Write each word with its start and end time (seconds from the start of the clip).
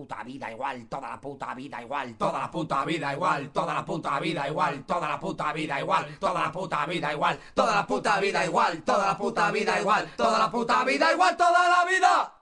puta 0.00 0.24
vida 0.24 0.50
igual, 0.50 0.86
toda 0.88 1.10
la 1.10 1.20
puta 1.20 1.54
vida 1.54 1.82
igual, 1.82 2.14
toda 2.16 2.38
la 2.40 2.50
puta 2.50 2.84
vida 2.86 3.12
igual, 3.12 3.50
toda 3.52 3.74
la 3.74 3.84
puta 3.84 4.18
vida 4.18 4.48
igual, 4.48 4.86
toda 4.86 5.06
la 5.06 5.20
puta 5.20 5.52
vida 5.52 5.78
igual, 5.78 6.06
toda 6.24 6.42
la 6.46 6.54
puta 6.54 6.86
vida 6.86 7.12
igual, 7.12 7.44
toda 7.54 7.74
la 7.74 7.86
puta 7.86 8.16
vida 8.16 8.46
igual, 8.46 8.82
toda 8.82 9.06
la 9.06 9.18
puta 9.18 9.50
vida 9.50 9.78
igual, 9.78 10.10
toda 10.16 10.38
la 10.38 10.50
puta 10.50 10.84
vida 10.84 11.12
igual, 11.12 11.36
toda 11.36 11.68
la 11.68 11.84
vida. 11.84 12.32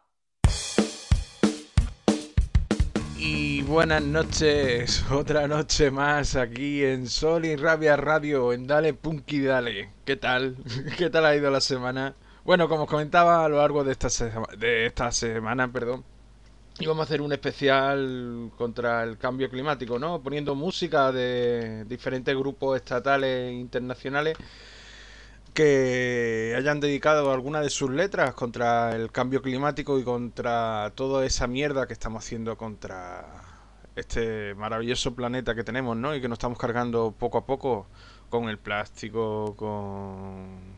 Y 3.17 3.63
buenas 3.63 4.03
noches, 4.03 5.05
otra 5.11 5.49
noche 5.49 5.91
más 5.91 6.37
aquí 6.37 6.85
en 6.85 7.09
Sol 7.09 7.45
y 7.45 7.57
Rabia 7.57 7.97
Radio, 7.97 8.53
en 8.53 8.69
Dale 8.69 8.95
Punky 8.95 9.41
Dale. 9.41 9.91
¿Qué 10.05 10.15
tal? 10.15 10.59
¿Qué 10.97 11.11
tal 11.11 11.27
ha 11.27 11.35
ido 11.35 11.51
la 11.51 11.61
semana? 11.61 12.15
Bueno, 12.45 12.69
como 12.69 12.85
os 12.85 12.89
comentaba 12.89 13.45
a 13.45 13.49
lo 13.49 13.57
largo 13.57 13.83
de 13.83 13.91
esta, 13.91 14.09
de 14.57 14.87
esta 14.87 15.11
semana, 15.11 15.73
perdón, 15.73 16.05
y 16.81 16.87
vamos 16.87 17.03
a 17.03 17.05
hacer 17.05 17.21
un 17.21 17.33
especial 17.33 18.53
contra 18.57 19.03
el 19.03 19.19
cambio 19.19 19.51
climático, 19.51 19.99
¿no? 19.99 20.23
Poniendo 20.23 20.55
música 20.55 21.11
de 21.11 21.85
diferentes 21.87 22.37
grupos 22.37 22.77
estatales 22.77 23.49
e 23.49 23.53
internacionales 23.53 24.37
que 25.55 26.55
hayan 26.57 26.79
dedicado 26.79 27.33
alguna 27.33 27.61
de 27.61 27.71
sus 27.71 27.91
letras 27.91 28.33
contra 28.35 28.95
el 28.95 29.11
cambio 29.11 29.43
climático 29.43 29.99
y 29.99 30.05
contra 30.05 30.93
toda 30.95 31.27
esa 31.27 31.49
mierda 31.49 31.89
que 31.89 31.95
estamos 31.95 32.25
haciendo 32.25 32.57
contra 32.57 33.27
este 33.97 34.55
maravilloso 34.55 35.17
planeta 35.17 35.57
que 35.57 35.65
tenemos, 35.65 35.97
¿no? 35.97 36.15
Y 36.15 36.21
que 36.21 36.29
nos 36.29 36.37
estamos 36.37 36.59
cargando 36.59 37.13
poco 37.19 37.39
a 37.39 37.47
poco 37.47 37.89
con 38.31 38.49
el 38.49 38.59
plástico, 38.59 39.57
con 39.57 40.78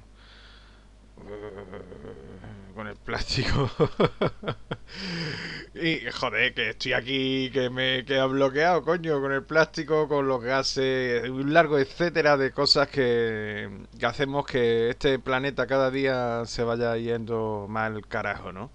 con 2.75 2.87
el 2.87 2.97
plástico. 2.97 3.71
y 5.75 6.01
joder, 6.11 6.55
que 6.55 6.71
estoy 6.71 6.93
aquí, 6.93 7.51
que 7.53 7.71
me 7.71 8.05
queda 8.05 8.27
bloqueado, 8.27 8.83
coño, 8.83 9.21
con 9.21 9.33
el 9.33 9.45
plástico, 9.45 10.09
con 10.09 10.29
los 10.29 10.43
gases, 10.43 11.29
un 11.29 11.53
largo 11.53 11.79
etcétera 11.79 12.37
de 12.37 12.53
cosas 12.53 12.89
que, 12.89 13.69
que 13.99 14.07
hacemos 14.07 14.47
que 14.47 14.91
este 14.91 15.19
planeta 15.19 15.67
cada 15.67 15.91
día 15.91 16.45
se 16.47 16.63
vaya 16.63 16.97
yendo 16.97 17.67
mal 17.69 18.07
carajo, 18.07 18.53
¿no? 18.53 18.71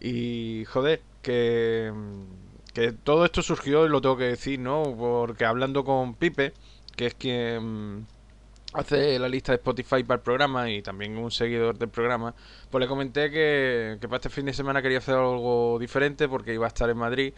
Y 0.00 0.64
joder, 0.66 1.02
que, 1.22 1.92
que 2.74 2.92
todo 2.92 3.24
esto 3.24 3.42
surgió, 3.42 3.86
y 3.86 3.88
lo 3.88 4.00
tengo 4.00 4.16
que 4.16 4.24
decir, 4.24 4.60
¿no? 4.60 4.94
Porque 4.96 5.44
hablando 5.44 5.84
con 5.84 6.14
Pipe, 6.14 6.52
que 6.96 7.06
es 7.06 7.14
quien 7.14 8.06
hace 8.76 9.18
la 9.18 9.28
lista 9.28 9.52
de 9.52 9.56
Spotify 9.56 10.04
para 10.04 10.16
el 10.16 10.22
programa 10.22 10.70
y 10.70 10.82
también 10.82 11.16
un 11.16 11.30
seguidor 11.30 11.78
del 11.78 11.88
programa, 11.88 12.34
pues 12.70 12.80
le 12.80 12.88
comenté 12.88 13.30
que, 13.30 13.98
para 14.02 14.16
este 14.16 14.28
fin 14.28 14.46
de 14.46 14.52
semana 14.52 14.82
quería 14.82 14.98
hacer 14.98 15.14
algo 15.14 15.78
diferente 15.78 16.28
porque 16.28 16.54
iba 16.54 16.66
a 16.66 16.68
estar 16.68 16.88
en 16.90 16.98
Madrid. 16.98 17.34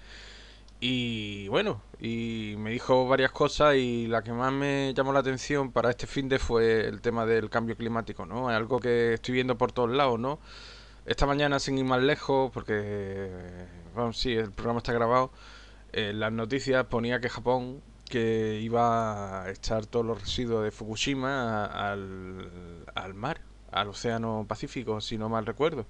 Y 0.81 1.49
bueno, 1.49 1.83
y 2.01 2.55
me 2.59 2.71
dijo 2.71 3.09
varias 3.09 3.33
cosas 3.33 3.77
y 3.77 4.07
la 4.07 4.23
que 4.23 4.33
más 4.33 4.53
me 4.53 4.95
llamó 4.95 5.13
la 5.13 5.21
atención 5.21 5.73
para 5.73 5.91
este 5.91 6.07
fin 6.07 6.29
de 6.29 6.39
fue 6.39 6.87
el 6.87 7.01
tema 7.01 7.27
del 7.27 7.51
cambio 7.51 7.77
climático, 7.77 8.27
¿no? 8.27 8.51
Es 8.51 8.57
algo 8.57 8.79
que 8.79 9.15
estoy 9.15 9.35
viendo 9.35 9.59
por 9.59 9.73
todos 9.73 9.91
lados, 9.91 10.21
¿no? 10.21 10.39
Esta 11.07 11.27
mañana, 11.27 11.59
sin 11.59 11.79
ir 11.79 11.85
más 11.85 12.03
lejos, 12.03 12.51
porque, 12.53 13.31
sí, 14.13 14.35
el 14.35 14.53
programa 14.53 14.79
está 14.79 14.93
grabado, 14.93 15.33
en 15.93 16.21
las 16.21 16.33
noticias 16.33 16.85
ponía 16.87 17.21
que 17.21 17.29
Japón 17.29 17.83
que 18.09 18.61
iba 18.63 19.43
a 19.45 19.51
echar 19.51 19.87
todos 19.87 20.05
los 20.05 20.21
residuos 20.21 20.65
de 20.65 20.71
Fukushima 20.71 21.65
al, 21.67 23.15
mar, 23.15 23.41
al 23.71 23.89
Océano 23.89 24.45
Pacífico, 24.49 25.01
si 25.01 25.19
no 25.19 25.29
mal 25.29 25.47
recuerdo. 25.47 25.87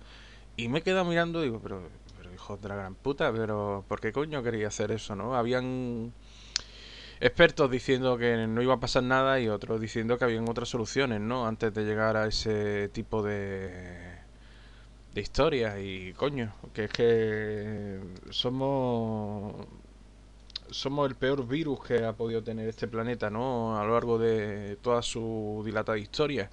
Y 0.57 0.69
me 0.69 0.81
he 0.81 0.83
quedado 0.83 1.05
mirando 1.05 1.43
y 1.43 1.47
digo, 1.47 1.61
pero, 1.63 1.89
pero 2.17 2.33
hijo 2.35 2.57
de 2.57 2.69
la 2.69 2.77
gran 2.77 2.95
puta, 2.95 3.33
pero 3.33 3.85
¿por 3.89 4.01
qué 4.01 4.13
coño 4.13 4.43
quería 4.43 4.69
hacer 4.69 4.91
eso, 4.93 5.15
no? 5.17 5.37
Habían 5.37 6.13
expertos 7.21 7.71
diciendo 7.71 8.19
que 8.19 8.47
no 8.47 8.63
iba 8.63 8.75
a 8.75 8.81
pasar 8.81 9.03
nada 9.03 9.41
y 9.41 9.49
otros 9.49 9.81
diciendo 9.81 10.19
que 10.19 10.25
habían 10.25 10.49
otras 10.49 10.69
soluciones, 10.69 11.21
¿no? 11.21 11.47
Antes 11.47 11.75
de 11.75 11.85
llegar 11.85 12.17
a 12.17 12.27
ese 12.27 12.89
tipo 12.89 13.23
de 13.23 14.19
de 15.15 15.21
historias 15.21 15.77
y 15.81 16.13
coño, 16.15 16.55
que 16.73 16.85
es 16.85 16.91
que 16.91 18.01
somos 18.31 19.67
somos 20.71 21.09
el 21.09 21.17
peor 21.17 21.47
virus 21.47 21.83
que 21.85 22.05
ha 22.05 22.13
podido 22.13 22.43
tener 22.43 22.69
este 22.69 22.89
planeta, 22.89 23.31
¿no? 23.31 23.79
A 23.79 23.85
lo 23.85 23.95
largo 23.95 24.19
de 24.19 24.77
toda 24.83 25.03
su 25.03 25.63
dilatada 25.65 25.99
historia. 25.99 26.51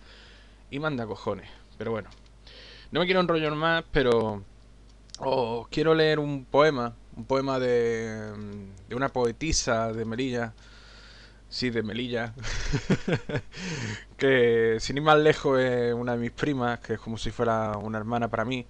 Y 0.72 0.80
manda 0.80 1.06
cojones. 1.06 1.50
Pero 1.78 1.92
bueno. 1.92 2.10
No 2.92 3.00
me 3.00 3.06
quiero 3.06 3.22
enrollar 3.22 3.56
más, 3.56 3.84
pero 3.92 4.44
os 5.20 5.68
quiero 5.70 5.94
leer 5.94 6.20
un 6.20 6.46
poema. 6.46 6.96
Un 7.16 7.26
poema 7.26 7.60
de, 7.60 8.32
de 8.90 8.96
una 8.96 9.10
poetisa 9.10 9.92
de 9.94 10.06
Melilla. 10.06 10.54
Sí, 11.50 11.70
de 11.70 11.84
Melilla. 11.84 12.34
que 14.18 14.78
sin 14.80 14.98
ir 14.98 15.04
más 15.04 15.18
lejos 15.18 15.60
es 15.60 15.94
una 15.94 16.14
de 16.14 16.18
mis 16.18 16.32
primas, 16.32 16.80
que 16.80 16.94
es 16.94 17.00
como 17.00 17.18
si 17.18 17.32
fuera 17.32 17.78
una 17.78 17.98
hermana 17.98 18.28
para 18.30 18.46
mí. 18.46 18.66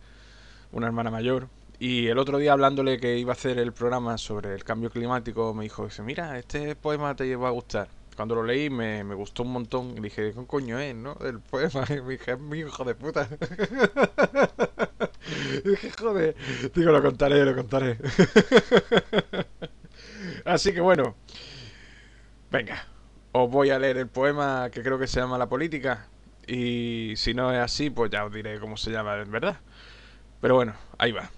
Una 0.71 0.87
hermana 0.87 1.11
mayor. 1.11 1.47
Y 1.79 2.07
el 2.07 2.17
otro 2.17 2.37
día 2.37 2.53
hablándole 2.53 2.99
que 2.99 3.17
iba 3.17 3.31
a 3.31 3.35
hacer 3.35 3.59
el 3.59 3.73
programa 3.73 4.17
sobre 4.17 4.53
el 4.53 4.63
cambio 4.63 4.89
climático, 4.89 5.53
me 5.53 5.63
dijo, 5.63 5.85
dice, 5.85 6.01
mira, 6.03 6.37
este 6.39 6.75
poema 6.75 7.15
te 7.15 7.35
va 7.35 7.49
a 7.49 7.51
gustar. 7.51 7.89
Cuando 8.15 8.35
lo 8.35 8.43
leí 8.43 8.69
me, 8.69 9.03
me 9.03 9.13
gustó 9.13 9.43
un 9.43 9.51
montón 9.51 9.97
y 9.97 10.01
dije, 10.01 10.33
¿qué 10.33 10.45
coño 10.47 10.79
es, 10.79 10.95
no? 10.95 11.17
El 11.21 11.39
poema. 11.39 11.83
Y 11.89 12.01
me 12.01 12.13
dije, 12.13 12.31
es 12.33 12.39
mi 12.39 12.59
hijo 12.59 12.83
de 12.85 12.95
puta. 12.95 13.27
y 15.65 15.69
dije, 15.69 15.91
joder. 15.99 16.35
Digo, 16.73 16.91
lo 16.91 17.01
contaré, 17.01 17.43
lo 17.43 17.55
contaré. 17.55 17.97
Así 20.45 20.73
que 20.73 20.79
bueno. 20.79 21.15
Venga. 22.51 22.87
Os 23.33 23.49
voy 23.51 23.69
a 23.69 23.79
leer 23.79 23.97
el 23.97 24.07
poema 24.07 24.69
que 24.71 24.81
creo 24.81 24.97
que 24.97 25.07
se 25.07 25.19
llama 25.19 25.37
La 25.37 25.49
Política. 25.49 26.07
Y 26.47 27.13
si 27.17 27.33
no 27.33 27.51
es 27.51 27.59
así, 27.59 27.89
pues 27.89 28.11
ya 28.11 28.23
os 28.25 28.31
diré 28.31 28.59
cómo 28.59 28.77
se 28.77 28.91
llama 28.91 29.17
en 29.17 29.31
verdad. 29.31 29.57
Pero 30.41 30.55
bueno, 30.55 30.73
ahí 30.97 31.11
va. 31.11 31.29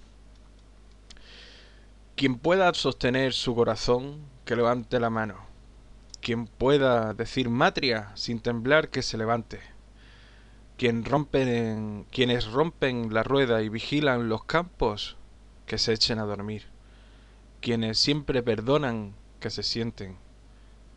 Quien 2.18 2.36
pueda 2.36 2.74
sostener 2.74 3.32
su 3.32 3.54
corazón, 3.54 4.22
que 4.44 4.56
levante 4.56 4.98
la 4.98 5.08
mano. 5.08 5.36
Quien 6.20 6.48
pueda 6.48 7.14
decir 7.14 7.48
matria 7.48 8.10
sin 8.16 8.40
temblar, 8.40 8.88
que 8.88 9.02
se 9.02 9.16
levante. 9.16 9.60
Quien 10.76 11.04
rompen, 11.04 12.06
quienes 12.10 12.46
rompen 12.50 13.14
la 13.14 13.22
rueda 13.22 13.62
y 13.62 13.68
vigilan 13.68 14.28
los 14.28 14.42
campos, 14.42 15.16
que 15.64 15.78
se 15.78 15.92
echen 15.92 16.18
a 16.18 16.24
dormir. 16.24 16.64
Quienes 17.60 18.00
siempre 18.00 18.42
perdonan, 18.42 19.14
que 19.38 19.50
se 19.50 19.62
sienten. 19.62 20.16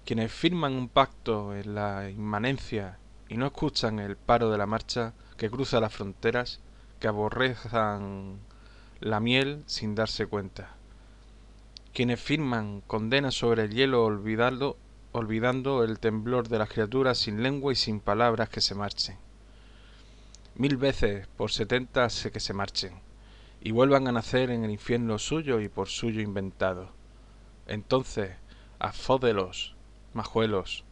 Quienes 0.05 0.31
firman 0.31 0.73
un 0.73 0.89
pacto 0.89 1.55
en 1.55 1.75
la 1.75 2.09
inmanencia 2.09 2.97
y 3.29 3.37
no 3.37 3.45
escuchan 3.45 3.99
el 3.99 4.17
paro 4.17 4.49
de 4.49 4.57
la 4.57 4.65
marcha 4.65 5.13
que 5.37 5.51
cruza 5.51 5.79
las 5.79 5.93
fronteras, 5.93 6.61
que 6.99 7.07
aborrezan 7.07 8.39
la 8.99 9.19
miel 9.19 9.61
sin 9.67 9.93
darse 9.93 10.25
cuenta 10.25 10.80
quienes 11.93 12.19
firman 12.19 12.81
condenas 12.87 13.35
sobre 13.35 13.63
el 13.63 13.73
hielo 13.73 14.05
olvidando, 14.05 14.77
olvidando 15.11 15.83
el 15.83 15.99
temblor 15.99 16.47
de 16.47 16.59
las 16.59 16.69
criaturas 16.69 17.17
sin 17.17 17.43
lengua 17.43 17.73
y 17.73 17.75
sin 17.75 17.99
palabras 17.99 18.49
que 18.49 18.61
se 18.61 18.75
marchen. 18.75 19.17
Mil 20.55 20.77
veces 20.77 21.27
por 21.37 21.51
setenta 21.51 22.09
sé 22.09 22.31
que 22.31 22.39
se 22.39 22.53
marchen, 22.53 22.93
y 23.61 23.71
vuelvan 23.71 24.07
a 24.07 24.11
nacer 24.11 24.49
en 24.49 24.63
el 24.63 24.71
infierno 24.71 25.19
suyo 25.19 25.59
y 25.59 25.69
por 25.69 25.87
suyo 25.87 26.21
inventado. 26.21 26.89
Entonces, 27.67 28.31
afódelos, 28.79 29.75
majuelos, 30.13 30.83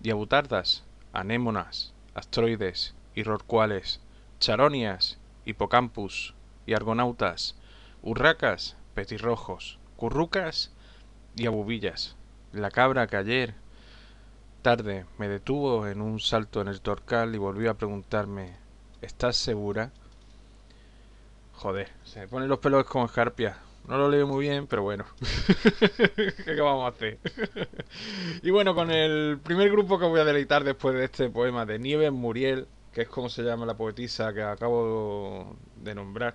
diabutardas, 0.00 0.84
anémonas, 1.12 1.94
astroides 2.14 2.94
y 3.14 3.22
rorcuales, 3.22 4.00
charonias, 4.38 5.18
hipocampus 5.44 6.34
y 6.66 6.74
argonautas, 6.74 7.56
urracas, 8.02 8.76
petirrojos, 8.94 9.78
currucas 10.02 10.72
y 11.36 11.46
abubillas. 11.46 12.16
La 12.52 12.72
cabra 12.72 13.06
que 13.06 13.16
ayer 13.16 13.54
tarde 14.60 15.06
me 15.16 15.28
detuvo 15.28 15.86
en 15.86 16.00
un 16.00 16.18
salto 16.18 16.60
en 16.60 16.66
el 16.66 16.80
torcal 16.80 17.36
y 17.36 17.38
volvió 17.38 17.70
a 17.70 17.74
preguntarme 17.74 18.56
¿Estás 19.00 19.36
segura? 19.36 19.92
Joder, 21.52 21.88
se 22.02 22.18
me 22.18 22.26
ponen 22.26 22.48
los 22.48 22.58
pelos 22.58 22.84
como 22.86 23.04
escarpia. 23.04 23.58
No 23.86 23.96
lo 23.96 24.08
leo 24.08 24.26
muy 24.26 24.40
bien, 24.40 24.66
pero 24.66 24.82
bueno. 24.82 25.04
¿Qué 26.44 26.60
vamos 26.60 26.84
a 26.84 26.88
hacer? 26.88 27.20
y 28.42 28.50
bueno, 28.50 28.74
con 28.74 28.90
el 28.90 29.38
primer 29.40 29.70
grupo 29.70 30.00
que 30.00 30.06
voy 30.06 30.18
a 30.18 30.24
deleitar 30.24 30.64
después 30.64 30.96
de 30.96 31.04
este 31.04 31.30
poema 31.30 31.64
de 31.64 31.78
Nieves 31.78 32.10
Muriel, 32.10 32.66
que 32.92 33.02
es 33.02 33.08
como 33.08 33.28
se 33.28 33.44
llama 33.44 33.66
la 33.66 33.76
poetisa 33.76 34.34
que 34.34 34.42
acabo 34.42 35.56
de 35.76 35.94
nombrar. 35.94 36.34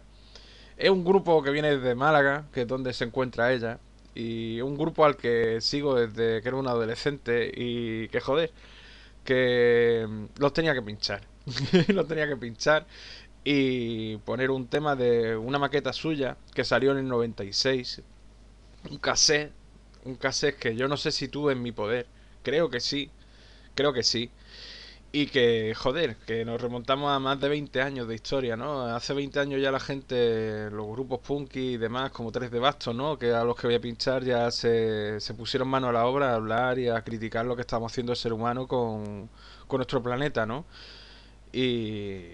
Es 0.77 0.89
un 0.89 1.03
grupo 1.03 1.41
que 1.44 1.51
viene 1.51 1.75
desde 1.77 1.95
Málaga, 1.95 2.45
que 2.53 2.62
es 2.62 2.68
donde 2.68 2.94
se 2.94 3.06
encuentra 3.06 3.51
ella. 3.53 3.79
Y 4.15 4.62
un 4.62 4.77
grupo 4.77 5.06
al 5.06 5.18
que 5.18 5.62
sigo 5.62 5.95
desde 5.95 6.41
que 6.41 6.47
era 6.47 6.57
un 6.57 6.68
adolescente 6.68 7.51
y 7.56 8.07
que 8.09 8.19
joder, 8.21 8.51
que 9.25 10.07
los 10.38 10.53
tenía 10.53 10.74
que 10.74 10.81
pinchar. 10.81 11.21
los 11.89 12.07
tenía 12.07 12.27
que 12.27 12.38
pinchar 12.38 12.88
y 13.44 14.18
poner 14.18 14.51
un 14.51 14.68
tema 14.68 14.95
de 14.95 15.38
una 15.38 15.59
maqueta 15.59 15.94
suya 15.94 16.38
que 16.53 16.63
salió 16.65 16.91
en 16.91 17.00
el 17.00 17.07
96 17.07 18.01
un 18.89 18.97
cassette, 18.97 19.51
un 20.06 20.15
cassette 20.15 20.57
que 20.57 20.75
yo 20.75 20.88
no 20.88 20.97
sé 20.97 21.12
si 21.12 21.27
tuve 21.27 21.53
en 21.53 21.62
mi 21.62 21.71
poder, 21.71 22.07
creo 22.44 22.69
que 22.69 22.80
sí, 22.80 23.12
creo 23.75 23.94
que 23.94 24.03
sí. 24.03 24.31
Y 25.12 25.27
que, 25.27 25.74
joder, 25.74 26.18
que 26.18 26.44
nos 26.44 26.62
remontamos 26.62 27.09
a 27.12 27.19
más 27.19 27.39
de 27.39 27.48
20 27.50 27.81
años 27.81 28.07
de 28.07 28.15
historia, 28.15 28.57
¿no? 28.57 28.83
Hace 28.83 29.13
20 29.13 29.39
años 29.39 29.62
ya 29.62 29.71
la 29.71 29.80
gente, 29.80 30.69
los 30.69 30.86
grupos 30.88 31.19
punky 31.21 31.74
y 31.74 31.77
demás, 31.77 32.12
como 32.12 32.31
tres 32.31 32.51
de 32.51 32.59
bastos, 32.59 32.94
¿no? 32.94 33.18
Que 33.18 33.31
a 33.31 33.44
los 33.44 33.56
que 33.56 33.68
voy 33.68 33.75
a 33.75 33.80
pinchar 33.81 34.24
ya 34.24 34.51
se, 34.51 35.19
pusieron 35.38 35.69
mano 35.69 35.88
a 35.88 35.94
la 35.94 36.06
obra 36.06 36.31
a 36.31 36.36
hablar 36.36 36.77
y 36.77 36.89
a 36.89 37.01
criticar 37.01 37.45
lo 37.45 37.56
que 37.56 37.62
estamos 37.62 37.92
haciendo 37.92 38.12
el 38.12 38.18
ser 38.18 38.33
humano 38.33 38.68
con, 38.68 39.30
con 39.68 39.77
nuestro 39.77 40.04
planeta, 40.04 40.45
¿no? 40.45 40.65
Y, 41.54 42.25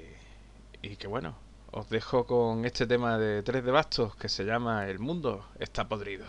y 0.82 0.96
que 0.98 1.08
bueno, 1.08 1.36
os 1.72 1.90
dejo 1.90 2.26
con 2.26 2.66
este 2.66 2.86
tema 2.88 3.18
de 3.18 3.44
tres 3.44 3.64
de 3.64 3.72
bastos 3.72 4.16
que 4.16 4.30
se 4.30 4.44
llama 4.46 4.88
El 4.88 5.00
mundo 5.00 5.48
está 5.60 5.88
podrido. 5.88 6.26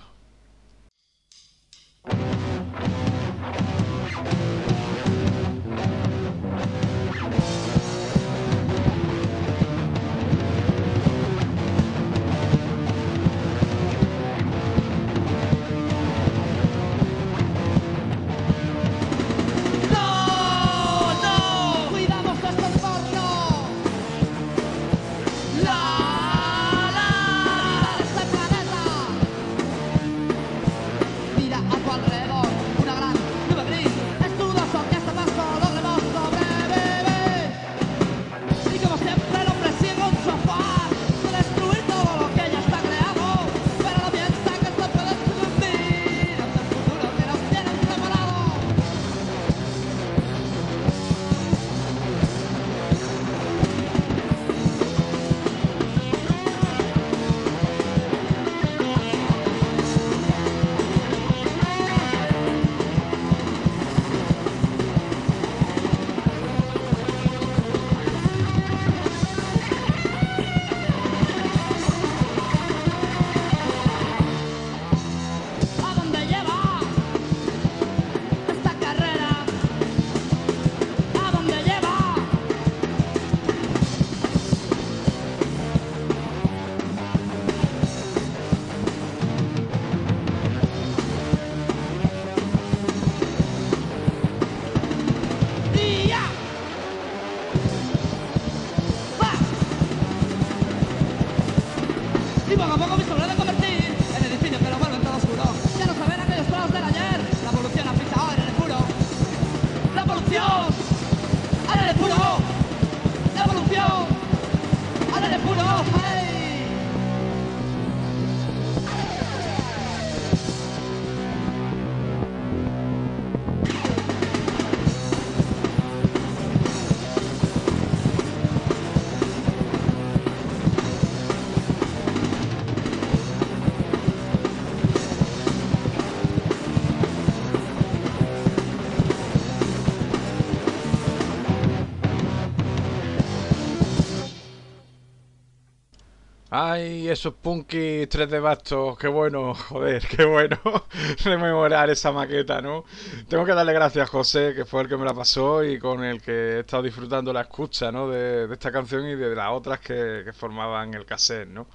Ay, 146.74 147.08
esos 147.08 147.34
punkis 147.34 148.08
3 148.08 148.28
de 148.28 148.40
bastos, 148.40 148.98
qué 148.98 149.06
bueno, 149.06 149.54
joder, 149.54 150.04
qué 150.08 150.24
bueno 150.24 150.58
rememorar 151.24 151.88
esa 151.88 152.10
maqueta, 152.10 152.60
¿no? 152.60 152.84
Tengo 153.28 153.44
que 153.44 153.54
darle 153.54 153.72
gracias 153.72 154.08
a 154.08 154.10
José, 154.10 154.54
que 154.56 154.64
fue 154.64 154.82
el 154.82 154.88
que 154.88 154.96
me 154.96 155.04
la 155.04 155.14
pasó 155.14 155.62
y 155.62 155.78
con 155.78 156.02
el 156.02 156.20
que 156.20 156.32
he 156.32 156.60
estado 156.60 156.82
disfrutando 156.82 157.32
la 157.32 157.42
escucha, 157.42 157.92
¿no? 157.92 158.08
De, 158.08 158.52
esta 158.52 158.72
canción 158.72 159.06
y 159.08 159.14
de 159.14 159.36
las 159.36 159.52
otras 159.52 159.78
que, 159.78 160.24
formaban 160.32 160.94
el 160.94 161.06
cassette, 161.06 161.48
¿no? 161.48 161.68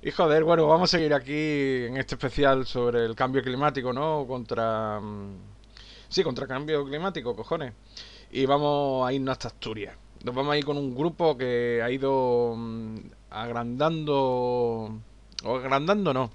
Y 0.00 0.12
joder, 0.12 0.44
bueno, 0.44 0.66
vamos 0.66 0.94
a 0.94 0.96
seguir 0.96 1.12
aquí 1.12 1.84
en 1.84 1.98
este 1.98 2.14
especial 2.14 2.64
sobre 2.64 3.04
el 3.04 3.14
cambio 3.14 3.42
climático, 3.42 3.92
¿no? 3.92 4.24
Contra... 4.26 4.98
Mm, 4.98 5.42
sí, 6.08 6.22
contra 6.22 6.44
el 6.44 6.48
cambio 6.48 6.86
climático, 6.86 7.36
cojones. 7.36 7.74
Y 8.30 8.46
vamos 8.46 9.06
a 9.06 9.12
irnos 9.12 9.32
hasta 9.32 9.48
Asturias. 9.48 9.94
Nos 10.24 10.34
vamos 10.34 10.54
a 10.54 10.56
ir 10.56 10.64
con 10.64 10.78
un 10.78 10.94
grupo 10.96 11.36
que 11.36 11.82
ha 11.84 11.90
ido 11.90 12.54
mm, 12.56 13.17
agrandando, 13.30 15.00
o 15.44 15.56
agrandando 15.56 16.12
no, 16.14 16.30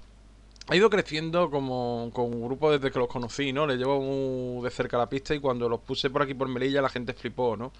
ha 0.66 0.76
ido 0.76 0.88
creciendo 0.88 1.50
como 1.50 2.10
con 2.14 2.32
un 2.32 2.44
grupo 2.44 2.70
desde 2.72 2.90
que 2.90 2.98
los 2.98 3.08
conocí, 3.08 3.52
¿no? 3.52 3.66
Le 3.66 3.76
llevo 3.76 4.00
muy 4.00 4.64
de 4.64 4.70
cerca 4.70 4.96
la 4.96 5.08
pista 5.08 5.34
y 5.34 5.40
cuando 5.40 5.68
los 5.68 5.80
puse 5.80 6.10
por 6.10 6.22
aquí 6.22 6.34
por 6.34 6.48
Melilla 6.48 6.80
la 6.80 6.88
gente 6.88 7.12
flipó, 7.12 7.56
¿no? 7.56 7.72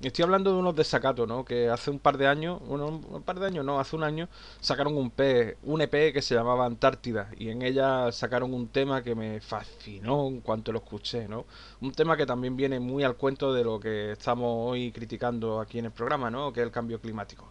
Estoy 0.00 0.22
hablando 0.22 0.52
de 0.52 0.58
unos 0.58 0.76
desacatos, 0.76 1.26
¿no? 1.26 1.44
Que 1.44 1.68
hace 1.70 1.90
un 1.90 1.98
par 1.98 2.18
de 2.18 2.28
años, 2.28 2.60
bueno, 2.64 2.86
un 2.86 3.22
par 3.22 3.40
de 3.40 3.46
años, 3.46 3.64
no, 3.64 3.80
hace 3.80 3.96
un 3.96 4.04
año 4.04 4.28
sacaron 4.60 4.96
un, 4.96 5.10
P, 5.10 5.56
un 5.64 5.80
EP 5.80 6.12
que 6.12 6.22
se 6.22 6.36
llamaba 6.36 6.66
Antártida 6.66 7.30
y 7.36 7.48
en 7.48 7.62
ella 7.62 8.12
sacaron 8.12 8.54
un 8.54 8.68
tema 8.68 9.02
que 9.02 9.16
me 9.16 9.40
fascinó 9.40 10.28
en 10.28 10.40
cuanto 10.40 10.70
lo 10.70 10.78
escuché, 10.78 11.26
¿no? 11.26 11.46
Un 11.80 11.92
tema 11.92 12.16
que 12.16 12.26
también 12.26 12.56
viene 12.56 12.78
muy 12.78 13.02
al 13.02 13.16
cuento 13.16 13.52
de 13.52 13.64
lo 13.64 13.80
que 13.80 14.12
estamos 14.12 14.70
hoy 14.70 14.92
criticando 14.92 15.60
aquí 15.60 15.80
en 15.80 15.86
el 15.86 15.92
programa, 15.92 16.30
¿no? 16.30 16.52
Que 16.52 16.60
es 16.60 16.66
el 16.66 16.72
cambio 16.72 17.00
climático. 17.00 17.50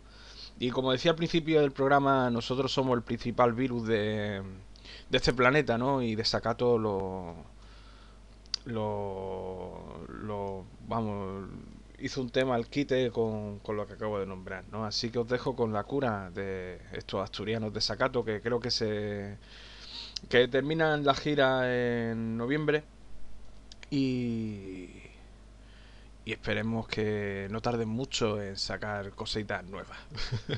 Y 0.60 0.72
como 0.72 0.92
decía 0.92 1.12
al 1.12 1.18
principio 1.18 1.62
del 1.62 1.72
programa, 1.72 2.30
nosotros 2.30 2.72
somos 2.72 2.96
el 2.98 3.04
principal 3.04 3.54
virus 3.54 3.88
de, 3.88 4.42
este 5.12 5.34
planeta, 5.34 5.78
¿no? 5.78 6.02
Y 6.02 6.16
Desacato 6.16 6.78
lo, 6.80 7.36
lo, 8.66 10.08
lo, 10.24 10.66
vamos, 10.88 11.50
hizo 12.00 12.22
un 12.22 12.30
tema 12.32 12.56
al 12.56 12.68
quite 12.68 13.12
con, 13.12 13.60
con, 13.60 13.78
lo 13.78 13.86
que 13.86 13.94
acabo 13.94 14.20
de 14.20 14.26
nombrar, 14.26 14.64
¿no? 14.72 14.86
Así 14.86 15.12
que 15.12 15.20
os 15.20 15.28
dejo 15.28 15.56
con 15.56 15.74
la 15.74 15.84
cura 15.84 16.32
de 16.32 16.80
estos 16.94 17.22
asturianos 17.22 17.74
de 17.74 17.82
Sacato, 17.82 18.24
que 18.26 18.42
creo 18.42 18.60
que 18.60 18.72
se 18.72 19.38
que 20.30 20.48
terminan 20.48 21.06
la 21.06 21.14
gira 21.14 21.72
en 21.72 22.38
noviembre 22.38 22.84
y 23.92 24.90
y 26.28 26.34
esperemos 26.34 26.90
que 26.90 27.48
no 27.52 27.62
tarden 27.62 27.88
mucho 27.88 28.42
en 28.42 28.58
sacar 28.58 29.12
cositas 29.12 29.64
nuevas. 29.64 29.98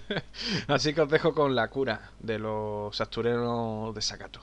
Así 0.68 0.96
que 0.96 1.02
os 1.02 1.10
dejo 1.12 1.36
con 1.36 1.54
la 1.54 1.68
cura 1.68 2.10
de 2.20 2.40
los 2.40 3.00
asturianos 3.00 3.94
de 3.94 4.02
Sacato. 4.02 4.40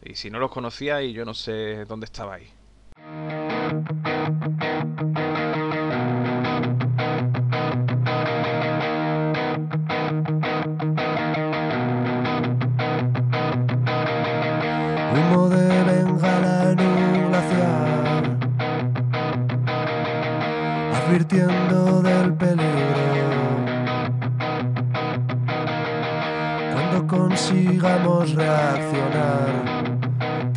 Y 0.00 0.14
si 0.14 0.30
no 0.30 0.38
los 0.38 0.52
conocíais, 0.52 1.12
yo 1.12 1.24
no 1.24 1.34
sé 1.34 1.86
dónde 1.86 2.04
estabais. 2.04 2.52
Consigamos 27.80 28.34
reaccionar 28.34 29.70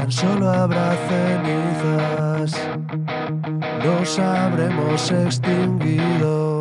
solo 0.10 0.50
habrá 0.50 0.96
cenizas, 1.08 2.54
nos 3.84 4.20
habremos 4.20 5.12
extinguido. 5.12 6.53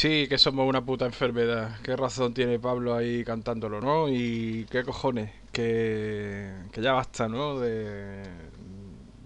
Sí, 0.00 0.26
que 0.28 0.38
somos 0.38 0.66
una 0.66 0.82
puta 0.82 1.04
enfermedad. 1.04 1.78
Qué 1.82 1.94
razón 1.94 2.32
tiene 2.32 2.58
Pablo 2.58 2.94
ahí 2.94 3.22
cantándolo, 3.22 3.82
¿no? 3.82 4.08
Y 4.08 4.66
qué 4.70 4.82
cojones, 4.82 5.30
que, 5.52 6.50
que 6.72 6.80
ya 6.80 6.92
basta, 6.92 7.28
¿no? 7.28 7.60
De, 7.60 8.22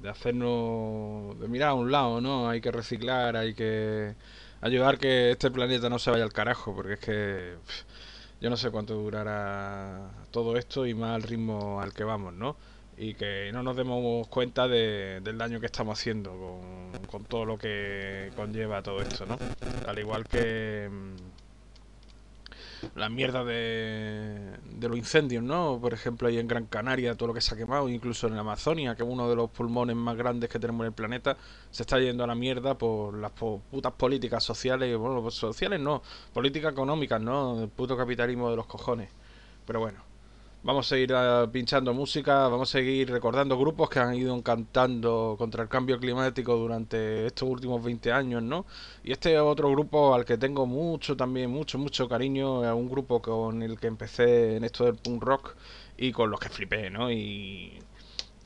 de 0.02 0.08
hacernos, 0.08 1.38
de 1.38 1.46
mirar 1.48 1.70
a 1.70 1.74
un 1.74 1.92
lado, 1.92 2.20
¿no? 2.20 2.48
Hay 2.48 2.60
que 2.60 2.72
reciclar, 2.72 3.36
hay 3.36 3.54
que 3.54 4.16
ayudar 4.62 4.98
que 4.98 5.30
este 5.30 5.50
planeta 5.52 5.88
no 5.88 6.00
se 6.00 6.10
vaya 6.10 6.24
al 6.24 6.32
carajo, 6.32 6.74
porque 6.74 6.94
es 6.94 7.00
que 7.00 7.54
yo 8.40 8.50
no 8.50 8.56
sé 8.56 8.70
cuánto 8.72 8.94
durará 8.94 10.10
todo 10.32 10.56
esto 10.56 10.86
y 10.86 10.94
más 10.94 11.12
al 11.14 11.22
ritmo 11.22 11.80
al 11.80 11.92
que 11.92 12.02
vamos, 12.02 12.34
¿no? 12.34 12.56
Y 12.96 13.14
que 13.14 13.50
no 13.52 13.62
nos 13.62 13.76
demos 13.76 14.28
cuenta 14.28 14.68
de- 14.68 15.20
del 15.22 15.38
daño 15.38 15.60
que 15.60 15.66
estamos 15.66 15.98
haciendo 15.98 16.30
con, 16.32 17.06
con 17.06 17.24
todo 17.24 17.44
lo 17.44 17.58
que 17.58 18.32
conlleva 18.36 18.82
todo 18.82 19.02
esto, 19.02 19.26
¿no? 19.26 19.36
Al 19.86 19.98
igual 19.98 20.26
que 20.28 20.88
mm, 20.90 21.14
la 22.94 23.08
mierda 23.08 23.44
de, 23.44 24.58
los 24.80 24.96
incendios, 24.96 25.42
¿no? 25.42 25.78
Por 25.80 25.92
ejemplo, 25.94 26.28
ahí 26.28 26.38
en 26.38 26.46
Gran 26.48 26.66
Canaria, 26.66 27.16
todo 27.16 27.28
lo 27.28 27.34
que 27.34 27.40
se 27.40 27.54
ha 27.54 27.56
quemado, 27.58 27.88
incluso 27.88 28.26
en 28.28 28.34
la 28.34 28.40
Amazonia, 28.40 28.94
que 28.94 29.02
es 29.02 29.08
uno 29.08 29.28
de 29.28 29.36
los 29.36 29.50
pulmones 29.50 29.96
más 29.96 30.16
grandes 30.16 30.48
que 30.50 30.58
tenemos 30.58 30.84
en 30.84 30.88
el 30.88 30.92
planeta, 30.92 31.36
se 31.70 31.82
está 31.82 31.98
yendo 31.98 32.24
a 32.24 32.26
la 32.26 32.34
mierda 32.34 32.76
por 32.78 33.16
las 33.18 33.32
putas 33.32 33.92
políticas 33.94 34.44
sociales, 34.44 34.96
bueno, 34.96 35.22
pues 35.22 35.34
sociales 35.34 35.80
no, 35.80 36.02
políticas 36.32 36.72
económicas, 36.72 37.20
¿no? 37.20 37.62
El 37.62 37.68
puto 37.68 37.96
capitalismo 37.96 38.50
de 38.50 38.56
los 38.56 38.66
cojones. 38.66 39.10
Pero 39.66 39.80
bueno. 39.80 40.03
Vamos 40.64 40.90
a 40.92 40.96
ir 40.96 41.12
ah, 41.12 41.46
pinchando 41.52 41.92
música, 41.92 42.48
vamos 42.48 42.70
a 42.70 42.72
seguir 42.78 43.10
recordando 43.10 43.58
grupos 43.58 43.90
que 43.90 43.98
han 43.98 44.14
ido 44.14 44.42
cantando 44.42 45.34
contra 45.36 45.62
el 45.62 45.68
cambio 45.68 45.98
climático 46.00 46.56
durante 46.56 47.26
estos 47.26 47.46
últimos 47.50 47.84
20 47.84 48.10
años, 48.10 48.42
¿no? 48.42 48.64
Y 49.02 49.12
este 49.12 49.38
otro 49.38 49.70
grupo 49.70 50.14
al 50.14 50.24
que 50.24 50.38
tengo 50.38 50.64
mucho 50.64 51.18
también, 51.18 51.50
mucho, 51.50 51.78
mucho 51.78 52.08
cariño, 52.08 52.64
es 52.64 52.72
un 52.72 52.88
grupo 52.88 53.20
con 53.20 53.62
el 53.62 53.78
que 53.78 53.88
empecé 53.88 54.56
en 54.56 54.64
esto 54.64 54.86
del 54.86 54.94
punk 54.96 55.22
rock 55.22 55.54
y 55.98 56.12
con 56.12 56.30
los 56.30 56.40
que 56.40 56.48
flipé, 56.48 56.88
¿no? 56.88 57.12
Y 57.12 57.78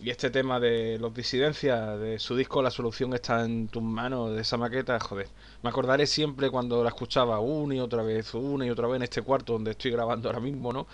este 0.04 0.30
tema 0.30 0.58
de 0.58 0.98
los 0.98 1.14
disidencias, 1.14 1.98
de 2.00 2.18
su 2.18 2.36
disco 2.36 2.62
La 2.62 2.70
solución 2.70 3.14
está 3.14 3.44
en 3.44 3.68
tus 3.68 3.82
manos, 3.82 4.34
de 4.34 4.42
esa 4.42 4.56
maqueta, 4.56 4.98
joder. 5.00 5.28
Me 5.62 5.70
acordaré 5.70 6.06
siempre 6.06 6.50
cuando 6.50 6.82
la 6.82 6.88
escuchaba 6.90 7.40
una 7.40 7.76
y 7.76 7.80
otra 7.80 8.02
vez, 8.02 8.34
una 8.34 8.66
y 8.66 8.70
otra 8.70 8.88
vez 8.88 8.96
en 8.96 9.02
este 9.04 9.22
cuarto 9.22 9.52
donde 9.54 9.72
estoy 9.72 9.90
grabando 9.92 10.28
ahora 10.28 10.40
mismo, 10.40 10.72
¿no? 10.72 10.86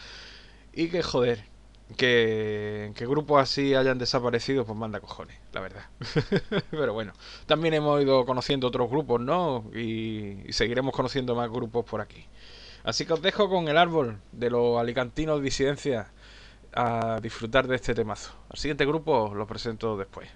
Y 0.74 0.88
que 0.88 1.02
joder, 1.02 1.44
que, 1.96 2.92
que 2.94 3.06
grupos 3.06 3.42
así 3.42 3.74
hayan 3.74 3.98
desaparecido, 3.98 4.64
pues 4.64 4.78
manda 4.78 5.00
cojones, 5.00 5.38
la 5.52 5.60
verdad. 5.60 5.86
Pero 6.70 6.92
bueno, 6.92 7.12
también 7.46 7.74
hemos 7.74 8.02
ido 8.02 8.24
conociendo 8.24 8.66
otros 8.68 8.90
grupos, 8.90 9.20
¿no? 9.20 9.70
Y, 9.74 10.42
y 10.48 10.52
seguiremos 10.52 10.94
conociendo 10.94 11.34
más 11.34 11.50
grupos 11.50 11.84
por 11.84 12.00
aquí. 12.00 12.26
Así 12.84 13.06
que 13.06 13.14
os 13.14 13.22
dejo 13.22 13.48
con 13.48 13.68
el 13.68 13.78
árbol 13.78 14.20
de 14.32 14.50
los 14.50 14.78
alicantinos 14.78 15.42
disidencias 15.42 16.08
a 16.74 17.20
disfrutar 17.22 17.66
de 17.68 17.76
este 17.76 17.94
temazo. 17.94 18.32
Al 18.50 18.58
siguiente 18.58 18.84
grupo 18.84 19.32
lo 19.34 19.46
presento 19.46 19.96
después. 19.96 20.28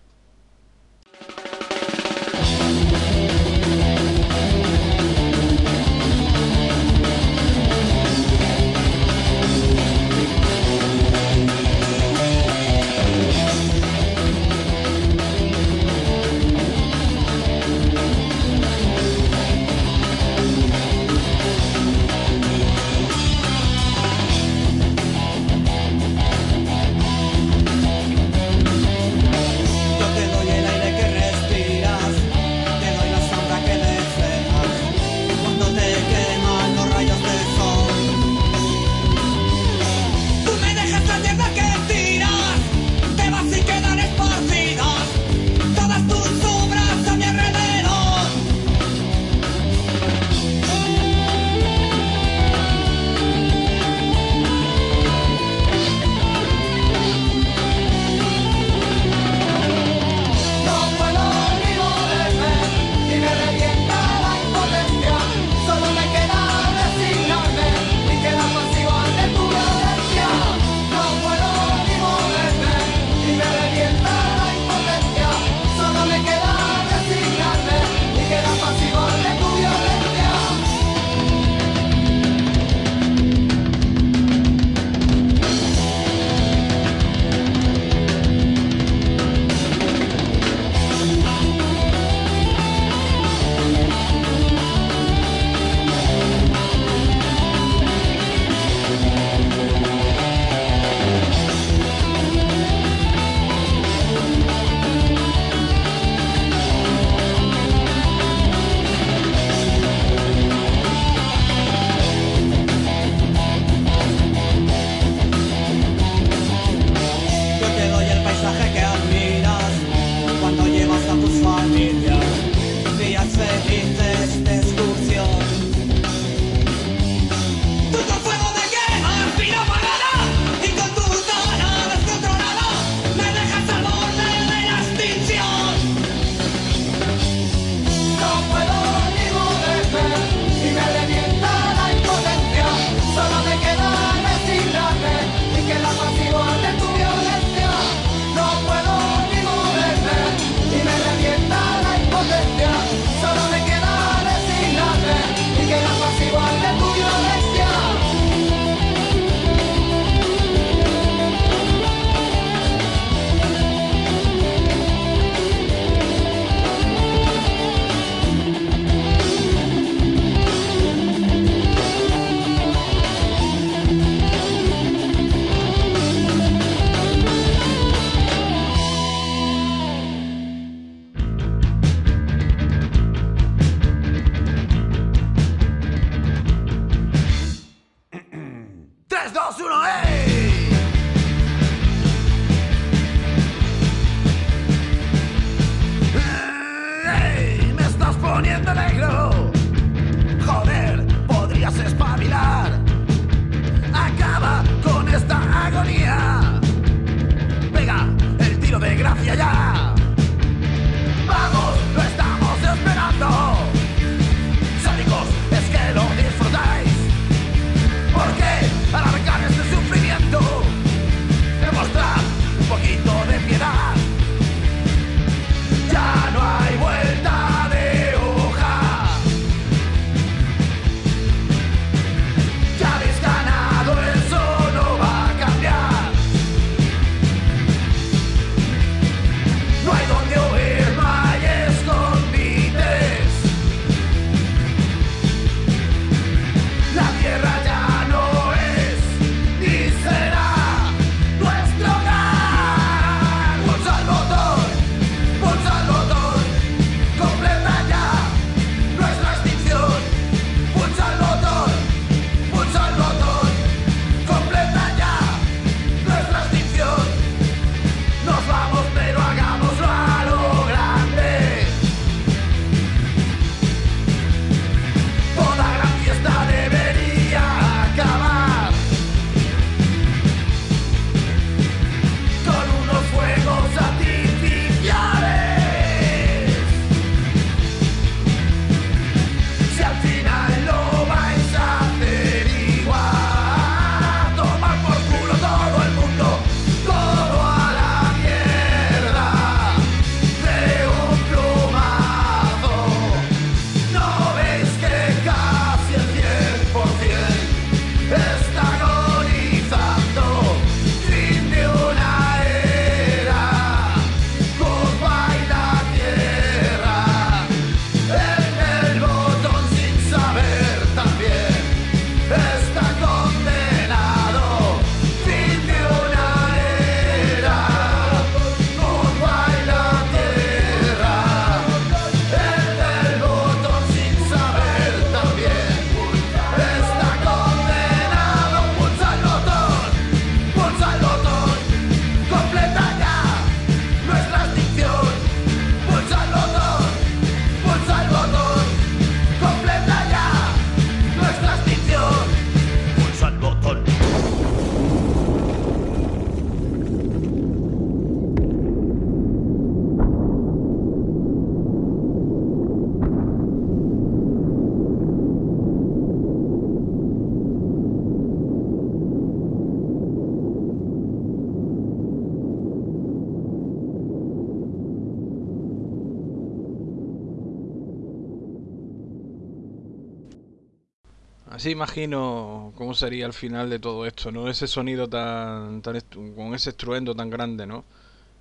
Imagino 381.70 382.72
cómo 382.76 382.94
sería 382.94 383.26
el 383.26 383.32
final 383.32 383.70
de 383.70 383.78
todo 383.78 384.06
esto, 384.06 384.32
¿no? 384.32 384.48
Ese 384.48 384.66
sonido 384.66 385.08
tan, 385.08 385.82
tan 385.82 386.00
con 386.34 386.54
ese 386.54 386.70
estruendo 386.70 387.14
tan 387.14 387.30
grande, 387.30 387.66
¿no? 387.66 387.84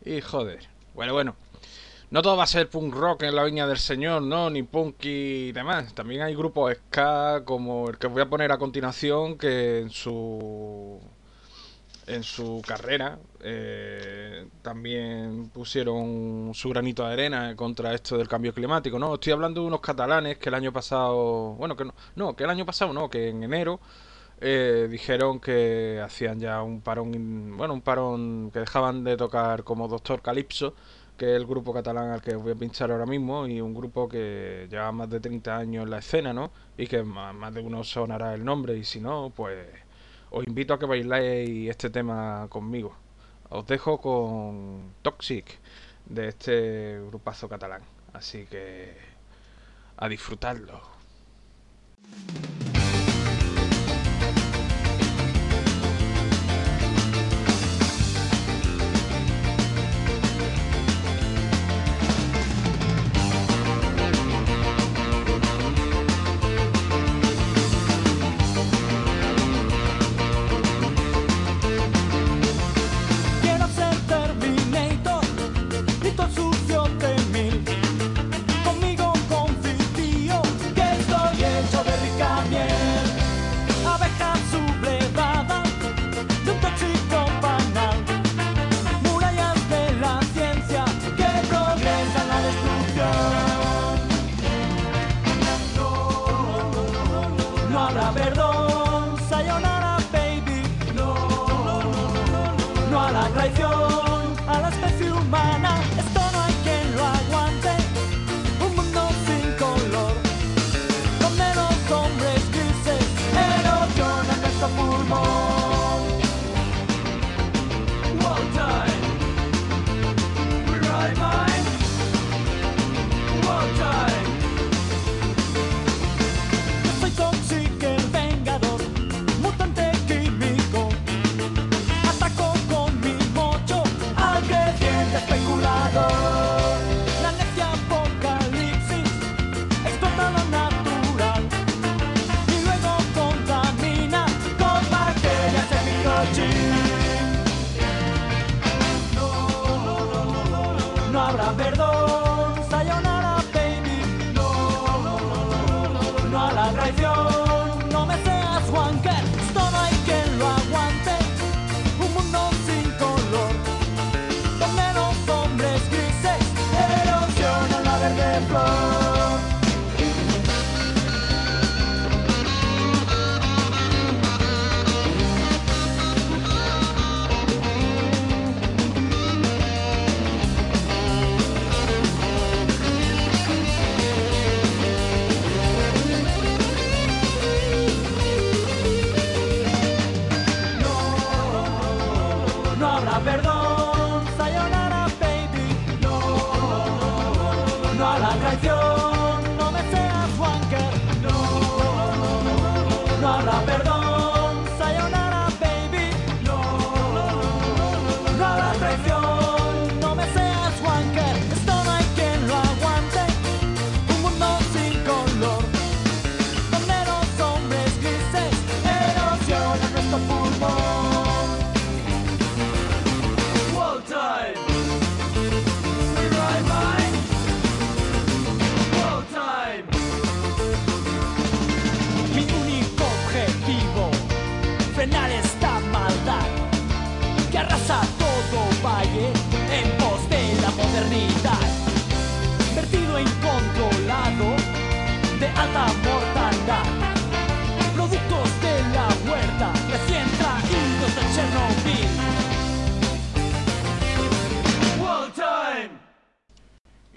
Y 0.05 0.21
joder. 0.21 0.67
Bueno, 0.93 1.13
bueno. 1.13 1.35
No 2.09 2.21
todo 2.21 2.37
va 2.37 2.43
a 2.43 2.47
ser 2.47 2.69
punk 2.69 2.93
rock 2.95 3.23
en 3.23 3.35
la 3.35 3.43
viña 3.43 3.67
del 3.67 3.79
señor, 3.79 4.21
¿no? 4.21 4.49
Ni 4.49 4.63
punk 4.63 5.03
y 5.03 5.51
demás. 5.51 5.93
También 5.93 6.21
hay 6.21 6.35
grupos 6.35 6.73
ska 6.73 7.43
como 7.43 7.89
el 7.89 7.97
que 7.97 8.07
voy 8.07 8.21
a 8.21 8.29
poner 8.29 8.51
a 8.53 8.57
continuación 8.57 9.37
que 9.37 9.79
en 9.79 9.89
su 9.89 11.01
en 12.07 12.23
su 12.23 12.61
carrera 12.65 13.19
eh, 13.41 14.47
también 14.61 15.49
pusieron 15.49 16.51
su 16.53 16.69
granito 16.69 17.05
de 17.05 17.13
arena 17.13 17.55
contra 17.55 17.93
esto 17.93 18.17
del 18.17 18.27
cambio 18.27 18.53
climático, 18.53 18.97
¿no? 18.97 19.15
Estoy 19.15 19.33
hablando 19.33 19.61
de 19.61 19.67
unos 19.67 19.81
catalanes 19.81 20.37
que 20.37 20.49
el 20.49 20.55
año 20.55 20.71
pasado, 20.71 21.53
bueno, 21.55 21.75
que 21.75 21.85
no, 21.85 21.93
no 22.15 22.35
que 22.35 22.45
el 22.45 22.49
año 22.49 22.65
pasado 22.65 22.93
no, 22.93 23.09
que 23.09 23.29
en 23.29 23.43
enero 23.43 23.79
eh, 24.39 24.87
dijeron 24.89 25.39
que 25.39 26.01
hacían 26.03 26.39
ya 26.39 26.61
un 26.63 26.81
parón, 26.81 27.57
bueno, 27.57 27.73
un 27.73 27.81
parón 27.81 28.51
que 28.51 28.59
dejaban 28.59 29.03
de 29.03 29.17
tocar 29.17 29.63
como 29.63 29.87
Doctor 29.87 30.21
Calypso, 30.21 30.75
que 31.17 31.31
es 31.31 31.37
el 31.37 31.45
grupo 31.45 31.73
catalán 31.73 32.11
al 32.11 32.21
que 32.21 32.35
voy 32.35 32.53
a 32.53 32.55
pinchar 32.55 32.91
ahora 32.91 33.05
mismo, 33.05 33.47
y 33.47 33.59
un 33.61 33.73
grupo 33.73 34.07
que 34.07 34.67
lleva 34.69 34.91
más 34.91 35.09
de 35.09 35.19
30 35.19 35.57
años 35.57 35.83
en 35.83 35.89
la 35.89 35.97
escena, 35.99 36.33
¿no? 36.33 36.51
Y 36.77 36.87
que 36.87 37.03
más 37.03 37.53
de 37.53 37.61
uno 37.61 37.83
sonará 37.83 38.33
el 38.35 38.45
nombre, 38.45 38.77
y 38.77 38.83
si 38.83 39.01
no, 39.01 39.31
pues 39.35 39.86
os 40.29 40.43
invito 40.45 40.73
a 40.73 40.79
que 40.79 40.85
bailéis 40.85 41.69
este 41.69 41.89
tema 41.89 42.47
conmigo. 42.49 42.95
Os 43.49 43.65
dejo 43.65 43.99
con 44.01 44.93
Toxic 45.01 45.59
de 46.05 46.27
este 46.29 46.99
grupazo 47.07 47.47
catalán. 47.47 47.81
Así 48.13 48.45
que 48.45 48.97
a 49.97 50.07
disfrutarlo. 50.07 50.81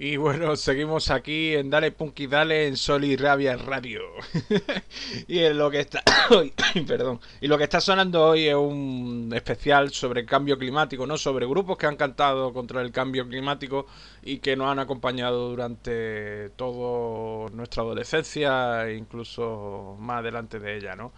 Y 0.02 0.16
bueno, 0.16 0.56
seguimos 0.56 1.10
aquí 1.10 1.54
en 1.54 1.68
Dale 1.68 1.92
Punky 1.92 2.26
Dale 2.26 2.66
en 2.66 2.78
Sol 2.78 3.04
y 3.04 3.16
Rabia 3.16 3.58
Radio. 3.58 4.00
y 5.28 5.46
lo 5.50 5.70
que 5.70 5.80
está 5.80 6.02
perdón, 6.86 7.20
y 7.42 7.48
lo 7.48 7.58
que 7.58 7.64
está 7.64 7.82
sonando 7.82 8.24
hoy 8.28 8.48
es 8.48 8.54
un 8.54 9.30
especial 9.34 9.90
sobre 9.90 10.22
el 10.22 10.26
cambio 10.26 10.56
climático, 10.56 11.06
no 11.06 11.18
sobre 11.18 11.44
grupos 11.46 11.76
que 11.76 11.84
han 11.84 11.96
cantado 11.96 12.54
contra 12.54 12.80
el 12.80 12.92
cambio 12.92 13.28
climático 13.28 13.84
y 14.22 14.38
que 14.38 14.56
nos 14.56 14.68
han 14.72 14.78
acompañado 14.78 15.50
durante 15.50 16.48
toda 16.56 17.50
nuestra 17.50 17.82
adolescencia 17.82 18.88
e 18.88 18.96
incluso 18.96 19.98
más 20.00 20.20
adelante 20.20 20.58
de 20.60 20.78
ella, 20.78 20.96
¿no? 20.96 21.12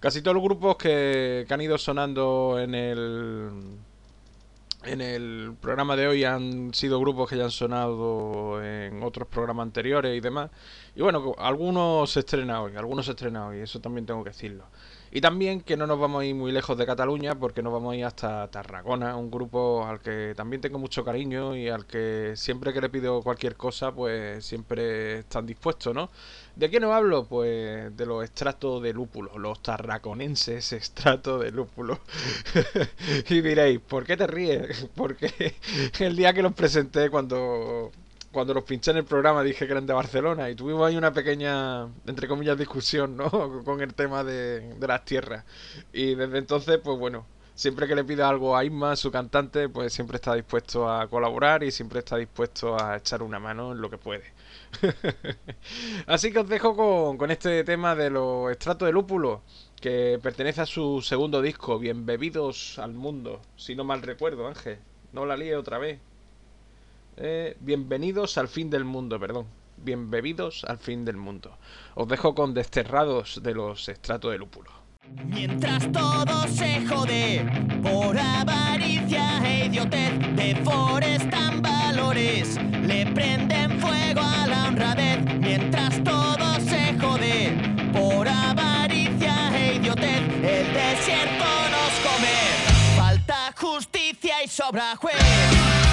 Casi 0.00 0.20
todos 0.20 0.34
los 0.34 0.44
grupos 0.44 0.76
que, 0.76 1.46
que 1.48 1.54
han 1.54 1.62
ido 1.62 1.78
sonando 1.78 2.58
en 2.60 2.74
el 2.74 3.78
en 4.84 5.00
el 5.00 5.54
programa 5.60 5.96
de 5.96 6.08
hoy 6.08 6.24
han 6.24 6.74
sido 6.74 7.00
grupos 7.00 7.28
que 7.28 7.36
ya 7.36 7.44
han 7.44 7.50
sonado 7.50 8.62
en 8.62 9.02
otros 9.02 9.28
programas 9.28 9.64
anteriores 9.64 10.16
y 10.16 10.20
demás. 10.20 10.50
Y 10.94 11.02
bueno, 11.02 11.34
algunos 11.38 12.10
se 12.10 12.20
estrenan 12.20 12.56
hoy, 12.56 12.76
algunos 12.76 13.06
se 13.06 13.12
estrenan 13.12 13.42
hoy, 13.48 13.60
eso 13.60 13.80
también 13.80 14.06
tengo 14.06 14.22
que 14.24 14.30
decirlo. 14.30 14.64
Y 15.14 15.20
también 15.20 15.60
que 15.60 15.76
no 15.76 15.86
nos 15.86 16.00
vamos 16.00 16.22
a 16.22 16.24
ir 16.24 16.34
muy 16.34 16.52
lejos 16.52 16.78
de 16.78 16.86
Cataluña 16.86 17.34
porque 17.34 17.62
nos 17.62 17.70
vamos 17.70 17.92
a 17.92 17.96
ir 17.96 18.04
hasta 18.06 18.48
Tarragona, 18.48 19.14
un 19.14 19.30
grupo 19.30 19.84
al 19.86 20.00
que 20.00 20.32
también 20.34 20.62
tengo 20.62 20.78
mucho 20.78 21.04
cariño 21.04 21.54
y 21.54 21.68
al 21.68 21.84
que 21.84 22.32
siempre 22.34 22.72
que 22.72 22.80
le 22.80 22.88
pido 22.88 23.20
cualquier 23.22 23.54
cosa, 23.54 23.92
pues 23.92 24.42
siempre 24.42 25.18
están 25.18 25.44
dispuestos, 25.44 25.94
¿no? 25.94 26.08
¿De 26.56 26.70
qué 26.70 26.80
nos 26.80 26.92
hablo? 26.92 27.26
Pues 27.26 27.94
de 27.94 28.06
los 28.06 28.24
extractos 28.24 28.82
de 28.82 28.94
lúpulo, 28.94 29.36
los 29.36 29.62
tarraconenses 29.62 30.72
extractos 30.72 31.42
de 31.42 31.50
lúpulo. 31.50 32.00
y 33.28 33.40
diréis, 33.42 33.80
¿por 33.80 34.04
qué 34.06 34.16
te 34.16 34.26
ríes? 34.26 34.88
Porque 34.96 35.56
el 36.00 36.16
día 36.16 36.32
que 36.32 36.42
los 36.42 36.54
presenté 36.54 37.10
cuando 37.10 37.92
cuando 38.32 38.54
los 38.54 38.64
pinché 38.64 38.90
en 38.90 38.96
el 38.98 39.04
programa 39.04 39.42
dije 39.42 39.66
que 39.66 39.72
eran 39.72 39.86
de 39.86 39.92
Barcelona 39.92 40.50
y 40.50 40.54
tuvimos 40.54 40.86
ahí 40.86 40.96
una 40.96 41.12
pequeña, 41.12 41.84
entre 42.06 42.26
comillas, 42.26 42.58
discusión, 42.58 43.16
¿no? 43.16 43.30
Con 43.64 43.80
el 43.80 43.94
tema 43.94 44.24
de, 44.24 44.74
las 44.80 45.04
tierras. 45.04 45.44
Y 45.92 46.14
desde 46.14 46.38
entonces, 46.38 46.78
pues 46.82 46.98
bueno, 46.98 47.26
siempre 47.54 47.86
que 47.86 47.94
le 47.94 48.04
pida 48.04 48.28
algo 48.28 48.56
a 48.56 48.64
Isma, 48.64 48.96
su 48.96 49.10
cantante, 49.10 49.68
pues 49.68 49.92
siempre 49.92 50.16
está 50.16 50.34
dispuesto 50.34 50.90
a 50.90 51.06
colaborar 51.08 51.62
y 51.62 51.70
siempre 51.70 52.00
está 52.00 52.16
dispuesto 52.16 52.82
a 52.82 52.96
echar 52.96 53.22
una 53.22 53.38
mano 53.38 53.72
en 53.72 53.80
lo 53.80 53.90
que 53.90 53.98
puede. 53.98 54.24
Así 56.06 56.32
que 56.32 56.38
os 56.38 56.48
dejo 56.48 56.74
con, 56.74 57.18
con 57.18 57.30
este 57.30 57.62
tema 57.64 57.94
de 57.94 58.10
los 58.10 58.50
extractos 58.50 58.86
de 58.86 58.92
lúpulo, 58.92 59.42
que 59.80 60.18
pertenece 60.22 60.62
a 60.62 60.66
su 60.66 61.02
segundo 61.02 61.42
disco, 61.42 61.78
Bien 61.78 62.06
Bebidos 62.06 62.78
al 62.78 62.94
Mundo, 62.94 63.42
si 63.56 63.74
no 63.74 63.84
mal 63.84 64.00
recuerdo, 64.00 64.46
Ángel. 64.46 64.78
No 65.12 65.26
la 65.26 65.36
líe 65.36 65.56
otra 65.56 65.76
vez. 65.76 66.00
Eh, 67.16 67.56
bienvenidos 67.60 68.38
al 68.38 68.48
fin 68.48 68.70
del 68.70 68.84
mundo, 68.84 69.20
perdón. 69.20 69.46
Bienvenidos 69.76 70.64
al 70.64 70.78
fin 70.78 71.04
del 71.04 71.16
mundo. 71.16 71.58
Os 71.94 72.08
dejo 72.08 72.34
con 72.34 72.54
desterrados 72.54 73.42
de 73.42 73.54
los 73.54 73.88
estratos 73.88 74.32
de 74.32 74.38
lúpulo. 74.38 74.70
Mientras 75.26 75.90
todo 75.92 76.46
se 76.48 76.86
jode 76.86 77.44
por 77.82 78.16
avaricia 78.16 79.42
e 79.44 79.66
idiotez, 79.66 80.12
deforestan 80.36 81.60
valores, 81.60 82.56
le 82.86 83.06
prenden 83.06 83.78
fuego 83.80 84.20
a 84.20 84.46
la 84.46 84.68
honradez. 84.68 85.22
Mientras 85.38 86.02
todo 86.02 86.60
se 86.60 86.98
jode 86.98 87.90
por 87.92 88.26
avaricia 88.26 89.50
e 89.54 89.74
idiotez, 89.74 90.22
el 90.42 90.72
desierto 90.72 91.44
nos 91.74 91.92
come. 92.06 92.96
Falta 92.96 93.52
justicia 93.58 94.42
y 94.44 94.48
sobra 94.48 94.96
juez. 94.96 95.91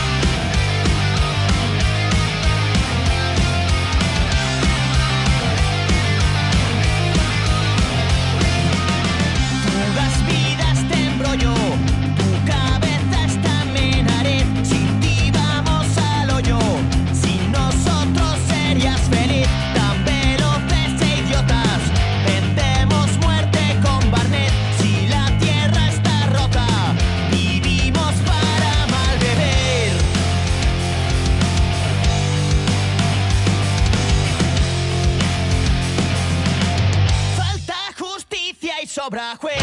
Justicia 39.10 39.17
y 39.17 39.17
sobra 39.17 39.38
juez. 39.38 39.58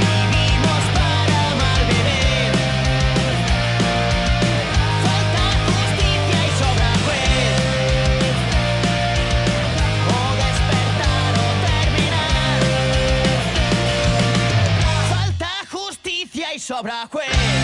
Vivimos 0.00 0.82
para 0.94 1.54
mal 1.54 1.86
beber. 1.86 2.52
Falta 15.08 15.66
justicia 15.70 16.54
y 16.54 16.58
sobra 16.58 17.06
juez. 17.10 17.55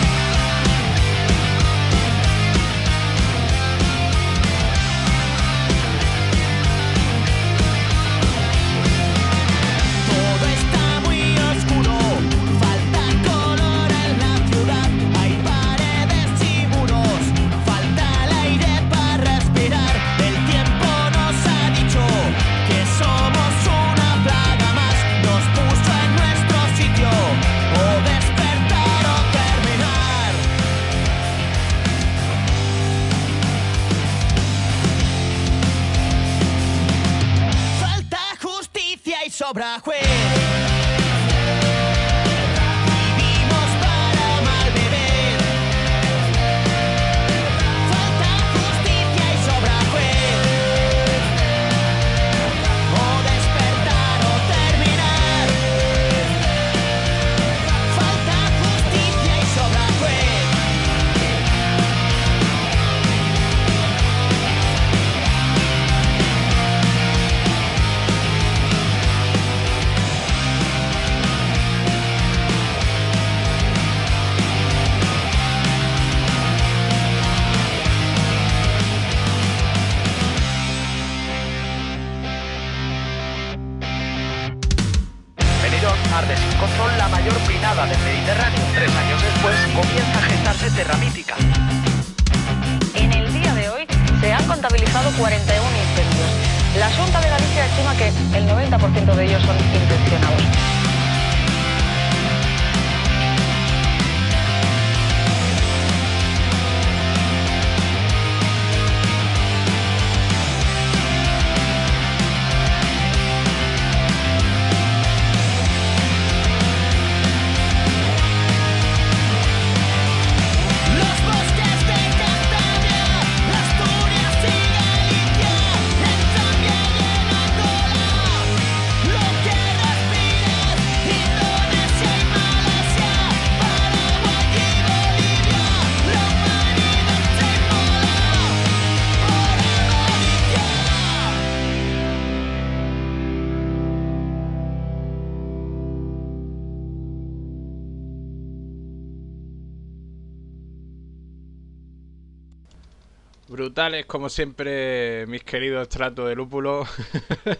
Como 154.07 154.29
siempre, 154.29 155.27
mis 155.27 155.43
queridos 155.43 155.89
tratos 155.89 156.29
de 156.29 156.35
lúpulo. 156.35 156.85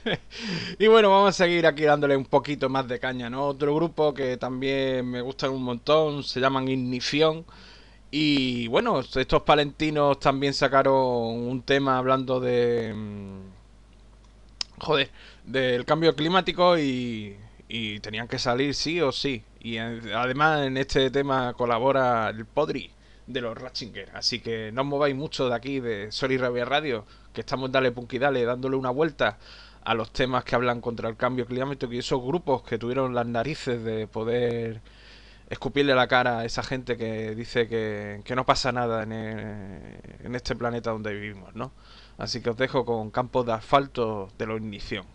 y 0.80 0.88
bueno, 0.88 1.10
vamos 1.10 1.32
a 1.32 1.34
seguir 1.34 1.68
aquí 1.68 1.84
dándole 1.84 2.16
un 2.16 2.24
poquito 2.24 2.70
más 2.70 2.88
de 2.88 2.98
caña, 2.98 3.30
¿no? 3.30 3.46
Otro 3.46 3.76
grupo 3.76 4.14
que 4.14 4.38
también 4.38 5.06
me 5.06 5.20
gustan 5.20 5.50
un 5.52 5.64
montón, 5.64 6.24
se 6.24 6.40
llaman 6.40 6.70
Ignición. 6.70 7.44
Y 8.10 8.68
bueno, 8.68 9.02
estos 9.02 9.42
palentinos 9.42 10.18
también 10.22 10.54
sacaron 10.54 10.96
un 10.96 11.62
tema 11.62 11.98
hablando 11.98 12.40
de... 12.40 12.94
Mm, 12.94 13.42
joder, 14.80 15.10
del 15.44 15.84
cambio 15.84 16.16
climático 16.16 16.78
y, 16.78 17.36
y 17.68 18.00
tenían 18.00 18.30
que 18.30 18.40
salir 18.40 18.76
sí 18.76 19.02
o 19.02 19.12
sí. 19.12 19.44
Y 19.60 19.78
además 19.78 20.68
en 20.68 20.78
este 20.78 21.12
tema 21.12 21.54
colabora 21.54 22.30
el 22.30 22.46
Podri 22.46 22.92
de 23.28 23.42
los 23.42 23.58
Ratchinger. 23.58 24.12
Así 24.16 24.40
que 24.40 24.72
no 24.72 24.82
os 24.82 24.88
mováis 24.88 25.16
mucho 25.16 25.50
de 25.50 25.56
aquí, 25.56 25.80
de 25.80 26.12
Sol 26.12 26.32
y 26.32 26.38
Rabia 26.38 26.66
Radio, 26.66 27.06
que 27.34 27.42
estamos 27.42 27.72
dale 27.72 27.92
punky 27.92 28.20
dale, 28.20 28.46
dándole 28.46 28.76
una 28.76 28.90
vuelta 28.90 29.38
a 29.84 29.94
los 29.94 30.12
temas 30.12 30.44
que 30.44 30.56
hablan 30.56 30.82
contra 30.82 31.10
el 31.10 31.18
cambio 31.18 31.46
climático 31.46 31.92
y 31.92 32.00
esos 32.00 32.22
grupos 32.24 32.64
que 32.64 32.78
tuvieron 32.78 33.14
las 33.14 33.26
narices 33.26 33.84
de 33.84 34.08
poder 34.08 34.82
escupirle 35.50 35.94
la 35.94 36.08
cara 36.08 36.40
a 36.40 36.46
esa 36.46 36.64
gente 36.64 36.98
que 36.98 37.36
dice 37.36 37.68
que, 37.68 38.22
que 38.24 38.36
no 38.36 38.46
pasa 38.46 38.72
nada 38.72 39.04
en, 39.04 39.12
en 39.12 40.36
este 40.36 40.56
planeta 40.56 40.92
donde 40.92 41.14
vivimos, 41.14 41.54
¿no? 41.56 41.72
Así 42.18 42.42
que 42.42 42.50
os 42.52 42.58
dejo 42.58 42.86
con 42.86 43.12
campos 43.12 43.46
de 43.46 43.54
asfalto 43.54 44.30
de 44.38 44.48
la 44.48 44.56
ignición. 44.56 45.06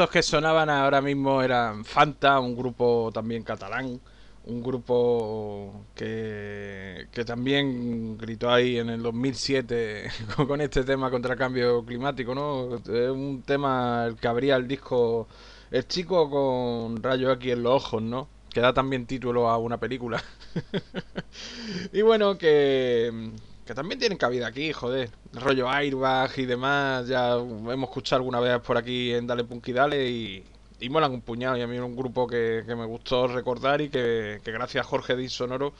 Estos 0.00 0.12
que 0.14 0.22
sonaban 0.22 0.70
ahora 0.70 1.02
mismo 1.02 1.42
eran 1.42 1.84
Fanta, 1.84 2.40
un 2.40 2.56
grupo 2.56 3.10
también 3.12 3.42
catalán, 3.42 4.00
un 4.46 4.62
grupo 4.62 5.84
que, 5.94 7.06
que 7.12 7.22
también 7.26 8.16
gritó 8.16 8.50
ahí 8.50 8.78
en 8.78 8.88
el 8.88 9.02
2007 9.02 10.10
con 10.48 10.62
este 10.62 10.84
tema 10.84 11.10
contra 11.10 11.34
el 11.34 11.38
cambio 11.38 11.84
climático, 11.84 12.34
¿no? 12.34 12.76
Es 12.76 13.10
un 13.10 13.42
tema 13.42 14.08
que 14.18 14.26
abría 14.26 14.56
el 14.56 14.66
disco 14.66 15.28
El 15.70 15.86
chico 15.86 16.30
con 16.30 17.02
rayos 17.02 17.36
aquí 17.36 17.50
en 17.50 17.62
los 17.62 17.84
ojos, 17.84 18.00
¿no? 18.00 18.26
Que 18.48 18.60
da 18.62 18.72
también 18.72 19.04
título 19.04 19.50
a 19.50 19.58
una 19.58 19.78
película. 19.78 20.24
y 21.92 22.00
bueno, 22.00 22.38
que, 22.38 23.32
que 23.70 23.74
también 23.76 24.00
tienen 24.00 24.18
cabida 24.18 24.48
aquí, 24.48 24.72
joder. 24.72 25.12
Rollo 25.32 25.70
airbag 25.70 26.36
y 26.38 26.44
demás, 26.44 27.06
ya 27.06 27.34
hemos 27.34 27.88
escuchado 27.88 28.18
alguna 28.18 28.40
vez 28.40 28.58
por 28.58 28.76
aquí 28.76 29.12
en 29.12 29.28
Dale 29.28 29.44
Punk 29.44 29.68
y 29.68 29.72
Dale 29.72 30.10
y, 30.10 30.44
y 30.80 30.88
molan 30.88 31.12
un 31.12 31.20
puñado. 31.20 31.56
Y 31.56 31.62
a 31.62 31.68
mí 31.68 31.76
era 31.76 31.84
un 31.84 31.94
grupo 31.94 32.26
que, 32.26 32.64
que 32.66 32.74
me 32.74 32.84
gustó 32.84 33.28
recordar 33.28 33.80
y 33.80 33.88
que, 33.88 34.40
gracias 34.44 34.84
a 34.84 34.88
Jorge 34.88 35.14
Díaz 35.14 35.34
Sonoro, 35.34 35.72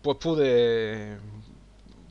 pues 0.00 0.16
pude 0.18 1.18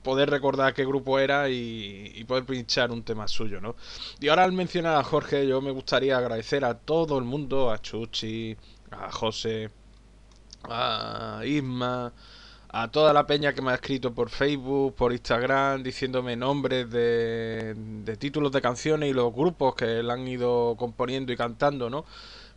poder 0.03 0.29
recordar 0.29 0.73
qué 0.73 0.83
grupo 0.83 1.17
era 1.17 1.47
y, 1.47 2.11
y, 2.15 2.25
poder 2.25 2.43
pinchar 2.43 2.91
un 2.91 3.03
tema 3.03 3.29
suyo, 3.29 3.61
¿no? 3.61 3.77
Y 4.19 4.27
ahora 4.27 4.43
al 4.43 4.51
mencionar 4.51 4.97
a 4.97 5.03
Jorge, 5.05 5.47
yo 5.47 5.61
me 5.61 5.71
gustaría 5.71 6.17
agradecer 6.17 6.65
a 6.65 6.77
todo 6.77 7.17
el 7.17 7.23
mundo, 7.23 7.71
a 7.71 7.81
Chuchi, 7.81 8.57
a 8.91 9.09
José, 9.09 9.69
a 10.65 11.43
Isma, 11.45 12.11
a 12.75 12.89
toda 12.89 13.13
la 13.13 13.27
peña 13.27 13.53
que 13.53 13.61
me 13.61 13.71
ha 13.71 13.75
escrito 13.75 14.15
por 14.15 14.29
Facebook, 14.29 14.95
por 14.95 15.13
Instagram, 15.13 15.83
diciéndome 15.83 16.35
nombres 16.35 16.89
de, 16.89 17.75
títulos 18.17 18.51
de 18.51 18.61
canciones 18.61 19.11
y 19.11 19.13
los 19.13 19.31
grupos 19.31 19.75
que 19.75 20.01
la 20.01 20.15
han 20.15 20.27
ido 20.27 20.75
componiendo 20.75 21.31
y 21.31 21.37
cantando, 21.37 21.91
¿no? 21.91 22.03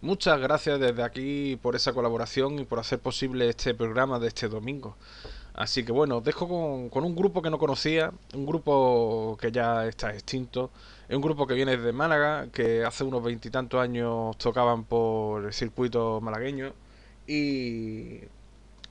Muchas 0.01 0.41
gracias 0.41 0.81
desde 0.81 1.03
aquí 1.03 1.59
por 1.61 1.77
esa 1.77 1.93
colaboración 1.93 2.59
y 2.59 2.65
por 2.65 2.79
hacer 2.79 2.99
posible 2.99 3.51
este 3.51 3.75
programa 3.75 4.19
de 4.19 4.29
este 4.29 4.49
domingo. 4.49 4.97
Así 5.53 5.85
que 5.85 5.93
bueno, 5.93 6.19
os 6.19 6.25
dejo 6.25 6.49
con, 6.49 6.89
con, 6.89 7.05
un 7.05 7.15
grupo 7.15 7.43
que 7.43 7.51
no 7.51 7.59
conocía, 7.59 8.11
un 8.35 8.47
grupo 8.47 9.37
que 9.39 9.53
ya 9.53 9.87
está 9.87 10.15
extinto, 10.15 10.71
es 11.09 11.17
un 11.17 11.23
grupo 11.23 11.47
que 11.47 11.55
viene 11.55 11.77
de 11.77 11.93
Málaga, 11.93 12.49
que 12.53 12.85
hace 12.85 13.05
unos 13.05 13.23
veintitantos 13.23 13.81
años 13.81 14.37
tocaban 14.39 14.85
por 14.85 15.45
el 15.45 15.53
circuito 15.53 16.21
malagueño 16.23 16.73
y 17.27 18.21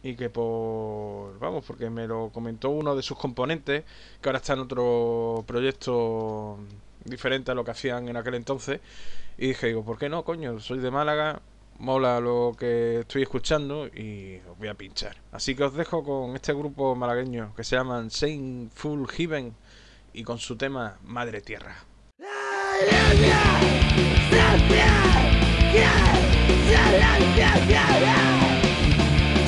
y 0.05 0.15
que 0.15 0.29
por 0.29 1.39
vamos 1.39 1.65
porque 1.65 1.89
me 1.89 2.05
lo 2.05 2.29
comentó 2.29 2.69
uno 2.69 2.95
de 2.95 3.01
sus 3.01 3.17
componentes 3.17 3.83
que 4.21 4.29
ahora 4.29 4.37
está 4.37 4.53
en 4.53 4.59
otro 4.59 5.43
proyecto 5.47 6.59
diferente 7.03 7.49
a 7.49 7.55
lo 7.55 7.65
que 7.65 7.71
hacían 7.71 8.07
en 8.07 8.15
aquel 8.15 8.35
entonces 8.35 8.81
y 9.35 9.47
dije 9.47 9.67
digo 9.67 9.83
por 9.83 9.97
qué 9.97 10.07
no 10.07 10.23
coño 10.23 10.59
soy 10.59 10.77
de 10.77 10.91
Málaga 10.91 11.41
mola 11.79 12.19
lo 12.19 12.55
que 12.57 12.99
estoy 12.99 13.23
escuchando 13.23 13.87
y 13.87 14.39
os 14.47 14.59
voy 14.59 14.67
a 14.67 14.75
pinchar 14.75 15.15
así 15.31 15.55
que 15.55 15.63
os 15.63 15.73
dejo 15.73 16.03
con 16.03 16.35
este 16.35 16.53
grupo 16.53 16.95
malagueño 16.95 17.55
que 17.55 17.63
se 17.63 17.75
llaman 17.75 18.11
Saint 18.11 18.71
Full 18.73 19.07
Heaven 19.07 19.55
y 20.13 20.23
con 20.23 20.37
su 20.37 20.55
tema 20.55 20.99
Madre 21.03 21.41
Tierra 21.41 21.77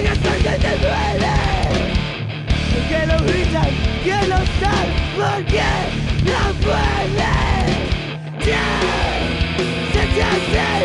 Duele 0.00 0.16
que 2.88 3.06
lo 3.06 3.18
gritan, 3.24 3.70
que 4.02 4.18
lo 4.28 4.36
están, 4.36 4.86
porque 5.14 5.68
no 6.24 6.42
pueden. 6.64 7.68
Ya 8.46 8.68
se 9.92 10.02
te 10.14 10.22
altera, 10.22 10.79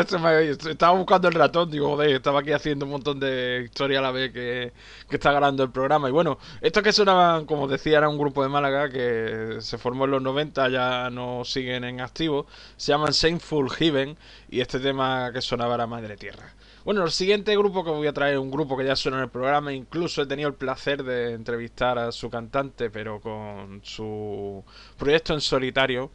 Estaba 0.00 0.92
buscando 0.96 1.28
el 1.28 1.34
ratón, 1.34 1.70
digo, 1.70 1.88
joder, 1.88 2.10
estaba 2.10 2.40
aquí 2.40 2.52
haciendo 2.52 2.84
un 2.84 2.92
montón 2.92 3.18
de 3.20 3.62
historia 3.64 3.98
a 3.98 4.02
la 4.02 4.10
vez 4.10 4.32
que, 4.32 4.72
está 5.10 5.30
grabando 5.32 5.62
el 5.62 5.70
programa. 5.70 6.08
Y 6.08 6.12
bueno, 6.12 6.38
estos 6.60 6.82
que 6.82 6.92
sonaban, 6.92 7.46
como 7.46 7.68
decía, 7.68 7.98
era 7.98 8.08
un 8.08 8.18
grupo 8.18 8.42
de 8.42 8.48
Málaga 8.48 8.88
que 8.90 9.58
se 9.60 9.78
formó 9.78 10.04
en 10.04 10.12
los 10.12 10.22
90, 10.22 10.68
ya 10.68 11.10
no 11.10 11.44
siguen 11.44 11.84
en 11.84 12.00
activo. 12.00 12.46
Se 12.76 12.92
llaman 12.92 13.12
Saintful 13.12 13.70
Heaven 13.70 14.16
y 14.50 14.60
este 14.60 14.80
tema 14.80 15.30
que 15.32 15.40
sonaba 15.40 15.74
era 15.74 15.86
Madre 15.86 16.16
Tierra. 16.16 16.54
Bueno, 16.84 17.04
el 17.04 17.10
siguiente 17.10 17.54
grupo 17.56 17.84
que 17.84 17.90
voy 17.90 18.06
a 18.06 18.14
traer 18.14 18.34
es 18.34 18.40
un 18.40 18.50
grupo 18.50 18.76
que 18.76 18.84
ya 18.84 18.96
suena 18.96 19.18
en 19.18 19.24
el 19.24 19.30
programa. 19.30 19.72
Incluso 19.72 20.22
he 20.22 20.26
tenido 20.26 20.48
el 20.48 20.54
placer 20.54 21.02
de 21.04 21.34
entrevistar 21.34 21.98
a 21.98 22.12
su 22.12 22.30
cantante, 22.30 22.88
pero 22.88 23.20
con 23.20 23.80
su 23.84 24.64
proyecto 24.96 25.34
en 25.34 25.40
solitario. 25.42 26.10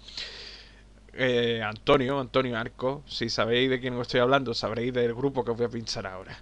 Eh, 1.14 1.62
Antonio, 1.64 2.20
Antonio 2.20 2.58
Arco, 2.58 3.04
si 3.08 3.30
sabéis 3.30 3.70
de 3.70 3.80
quién 3.80 3.94
os 3.96 4.02
estoy 4.02 4.20
hablando, 4.22 4.54
sabréis 4.54 4.94
del 4.94 5.14
grupo 5.14 5.44
que 5.46 5.52
os 5.52 5.58
voy 5.58 5.68
a 5.68 5.70
pinchar 5.70 6.08
ahora. 6.08 6.36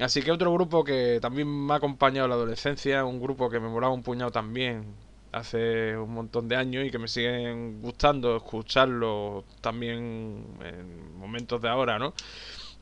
Así 0.00 0.22
que 0.22 0.32
otro 0.32 0.52
grupo 0.52 0.84
que 0.84 1.18
también 1.20 1.48
me 1.66 1.72
ha 1.74 1.76
acompañado 1.76 2.26
en 2.26 2.30
la 2.30 2.36
adolescencia, 2.36 3.04
un 3.04 3.20
grupo 3.20 3.50
que 3.50 3.60
me 3.60 3.68
molaba 3.68 3.92
un 3.94 4.02
puñado 4.02 4.30
también 4.32 4.94
hace 5.32 5.96
un 5.98 6.14
montón 6.14 6.48
de 6.48 6.56
años 6.56 6.84
y 6.86 6.90
que 6.90 6.98
me 6.98 7.08
siguen 7.08 7.82
gustando 7.82 8.36
escucharlo 8.36 9.44
también 9.60 10.46
en 10.64 11.18
momentos 11.18 11.60
de 11.62 11.68
ahora, 11.68 11.98
¿no? 11.98 12.14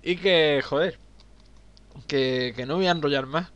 Y 0.03 0.16
que, 0.16 0.62
joder, 0.64 0.99
que, 2.07 2.64
no 2.66 2.76
voy 2.76 2.86
a 2.86 2.93
enrollar 2.93 3.26
más. 3.26 3.53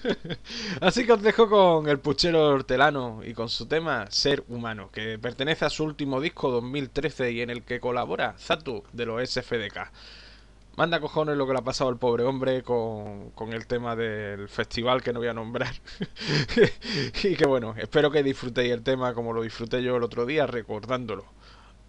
Así 0.80 1.06
que 1.06 1.12
os 1.12 1.22
dejo 1.22 1.48
con 1.48 1.88
el 1.88 1.98
puchero 1.98 2.48
hortelano 2.48 3.20
y 3.24 3.34
con 3.34 3.48
su 3.48 3.66
tema 3.66 4.06
Ser 4.10 4.44
Humano, 4.48 4.90
que 4.92 5.18
pertenece 5.18 5.64
a 5.64 5.70
su 5.70 5.84
último 5.84 6.20
disco 6.20 6.50
2013 6.50 7.32
y 7.32 7.40
en 7.42 7.50
el 7.50 7.62
que 7.62 7.80
colabora 7.80 8.34
Zatu 8.38 8.84
de 8.92 9.06
los 9.06 9.28
SFDK. 9.28 9.90
Manda 10.76 11.00
cojones 11.00 11.36
lo 11.36 11.46
que 11.46 11.52
le 11.52 11.58
ha 11.58 11.64
pasado 11.64 11.90
al 11.90 11.98
pobre 11.98 12.24
hombre 12.24 12.62
con, 12.62 13.30
con 13.30 13.52
el 13.52 13.66
tema 13.66 13.96
del 13.96 14.48
festival 14.48 15.02
que 15.02 15.12
no 15.12 15.18
voy 15.18 15.28
a 15.28 15.34
nombrar. 15.34 15.74
y 17.24 17.34
que 17.34 17.46
bueno, 17.46 17.74
espero 17.76 18.10
que 18.10 18.22
disfrutéis 18.22 18.72
el 18.72 18.82
tema 18.82 19.12
como 19.12 19.32
lo 19.32 19.42
disfruté 19.42 19.82
yo 19.82 19.96
el 19.96 20.02
otro 20.02 20.26
día 20.26 20.46
recordándolo. 20.46 21.24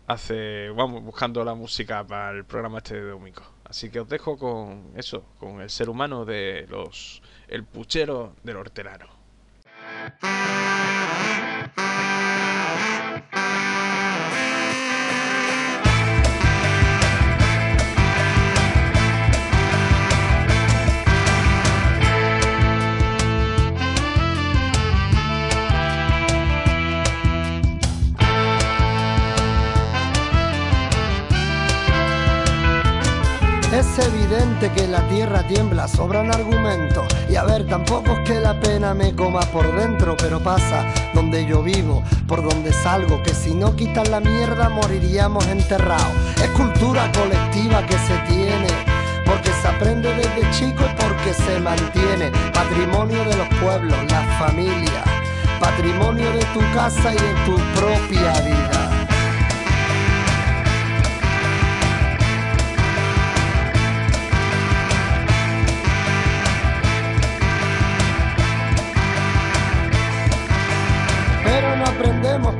Hace, 0.08 0.70
vamos, 0.72 1.04
buscando 1.04 1.46
la 1.46 1.54
música 1.54 2.06
para 2.06 2.32
el 2.32 2.44
programa 2.44 2.80
este 2.80 2.96
de 2.96 3.12
domingo. 3.12 3.44
Así 3.72 3.90
que 3.90 4.02
os 4.02 4.10
dejo 4.10 4.38
con 4.38 4.92
eso, 4.98 5.24
con 5.40 5.62
el 5.62 5.70
ser 5.70 5.88
humano 5.88 6.26
de 6.26 6.68
los. 6.68 7.22
el 7.48 7.64
puchero 7.64 8.36
del 8.44 8.58
hortelano. 8.58 9.08
Es 33.72 33.88
evidente 34.00 34.70
que 34.76 34.86
la 34.86 35.00
tierra 35.08 35.44
tiembla, 35.48 35.88
sobran 35.88 36.30
argumentos. 36.30 37.06
Y 37.30 37.38
a 37.38 37.46
ver, 37.46 37.66
tampoco 37.68 38.12
es 38.12 38.20
que 38.28 38.40
la 38.42 38.60
pena 38.60 38.94
me 38.94 39.16
coma 39.16 39.40
por 39.40 39.74
dentro, 39.74 40.18
pero 40.18 40.42
pasa 40.42 40.86
donde 41.14 41.46
yo 41.46 41.64
vivo, 41.64 42.04
por 42.28 42.44
donde 42.44 42.74
salgo, 42.74 43.24
que 43.24 43.34
si 43.34 43.54
no 43.54 43.74
quitan 43.78 44.12
la 44.12 44.20
mierda 44.20 44.68
moriríamos 44.68 45.48
enterrados. 45.48 46.14
Es 46.44 46.50
cultura 46.50 47.10
colectiva 47.14 47.86
que 47.86 47.98
se 48.00 48.18
tiene, 48.28 48.68
porque 49.26 49.52
se 49.62 49.68
aprende 49.70 50.14
desde 50.16 50.52
chico 50.52 50.84
y 50.84 51.02
porque 51.02 51.34
se 51.34 51.58
mantiene. 51.62 52.30
Patrimonio 52.54 53.24
de 53.24 53.38
los 53.38 53.48
pueblos, 53.62 53.98
la 54.10 54.22
familia, 54.38 55.04
patrimonio 55.62 56.30
de 56.34 56.44
tu 56.54 56.60
casa 56.74 57.14
y 57.14 57.18
de 57.18 57.34
tu 57.46 57.56
propia 57.80 58.34
vida. 58.42 58.81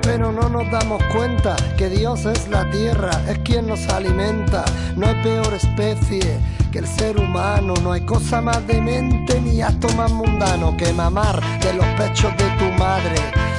Pero 0.02 0.32
no 0.32 0.50
nos 0.50 0.70
damos 0.72 1.02
cuenta 1.06 1.56
que 1.78 1.90
Dios 1.90 2.26
es 2.26 2.48
la 2.48 2.70
tierra, 2.70 3.12
es 3.28 3.40
quien 3.40 3.68
nos 3.68 3.88
alimenta. 3.90 4.66
No 4.96 5.08
hay 5.08 5.16
peor 5.24 5.54
especie 5.54 6.40
que 6.72 6.80
el 6.80 6.88
ser 6.88 7.18
humano, 7.18 7.74
no 7.84 7.92
hay 7.92 8.02
cosa 8.02 8.42
más 8.42 8.66
demente 8.68 9.40
ni 9.42 9.62
acto 9.62 9.90
más 9.90 10.12
mundano 10.12 10.76
que 10.78 10.92
mamar 10.94 11.42
de 11.60 11.74
los 11.74 11.86
pechos 11.98 12.36
de 12.38 12.50
tu 12.58 12.72
madre 12.78 13.16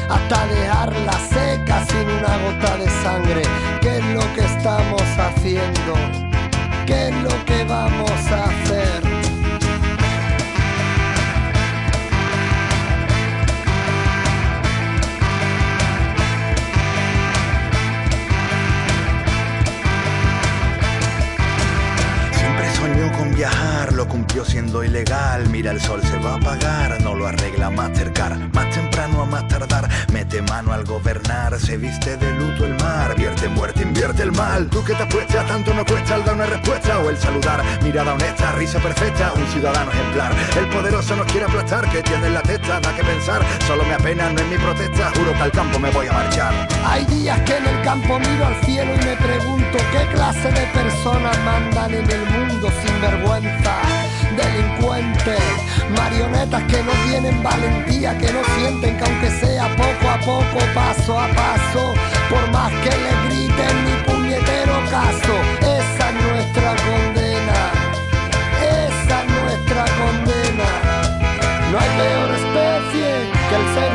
hasta 0.09 0.47
dejarla 0.47 1.13
seca 1.29 1.85
sin 1.87 2.09
una 2.09 2.37
gota 2.39 2.77
de 2.77 2.89
sangre. 3.03 3.43
¿Qué 3.81 3.99
es 3.99 4.05
lo 4.15 4.21
que 4.35 4.45
estamos 4.45 5.03
haciendo? 5.19 5.95
¿Qué 6.87 7.09
es 7.09 7.23
lo 7.23 7.45
que 7.45 7.65
vamos 7.65 8.11
a 8.31 8.45
hacer? 8.45 9.12
Lo 24.03 24.09
cumplió 24.09 24.45
siendo 24.45 24.83
ilegal. 24.83 25.49
Mira, 25.51 25.71
el 25.71 25.81
sol 25.81 26.01
se 26.03 26.19
va 26.19 26.33
a 26.33 26.37
apagar, 26.37 27.01
no 27.03 27.15
lo 27.15 27.27
arregla 27.27 27.71
Mastercard. 27.71 28.53
Más 28.53 28.69
temprano 28.75 29.23
a 29.23 29.27
más 29.27 29.47
tardar, 29.47 29.89
mete 30.13 30.43
mano 30.43 30.73
al 30.73 30.85
gobernar. 30.85 31.59
Se 31.61 31.77
viste 31.77 32.17
de 32.17 32.33
luto 32.33 32.67
el 32.67 32.75
mar, 32.83 33.15
vierte 33.17 33.49
muerte, 33.49 33.83
invierte 33.83 34.23
el 34.25 34.33
mal. 34.33 34.69
Tú 34.71 34.83
que 34.83 34.95
te 34.95 35.05
apuestas, 35.05 35.47
tanto 35.47 35.73
no 35.73 35.85
cuesta 35.85 36.17
el 36.17 36.25
dar 36.25 36.35
una 36.35 36.47
respuesta 36.47 36.99
o 36.99 37.11
el 37.11 37.17
saludar. 37.17 37.63
Mirada 37.83 38.15
honesta, 38.15 38.53
risa 38.53 38.81
perfecta, 38.81 39.33
un 39.37 39.47
ciudadano 39.53 39.93
ejemplar. 39.93 40.33
El 40.59 40.69
poderoso 40.71 41.15
nos 41.15 41.27
quiere 41.27 41.47
aplastar, 41.47 41.89
que 41.91 42.03
tiene 42.03 42.27
en 42.27 42.35
la 42.35 42.43
testa, 42.43 42.81
da 42.81 42.97
que 42.97 43.05
pensar. 43.05 43.41
Solo 43.69 43.85
me 43.85 43.95
apena, 43.95 44.33
no 44.33 44.41
es 44.41 44.47
mi 44.49 44.57
protesta, 44.57 45.13
juro 45.17 45.33
que 45.33 45.43
al 45.43 45.53
campo 45.53 45.79
me 45.79 45.91
voy 45.91 46.09
a 46.09 46.13
marchar. 46.13 46.69
Hay 46.85 47.05
días 47.05 47.39
que 47.43 47.57
en 47.57 47.67
el 47.67 47.83
campo 47.83 48.19
miro 48.19 48.47
al 48.47 48.57
cielo 48.65 48.93
y 48.95 49.05
me 49.05 49.17
pregunto 49.17 49.79
qué 49.93 50.07
clase 50.13 50.51
de 50.51 50.67
personas 50.75 51.39
mandan 51.45 51.95
en 51.95 52.11
el 52.11 52.25
mundo 52.31 52.69
sin 52.83 53.01
vergüenza. 53.01 53.92
Delincuentes, 54.37 55.43
marionetas 55.97 56.63
que 56.65 56.83
no 56.83 56.93
tienen 57.09 57.43
valentía, 57.43 58.17
que 58.19 58.33
no 58.33 58.41
sienten 58.57 58.97
que 58.97 59.05
aunque 59.05 59.31
sea 59.31 59.69
poco 59.77 60.09
a 60.09 60.19
poco, 60.21 60.59
paso 60.75 61.19
a 61.19 61.29
paso, 61.29 61.95
por 62.31 62.51
más 62.51 62.73
que 62.83 62.91
le 62.91 63.13
griten 63.27 63.75
ni 63.85 63.95
puñetero 64.07 64.75
caso, 64.91 65.35
esa 65.61 66.09
es 66.11 66.15
nuestra 66.27 66.75
condena, 66.87 67.59
esa 68.63 69.23
es 69.23 69.29
nuestra 69.43 69.85
condena. 70.01 70.69
No 71.71 71.79
hay 71.79 71.91
peor 72.01 72.31
especie 72.43 73.09
que 73.49 73.57
el 73.57 73.75
ser 73.75 73.92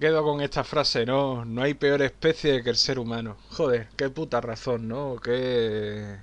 quedo 0.00 0.22
con 0.24 0.40
esta 0.40 0.64
frase, 0.64 1.06
¿no? 1.06 1.44
No 1.44 1.62
hay 1.62 1.74
peor 1.74 2.02
especie 2.02 2.62
que 2.64 2.70
el 2.70 2.76
ser 2.76 2.98
humano. 2.98 3.36
Joder, 3.50 3.88
qué 3.96 4.10
puta 4.10 4.40
razón, 4.40 4.88
¿no? 4.88 5.16
Qué... 5.22 6.18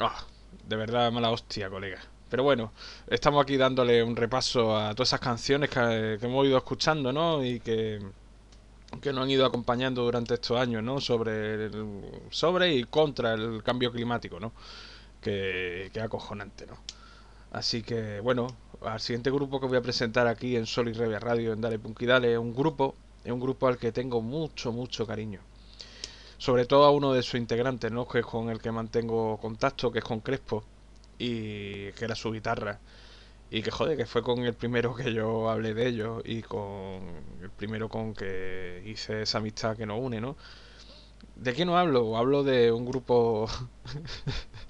Ah, 0.00 0.24
de 0.66 0.76
verdad, 0.76 1.12
mala 1.12 1.30
hostia, 1.30 1.70
colega. 1.70 2.00
Pero 2.30 2.42
bueno, 2.42 2.72
estamos 3.08 3.42
aquí 3.42 3.56
dándole 3.56 4.02
un 4.02 4.16
repaso 4.16 4.76
a 4.76 4.94
todas 4.94 5.08
esas 5.10 5.20
canciones 5.20 5.70
que, 5.70 6.16
que 6.20 6.26
hemos 6.26 6.46
ido 6.46 6.56
escuchando, 6.58 7.12
¿no? 7.12 7.44
Y 7.44 7.60
que, 7.60 8.00
que 9.02 9.12
nos 9.12 9.24
han 9.24 9.30
ido 9.30 9.46
acompañando 9.46 10.02
durante 10.04 10.34
estos 10.34 10.58
años, 10.58 10.82
¿no? 10.82 11.00
Sobre, 11.00 11.66
el- 11.66 12.20
sobre 12.30 12.74
y 12.74 12.84
contra 12.84 13.34
el 13.34 13.62
cambio 13.62 13.92
climático, 13.92 14.40
¿no? 14.40 14.52
Que, 15.22 15.90
que 15.92 16.00
acojonante, 16.00 16.66
¿no? 16.66 16.78
Así 17.54 17.84
que, 17.84 18.18
bueno, 18.18 18.48
al 18.82 18.98
siguiente 18.98 19.30
grupo 19.30 19.60
que 19.60 19.66
voy 19.68 19.76
a 19.76 19.80
presentar 19.80 20.26
aquí 20.26 20.56
en 20.56 20.66
Sol 20.66 20.88
y 20.88 20.92
Revia 20.92 21.20
Radio, 21.20 21.52
en 21.52 21.60
Dale 21.60 21.78
Punk 21.78 22.02
y 22.02 22.06
Dale, 22.06 22.32
es 22.32 22.38
un 22.38 22.52
grupo, 22.52 22.96
es 23.24 23.30
un 23.30 23.38
grupo 23.38 23.68
al 23.68 23.78
que 23.78 23.92
tengo 23.92 24.20
mucho, 24.20 24.72
mucho 24.72 25.06
cariño. 25.06 25.40
Sobre 26.36 26.66
todo 26.66 26.84
a 26.84 26.90
uno 26.90 27.12
de 27.12 27.22
sus 27.22 27.36
integrantes, 27.36 27.92
¿no? 27.92 28.08
Que 28.08 28.18
es 28.18 28.26
con 28.26 28.50
el 28.50 28.60
que 28.60 28.72
mantengo 28.72 29.38
contacto, 29.40 29.92
que 29.92 30.00
es 30.00 30.04
con 30.04 30.18
Crespo, 30.18 30.64
y 31.16 31.92
que 31.92 32.04
era 32.04 32.16
su 32.16 32.32
guitarra. 32.32 32.80
Y 33.52 33.62
que 33.62 33.70
joder, 33.70 33.96
que 33.96 34.06
fue 34.06 34.24
con 34.24 34.40
el 34.44 34.54
primero 34.54 34.92
que 34.96 35.12
yo 35.14 35.48
hablé 35.48 35.74
de 35.74 35.86
ellos 35.86 36.22
y 36.24 36.42
con 36.42 37.02
el 37.40 37.50
primero 37.56 37.88
con 37.88 38.14
que 38.14 38.82
hice 38.84 39.22
esa 39.22 39.38
amistad 39.38 39.76
que 39.76 39.86
nos 39.86 40.00
une, 40.00 40.20
¿no? 40.20 40.36
¿De 41.36 41.52
qué 41.54 41.64
no 41.64 41.76
hablo? 41.78 42.16
Hablo 42.16 42.42
de 42.44 42.72
un 42.72 42.84
grupo 42.86 43.46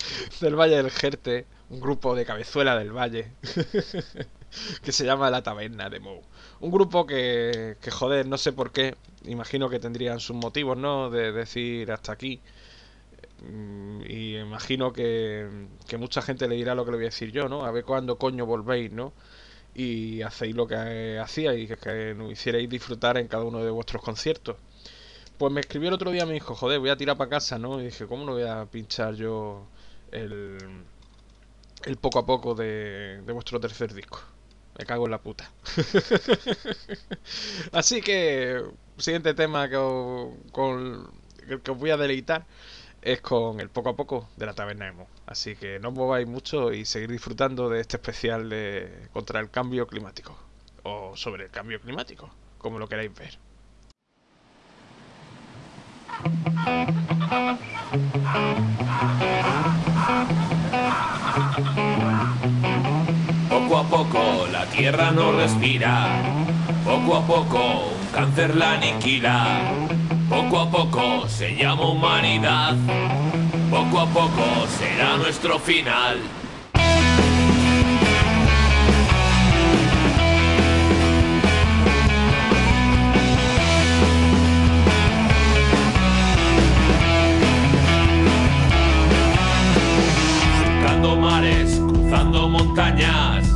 del 0.41 0.55
Valle 0.57 0.77
del 0.77 0.91
Jerte, 0.91 1.47
un 1.71 1.81
grupo 1.81 2.15
de 2.15 2.25
cabezuela 2.25 2.77
del 2.79 2.93
Valle, 2.93 3.33
que 4.83 4.93
se 4.93 5.05
llama 5.05 5.31
La 5.31 5.43
Taberna 5.43 5.89
de 5.91 6.01
Mou. 6.01 6.23
Un 6.61 6.71
grupo 6.71 7.07
que, 7.07 7.77
que, 7.81 7.91
joder, 7.91 8.27
no 8.27 8.39
sé 8.39 8.53
por 8.53 8.73
qué, 8.73 8.97
imagino 9.25 9.69
que 9.69 9.81
tendrían 9.81 10.21
sus 10.21 10.37
motivos, 10.37 10.77
¿no? 10.77 11.11
De 11.11 11.33
decir 11.33 11.91
hasta 11.93 12.13
aquí. 12.13 12.41
Mm, 13.43 14.03
Y 14.09 14.37
imagino 14.39 14.93
que, 14.93 15.49
que 15.89 15.97
mucha 15.99 16.23
gente 16.23 16.49
le 16.49 16.57
dirá 16.57 16.75
lo 16.75 16.85
que 16.85 16.91
le 16.93 16.97
voy 16.99 17.07
a 17.07 17.09
decir 17.09 17.33
yo, 17.33 17.49
¿no? 17.49 17.65
A 17.65 17.71
ver 17.71 17.85
cuándo 17.85 18.19
coño 18.19 18.47
volvéis, 18.47 18.93
¿no? 18.93 19.13
y 19.75 20.23
hacéis 20.23 20.57
lo 20.57 20.67
que 20.67 21.19
hacíais, 21.21 21.69
que, 21.69 21.77
que 21.79 22.15
nos 22.15 22.33
hicierais 22.33 22.69
disfrutar 22.71 23.19
en 23.19 23.29
cada 23.29 23.45
uno 23.45 23.65
de 23.65 23.71
vuestros 23.71 24.03
conciertos. 24.03 24.57
Pues 25.39 25.53
me 25.53 25.61
escribió 25.61 25.89
el 25.89 25.95
otro 25.95 26.11
día, 26.11 26.27
me 26.27 26.35
dijo, 26.35 26.55
joder, 26.55 26.79
voy 26.81 26.91
a 26.91 26.97
tirar 26.97 27.17
para 27.17 27.31
casa, 27.31 27.59
¿no? 27.59 27.81
Y 27.81 27.87
dije, 27.87 28.07
¿cómo 28.07 28.25
no 28.25 28.33
voy 28.33 28.45
a 28.45 28.67
pinchar 28.67 29.15
yo 29.15 29.67
el, 30.13 30.59
el 31.85 31.97
poco 31.97 32.19
a 32.21 32.27
poco 32.27 32.55
de, 32.55 33.21
de 33.23 33.33
vuestro 33.33 33.61
tercer 33.61 33.93
disco? 33.95 34.21
Me 34.79 34.87
cago 34.87 35.05
en 35.05 35.11
la 35.13 35.19
puta. 35.19 35.51
Así 37.73 38.01
que, 38.01 38.63
siguiente 38.99 39.35
tema 39.35 39.69
que 39.69 39.77
os, 39.77 40.33
con 40.53 41.11
que 41.63 41.71
os 41.71 41.79
voy 41.79 41.91
a 41.91 41.97
deleitar 41.97 42.47
es 43.03 43.21
con 43.21 43.61
el 43.61 43.69
poco 43.69 43.91
a 43.91 43.97
poco 43.97 44.29
de 44.37 44.47
la 44.47 44.55
taberna 44.55 44.89
emo. 44.89 45.09
Así 45.27 45.57
que 45.57 45.79
no 45.79 45.89
os 45.91 45.95
mováis 45.95 46.27
mucho 46.27 46.73
y 46.73 46.85
seguir 46.85 47.11
disfrutando 47.11 47.69
de 47.69 47.81
este 47.81 47.97
especial 47.99 48.49
de 48.49 49.09
contra 49.13 49.41
el 49.41 49.51
cambio 49.51 49.87
climático. 49.87 50.37
O 50.85 51.17
sobre 51.17 51.45
el 51.45 51.51
cambio 51.51 51.81
climático, 51.81 52.31
como 52.59 52.79
lo 52.79 52.89
queráis 52.89 53.15
ver. 53.15 53.39
Poco 63.49 63.79
a 63.79 63.85
poco 63.85 64.47
la 64.53 64.67
tierra 64.67 65.11
no 65.11 65.33
respira, 65.33 66.07
poco 66.85 67.17
a 67.17 67.27
poco 67.27 67.59
un 67.59 68.07
cáncer 68.13 68.57
la 68.57 68.73
aniquila, 68.73 69.61
poco 70.29 70.61
a 70.61 70.71
poco 70.71 71.29
se 71.29 71.57
llama 71.57 71.89
humanidad, 71.89 72.77
poco 73.71 74.01
a 74.01 74.07
poco 74.07 74.67
será 74.79 75.17
nuestro 75.17 75.59
final. 75.59 76.44
Surcando 91.05 91.21
mares, 91.21 91.83
cruzando 91.87 92.49
montañas, 92.49 93.47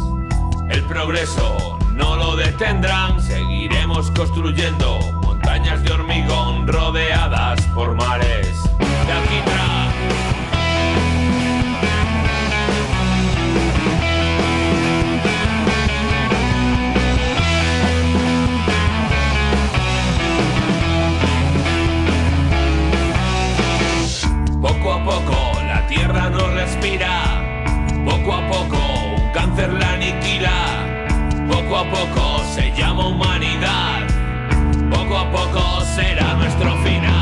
el 0.69 0.83
progreso 0.83 1.79
no 1.95 2.15
lo 2.15 2.37
detendrán, 2.37 3.23
seguiremos 3.23 4.11
construyendo 4.11 4.99
montañas 5.23 5.83
de 5.83 5.91
hormigón 5.93 6.69
rodeadas 6.69 7.59
por 7.75 7.95
mares. 7.95 8.55
De 9.07 9.13
alquitrán. 9.13 9.89
Poco 24.61 24.93
a 24.93 25.03
poco 25.03 25.63
la 25.67 25.87
tierra 25.87 26.29
no 26.29 26.47
respira, 26.49 27.18
poco 28.29 28.43
a 28.43 28.49
poco 28.49 29.33
cáncer 29.33 29.73
la 29.73 29.93
aniquila, 29.93 30.51
poco 31.49 31.79
a 31.79 31.85
poco 31.85 32.45
se 32.55 32.71
llama 32.73 33.09
humanidad, 33.09 34.07
poco 34.91 35.17
a 35.17 35.31
poco 35.31 35.81
será 35.97 36.35
nuestro 36.35 36.77
final. 36.83 37.18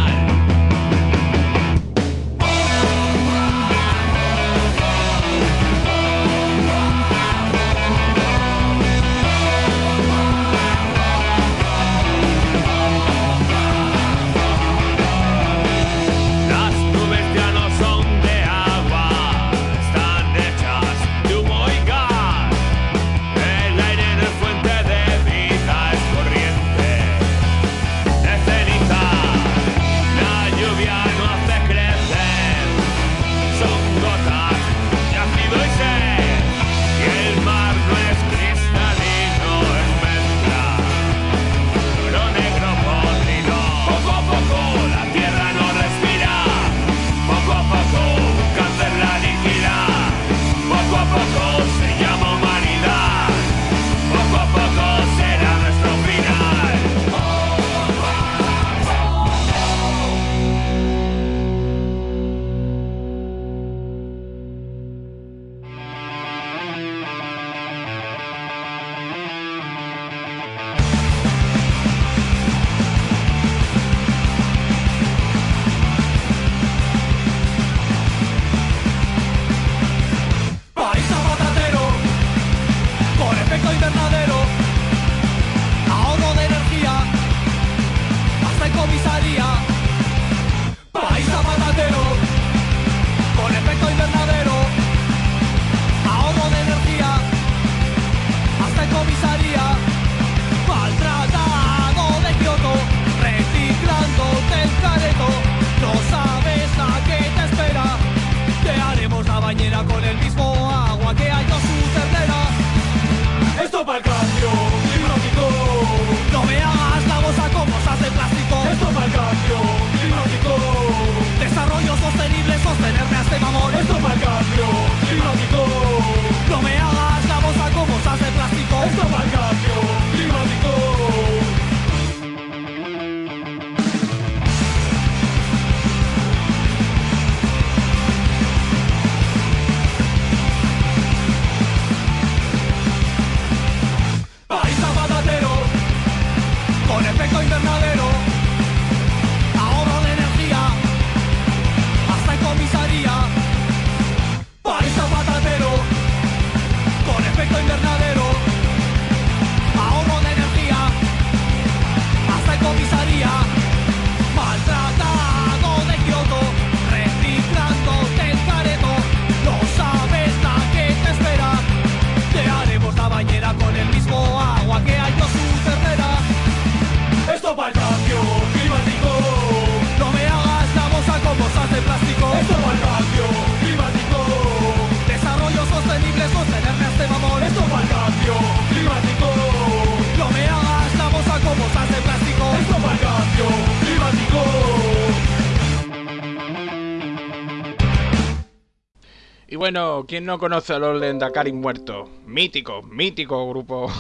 Bueno, 199.67 200.05
¿quién 200.07 200.25
no 200.25 200.39
conoce 200.39 200.75
a 200.75 200.79
los 200.79 201.01
Lendakari 201.01 201.51
muertos? 201.51 202.09
Mítico, 202.25 202.83
mítico 202.83 203.49
grupo 203.49 203.93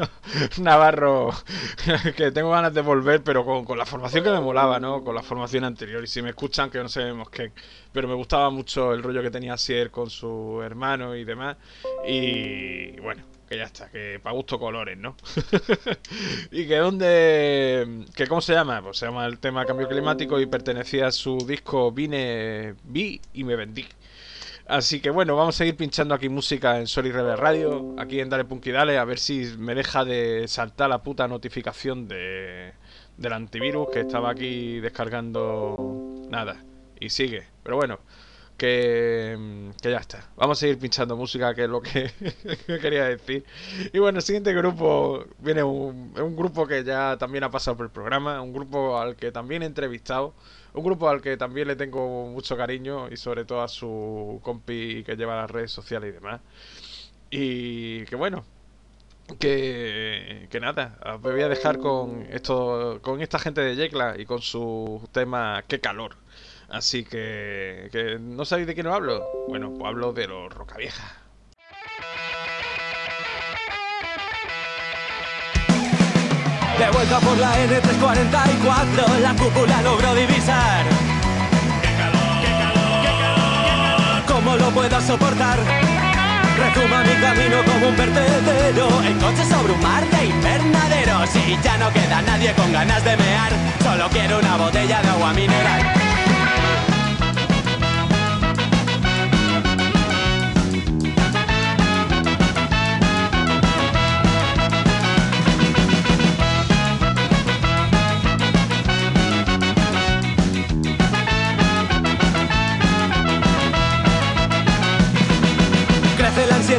navarro 0.62 1.28
que 2.16 2.32
tengo 2.32 2.48
ganas 2.52 2.72
de 2.72 2.80
volver, 2.80 3.22
pero 3.22 3.44
con, 3.44 3.66
con 3.66 3.76
la 3.76 3.84
formación 3.84 4.24
que 4.24 4.30
me 4.30 4.40
molaba, 4.40 4.80
¿no? 4.80 5.04
Con 5.04 5.14
la 5.14 5.22
formación 5.22 5.64
anterior. 5.64 6.02
Y 6.02 6.06
si 6.06 6.22
me 6.22 6.30
escuchan, 6.30 6.70
que 6.70 6.78
no 6.78 6.88
sabemos 6.88 7.28
qué. 7.28 7.52
Pero 7.92 8.08
me 8.08 8.14
gustaba 8.14 8.48
mucho 8.48 8.94
el 8.94 9.02
rollo 9.02 9.20
que 9.20 9.30
tenía 9.30 9.58
Sier 9.58 9.90
con 9.90 10.08
su 10.08 10.62
hermano 10.64 11.14
y 11.14 11.24
demás. 11.24 11.58
Y 12.08 12.98
bueno, 13.00 13.22
que 13.46 13.58
ya 13.58 13.64
está, 13.64 13.90
que 13.90 14.20
para 14.22 14.34
gusto 14.34 14.58
colores, 14.58 14.96
¿no? 14.96 15.16
y 16.50 16.66
que 16.66 16.76
donde... 16.76 18.06
que 18.16 18.26
¿Cómo 18.26 18.40
se 18.40 18.54
llama? 18.54 18.80
Pues 18.80 18.96
se 18.96 19.04
llama 19.04 19.26
el 19.26 19.38
tema 19.38 19.66
cambio 19.66 19.86
climático 19.86 20.40
y 20.40 20.46
pertenecía 20.46 21.08
a 21.08 21.12
su 21.12 21.36
disco 21.46 21.92
Vine, 21.92 22.74
Vi 22.84 23.20
y 23.34 23.44
me 23.44 23.56
vendí. 23.56 23.84
Así 24.70 25.00
que 25.00 25.10
bueno, 25.10 25.34
vamos 25.34 25.56
a 25.56 25.58
seguir 25.58 25.76
pinchando 25.76 26.14
aquí 26.14 26.28
música 26.28 26.78
en 26.78 26.86
Sol 26.86 27.04
y 27.08 27.10
Rebel 27.10 27.36
Radio, 27.38 27.96
aquí 27.98 28.20
en 28.20 28.30
Dale 28.30 28.44
Punky 28.44 28.70
Dale, 28.70 28.98
a 28.98 29.04
ver 29.04 29.18
si 29.18 29.44
me 29.58 29.74
deja 29.74 30.04
de 30.04 30.46
saltar 30.46 30.88
la 30.88 31.02
puta 31.02 31.26
notificación 31.26 32.06
de, 32.06 32.72
del 33.16 33.32
antivirus 33.32 33.88
que 33.92 33.98
estaba 33.98 34.30
aquí 34.30 34.78
descargando 34.78 36.24
nada. 36.30 36.62
Y 37.00 37.10
sigue. 37.10 37.48
Pero 37.64 37.78
bueno, 37.78 37.98
que, 38.56 39.72
que 39.82 39.90
ya 39.90 39.98
está. 39.98 40.30
Vamos 40.36 40.58
a 40.58 40.60
seguir 40.60 40.78
pinchando 40.78 41.16
música, 41.16 41.52
que 41.52 41.64
es 41.64 41.68
lo 41.68 41.82
que, 41.82 42.12
que 42.66 42.78
quería 42.78 43.06
decir. 43.06 43.44
Y 43.92 43.98
bueno, 43.98 44.18
el 44.18 44.22
siguiente 44.22 44.52
grupo 44.52 45.24
viene 45.40 45.64
un, 45.64 46.14
un 46.16 46.36
grupo 46.36 46.68
que 46.68 46.84
ya 46.84 47.16
también 47.18 47.42
ha 47.42 47.50
pasado 47.50 47.76
por 47.76 47.86
el 47.86 47.92
programa, 47.92 48.40
un 48.40 48.52
grupo 48.52 49.00
al 49.00 49.16
que 49.16 49.32
también 49.32 49.64
he 49.64 49.66
entrevistado. 49.66 50.32
Un 50.74 50.84
grupo 50.84 51.08
al 51.08 51.20
que 51.22 51.36
también 51.36 51.68
le 51.68 51.76
tengo 51.76 52.26
mucho 52.28 52.56
cariño 52.56 53.08
y 53.10 53.16
sobre 53.16 53.44
todo 53.44 53.62
a 53.62 53.68
su 53.68 54.40
compi 54.42 55.02
que 55.04 55.16
lleva 55.16 55.36
las 55.36 55.50
redes 55.50 55.72
sociales 55.72 56.10
y 56.10 56.12
demás. 56.12 56.40
Y 57.30 58.04
que 58.06 58.16
bueno, 58.16 58.44
que, 59.38 60.48
que 60.50 60.60
nada, 60.60 60.98
os 61.14 61.20
voy 61.22 61.42
a 61.42 61.48
dejar 61.48 61.78
con 61.78 62.26
esto, 62.30 63.00
con 63.02 63.20
esta 63.22 63.38
gente 63.38 63.60
de 63.62 63.76
Yecla 63.76 64.16
y 64.18 64.26
con 64.26 64.42
su 64.42 65.08
tema 65.12 65.64
Qué 65.68 65.80
calor. 65.80 66.16
Así 66.68 67.04
que, 67.04 67.88
que 67.92 68.18
no 68.20 68.44
sabéis 68.44 68.66
de 68.68 68.74
quién 68.74 68.86
os 68.88 68.94
hablo. 68.94 69.28
Bueno, 69.46 69.72
pues 69.76 69.88
hablo 69.88 70.12
de 70.12 70.28
los 70.28 70.52
Rocavieja. 70.52 71.19
De 76.80 76.90
vuelta 76.92 77.20
por 77.20 77.36
la 77.36 77.52
N344, 77.58 79.18
la 79.20 79.34
cúpula 79.34 79.82
logró 79.82 80.14
divisar. 80.14 80.86
¿Cómo 84.26 84.56
lo 84.56 84.70
puedo 84.70 84.98
soportar? 85.02 85.58
Rezuma 86.56 87.02
mi 87.02 87.12
camino 87.20 87.56
como 87.66 87.88
un 87.88 87.96
vertedero 87.96 88.88
En 89.04 89.18
coche 89.18 89.44
sobre 89.44 89.74
un 89.74 89.80
mar 89.82 90.04
de 90.08 90.26
invernaderos 90.26 91.30
Y 91.36 91.58
ya 91.62 91.76
no 91.78 91.92
queda 91.92 92.22
nadie 92.22 92.52
con 92.54 92.72
ganas 92.72 93.04
de 93.04 93.16
mear 93.16 93.52
Solo 93.82 94.08
quiero 94.10 94.38
una 94.38 94.56
botella 94.56 95.00
de 95.00 95.08
agua 95.08 95.32
mineral 95.32 95.99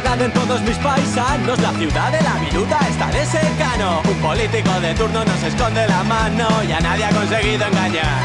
En 0.04 0.30
todos 0.32 0.60
mis 0.60 0.76
paisanos. 0.76 1.58
La 1.58 1.72
ciudad 1.72 2.12
de 2.12 2.20
la 2.20 2.34
viruta 2.34 2.78
está 2.88 3.06
de 3.10 3.24
secano 3.24 4.02
Un 4.04 4.14
político 4.20 4.70
de 4.80 4.94
turno 4.94 5.24
nos 5.24 5.42
esconde 5.42 5.88
la 5.88 6.02
mano 6.04 6.46
Y 6.68 6.70
a 6.70 6.80
nadie 6.80 7.06
ha 7.06 7.10
conseguido 7.10 7.66
engañar. 7.66 8.22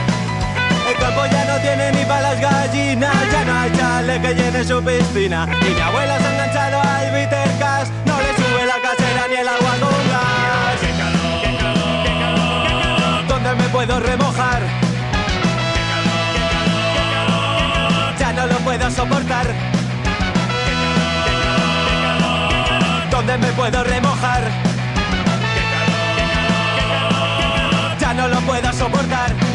El 0.87 0.95
campo 0.97 1.25
ya 1.31 1.45
no 1.45 1.59
tiene 1.61 1.91
ni 1.93 2.05
para 2.05 2.21
las 2.21 2.41
gallinas 2.41 3.15
Ya 3.31 3.45
no 3.45 3.59
hay 3.59 3.71
chale 3.71 4.21
que 4.21 4.35
llene 4.35 4.63
su 4.63 4.83
piscina. 4.83 5.47
Y 5.61 5.73
mi 5.73 5.79
abuela 5.79 6.19
se 6.19 6.25
ha 6.25 6.31
enganchado 6.33 6.81
al 6.81 7.11
Bittercast 7.15 7.91
No 8.05 8.17
le 8.17 8.35
sube 8.35 8.65
la 8.67 8.81
casera 8.81 9.27
ni 9.29 9.35
el 9.35 9.47
agua 9.47 9.71
con 9.79 10.09
gas 10.11 10.81
¿Dónde 13.27 13.55
me 13.55 13.69
puedo 13.69 13.99
remojar? 13.99 14.61
Ya 18.19 18.33
no 18.33 18.45
lo 18.45 18.57
puedo 18.57 18.91
soportar 18.91 19.76
¿Dónde 23.27 23.45
me 23.45 23.53
puedo 23.55 23.83
remojar? 23.83 24.41
Ya 27.99 28.13
no 28.13 28.29
lo 28.29 28.39
puedo 28.39 28.71
soportar. 28.71 29.46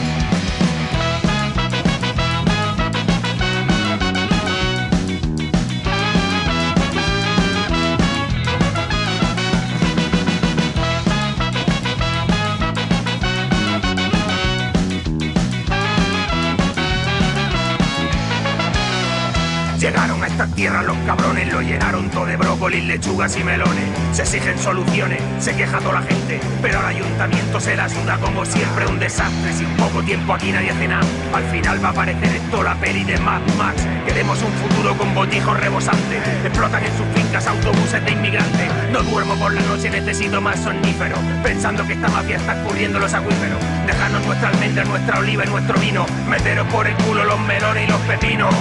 Llegaron 19.83 20.22
a 20.22 20.28
esta 20.28 20.47
tierra 20.47 20.80
los 20.85 20.97
cabrones, 20.99 21.53
lo 21.53 21.61
llenaron 21.61 22.09
todo 22.09 22.26
de 22.26 22.37
brócolis, 22.37 22.85
lechugas 22.85 23.37
y 23.37 23.43
melones. 23.43 23.83
Se 24.12 24.22
exigen 24.22 24.57
soluciones, 24.57 25.20
se 25.41 25.57
queja 25.57 25.80
toda 25.80 25.95
la 25.95 26.03
gente, 26.03 26.39
pero 26.62 26.78
al 26.78 26.87
ayuntamiento 26.87 27.59
se 27.59 27.74
la 27.74 27.89
suda 27.89 28.16
como 28.18 28.45
siempre 28.45 28.87
un 28.87 29.01
desastre. 29.01 29.53
Sin 29.53 29.66
poco 29.70 30.01
tiempo 30.05 30.35
aquí 30.35 30.53
nadie 30.53 30.70
hace 30.70 30.87
nada. 30.87 31.05
Al 31.35 31.43
final 31.47 31.83
va 31.83 31.89
a 31.89 31.91
aparecer 31.91 32.28
esto 32.33 32.62
la 32.62 32.76
peli 32.76 33.03
de 33.03 33.18
Mad 33.18 33.41
Max. 33.59 33.83
Queremos 34.07 34.41
un 34.45 34.53
futuro 34.53 34.97
con 34.97 35.16
botijos 35.16 35.59
rebosantes. 35.59 36.28
Explotan 36.45 36.85
en 36.85 36.97
sus 36.97 37.20
fincas 37.20 37.45
autobuses 37.49 38.05
de 38.05 38.12
inmigrantes. 38.12 38.70
No 38.93 39.03
duermo 39.03 39.35
por 39.35 39.53
la 39.53 39.62
noche, 39.62 39.91
necesito 39.91 40.41
más 40.41 40.61
somnífero. 40.61 41.16
Pensando 41.43 41.85
que 41.85 41.95
esta 41.95 42.07
mafia 42.07 42.37
está 42.37 42.57
escurriendo 42.57 43.01
los 43.01 43.12
acuíferos. 43.12 43.59
Dejarnos 43.85 44.24
nuestra 44.26 44.51
almendra, 44.51 44.85
nuestra 44.85 45.18
oliva 45.18 45.45
y 45.45 45.49
nuestro 45.49 45.76
vino. 45.80 46.07
Meteros 46.28 46.68
por 46.68 46.87
el 46.87 46.95
culo 46.99 47.24
los 47.24 47.41
melones 47.41 47.89
y 47.89 47.91
los 47.91 48.01
pepinos. 48.03 48.55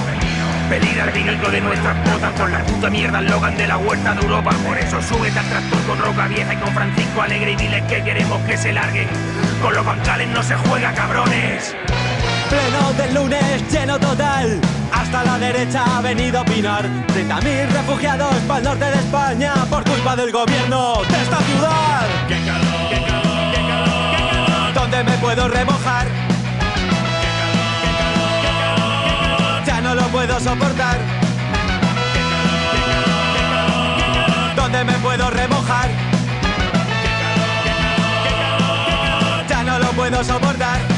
Pedir 0.72 1.02
al 1.02 1.12
vinilo 1.12 1.52
de 1.52 1.60
nuestras 1.60 1.98
botas 2.10 2.32
por 2.32 2.50
la 2.50 2.60
puta 2.64 2.90
mierda 2.90 3.20
Logan 3.20 3.58
de 3.58 3.68
la 3.68 3.78
huerta 3.78 4.14
de 4.14 4.22
Europa. 4.22 4.52
Por 4.66 4.78
eso 4.78 5.02
súbete 5.02 5.38
al 5.38 5.46
tractor 5.50 5.82
con 5.86 6.00
Roca 6.00 6.30
Vieja 6.30 6.54
y 6.54 6.58
con 6.58 6.74
Francisco 6.74 7.22
Alegre 7.22 7.52
y 7.52 7.56
diles 7.58 7.84
que 7.90 8.02
queremos 8.02 8.42
que 8.44 8.58
se 8.58 8.72
larguen. 8.72 9.10
Con 9.62 9.76
los 9.76 9.86
bancales 9.86 10.30
no 10.30 10.42
se 10.42 10.56
juega, 10.56 10.94
cabrones. 10.94 11.76
Pleno 12.50 12.94
del 12.94 13.14
lunes, 13.14 13.70
lleno 13.70 14.00
total. 14.00 14.62
Hasta 14.94 15.26
la 15.26 15.38
derecha 15.40 15.84
ha 15.98 16.00
venido 16.00 16.40
a 16.40 16.44
opinar. 16.44 16.86
30.000 16.86 17.68
refugiados 17.68 18.34
para 18.48 18.60
el 18.60 18.64
norte 18.64 18.86
de 18.86 18.96
España 18.96 19.54
por 19.70 19.84
culpa 19.84 20.16
del 20.16 20.32
gobierno 20.32 21.02
de 21.04 21.22
esta 21.22 21.38
ciudad. 21.38 22.08
¡Qué 22.30 22.46
calor! 22.46 22.90
¡Qué 22.90 23.06
calor! 23.06 23.54
¡Qué 23.54 23.62
calor! 23.68 24.16
¡Qué 24.16 24.30
calor! 24.30 24.74
¿Dónde 24.74 25.04
me 25.04 25.18
puedo 25.18 25.50
remojar? 25.50 26.21
Puedo 30.12 30.40
soportar. 30.40 30.98
¿Dónde 34.56 34.84
me 34.84 34.94
puedo 35.00 35.30
remojar? 35.30 35.90
Ya 39.48 39.64
no 39.64 39.80
lo 39.80 39.88
puedo 39.92 40.24
soportar. 40.24 40.91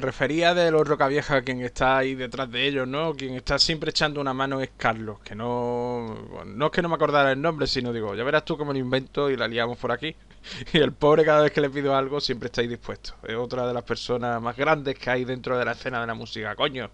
Refería 0.00 0.54
de 0.54 0.70
los 0.70 0.86
Rocavieja, 0.86 1.42
quien 1.42 1.60
está 1.60 1.98
ahí 1.98 2.14
detrás 2.14 2.50
de 2.50 2.66
ellos, 2.66 2.88
¿no? 2.88 3.14
Quien 3.14 3.34
está 3.34 3.58
siempre 3.58 3.90
echando 3.90 4.20
una 4.20 4.34
mano 4.34 4.60
es 4.60 4.70
Carlos, 4.76 5.20
que 5.20 5.34
no... 5.34 6.44
No 6.46 6.66
es 6.66 6.72
que 6.72 6.82
no 6.82 6.88
me 6.88 6.94
acordara 6.94 7.32
el 7.32 7.40
nombre, 7.40 7.66
sino 7.66 7.92
digo, 7.92 8.14
ya 8.14 8.24
verás 8.24 8.44
tú 8.44 8.56
cómo 8.56 8.72
lo 8.72 8.78
invento 8.78 9.30
y 9.30 9.36
la 9.36 9.48
liamos 9.48 9.78
por 9.78 9.92
aquí. 9.92 10.14
Y 10.72 10.78
el 10.78 10.92
pobre 10.92 11.24
cada 11.24 11.42
vez 11.42 11.52
que 11.52 11.60
le 11.60 11.70
pido 11.70 11.94
algo 11.94 12.20
siempre 12.20 12.46
está 12.46 12.60
ahí 12.62 12.68
dispuesto. 12.68 13.14
Es 13.24 13.36
otra 13.36 13.66
de 13.66 13.74
las 13.74 13.84
personas 13.84 14.40
más 14.40 14.56
grandes 14.56 14.98
que 14.98 15.10
hay 15.10 15.24
dentro 15.24 15.58
de 15.58 15.64
la 15.64 15.72
escena 15.72 16.00
de 16.00 16.06
la 16.06 16.14
música, 16.14 16.54
coño. 16.54 16.90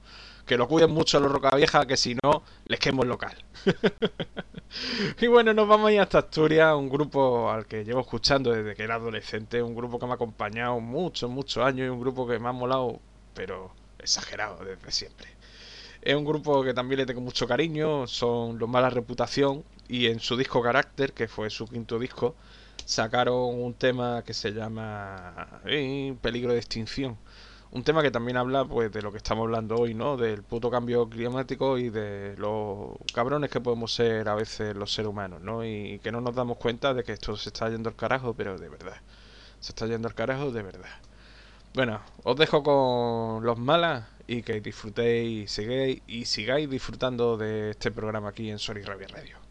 Que 0.46 0.56
lo 0.56 0.68
cuiden 0.68 0.92
mucho 0.92 1.20
los 1.20 1.30
Rocavieja, 1.30 1.86
que 1.86 1.96
si 1.96 2.16
no, 2.22 2.42
les 2.66 2.78
quemo 2.78 3.02
el 3.02 3.08
local. 3.08 3.36
y 5.20 5.26
bueno, 5.26 5.52
nos 5.52 5.66
vamos 5.66 5.88
a 5.88 5.92
ir 5.92 6.00
hasta 6.00 6.20
Asturias, 6.20 6.74
un 6.74 6.88
grupo 6.88 7.50
al 7.50 7.66
que 7.66 7.84
llevo 7.84 8.00
escuchando 8.00 8.52
desde 8.52 8.74
que 8.74 8.84
era 8.84 8.94
adolescente, 8.94 9.62
un 9.62 9.74
grupo 9.74 9.98
que 9.98 10.06
me 10.06 10.12
ha 10.12 10.14
acompañado 10.14 10.78
muchos, 10.80 11.28
muchos 11.28 11.64
años 11.64 11.86
y 11.86 11.90
un 11.90 12.00
grupo 12.00 12.26
que 12.28 12.38
me 12.38 12.48
ha 12.48 12.52
molado, 12.52 13.00
pero 13.34 13.72
exagerado 13.98 14.64
desde 14.64 14.92
siempre. 14.92 15.28
Es 16.00 16.14
un 16.14 16.24
grupo 16.24 16.62
que 16.62 16.72
también 16.72 17.00
le 17.00 17.06
tengo 17.06 17.20
mucho 17.20 17.48
cariño, 17.48 18.06
son 18.06 18.58
los 18.58 18.68
Mala 18.68 18.90
Reputación 18.90 19.64
y 19.88 20.06
en 20.06 20.20
su 20.20 20.36
disco 20.36 20.62
Carácter, 20.62 21.12
que 21.12 21.26
fue 21.26 21.50
su 21.50 21.66
quinto 21.66 21.98
disco, 21.98 22.36
sacaron 22.84 23.60
un 23.60 23.74
tema 23.74 24.22
que 24.24 24.32
se 24.32 24.52
llama 24.52 25.60
eh, 25.64 26.14
Peligro 26.22 26.52
de 26.52 26.58
Extinción. 26.58 27.18
Un 27.76 27.84
tema 27.84 28.00
que 28.00 28.10
también 28.10 28.38
habla 28.38 28.64
pues 28.64 28.90
de 28.90 29.02
lo 29.02 29.12
que 29.12 29.18
estamos 29.18 29.44
hablando 29.44 29.76
hoy, 29.76 29.92
¿no? 29.92 30.16
Del 30.16 30.42
puto 30.42 30.70
cambio 30.70 31.10
climático 31.10 31.76
y 31.76 31.90
de 31.90 32.34
los 32.38 32.96
cabrones 33.12 33.50
que 33.50 33.60
podemos 33.60 33.92
ser 33.92 34.30
a 34.30 34.34
veces 34.34 34.74
los 34.74 34.94
seres 34.94 35.10
humanos, 35.10 35.42
¿no? 35.42 35.62
Y 35.62 35.98
que 35.98 36.10
no 36.10 36.22
nos 36.22 36.34
damos 36.34 36.56
cuenta 36.56 36.94
de 36.94 37.04
que 37.04 37.12
esto 37.12 37.36
se 37.36 37.50
está 37.50 37.68
yendo 37.68 37.90
al 37.90 37.94
carajo, 37.94 38.32
pero 38.32 38.56
de 38.56 38.70
verdad. 38.70 38.96
Se 39.60 39.72
está 39.72 39.86
yendo 39.86 40.08
al 40.08 40.14
carajo 40.14 40.50
de 40.52 40.62
verdad. 40.62 40.88
Bueno, 41.74 42.00
os 42.24 42.36
dejo 42.36 42.62
con 42.62 43.44
los 43.44 43.58
malas 43.58 44.08
y 44.26 44.42
que 44.42 44.58
disfrutéis 44.62 45.44
y 45.44 45.46
sigáis, 45.46 46.02
y 46.06 46.24
sigáis 46.24 46.70
disfrutando 46.70 47.36
de 47.36 47.72
este 47.72 47.90
programa 47.90 48.30
aquí 48.30 48.48
en 48.48 48.58
Sorry 48.58 48.84
Rabia 48.84 49.08
Radio. 49.08 49.45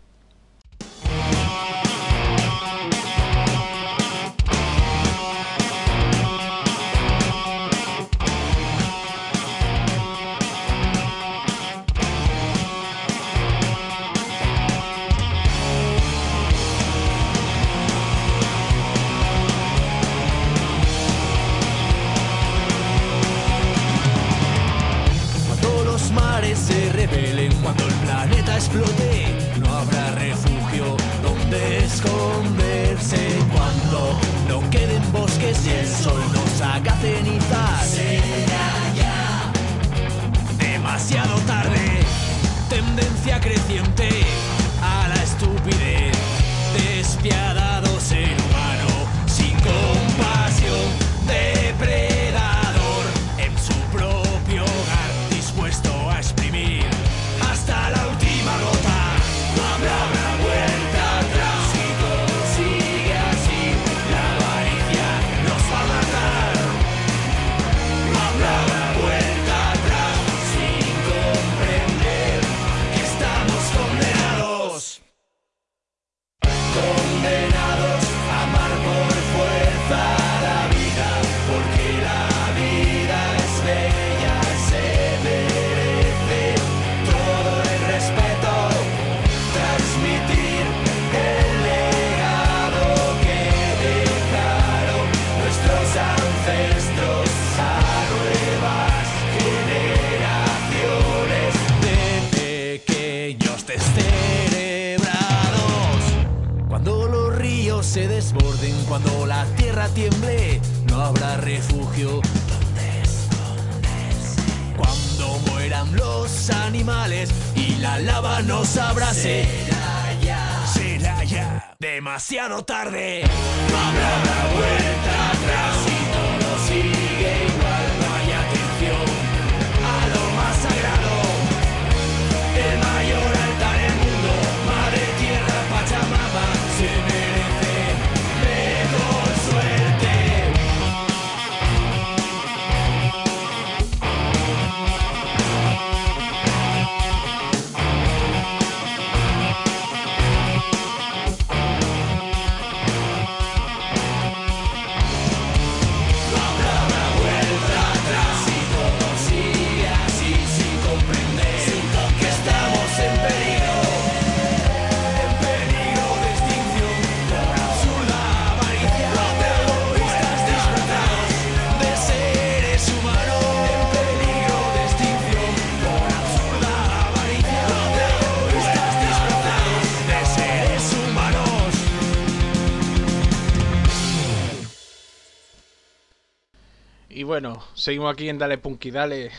Bueno, 187.35 187.61
seguimos 187.73 188.13
aquí 188.13 188.29
en 188.29 188.37
Dale 188.37 188.57
Punky 188.57 188.91
Dale. 188.91 189.29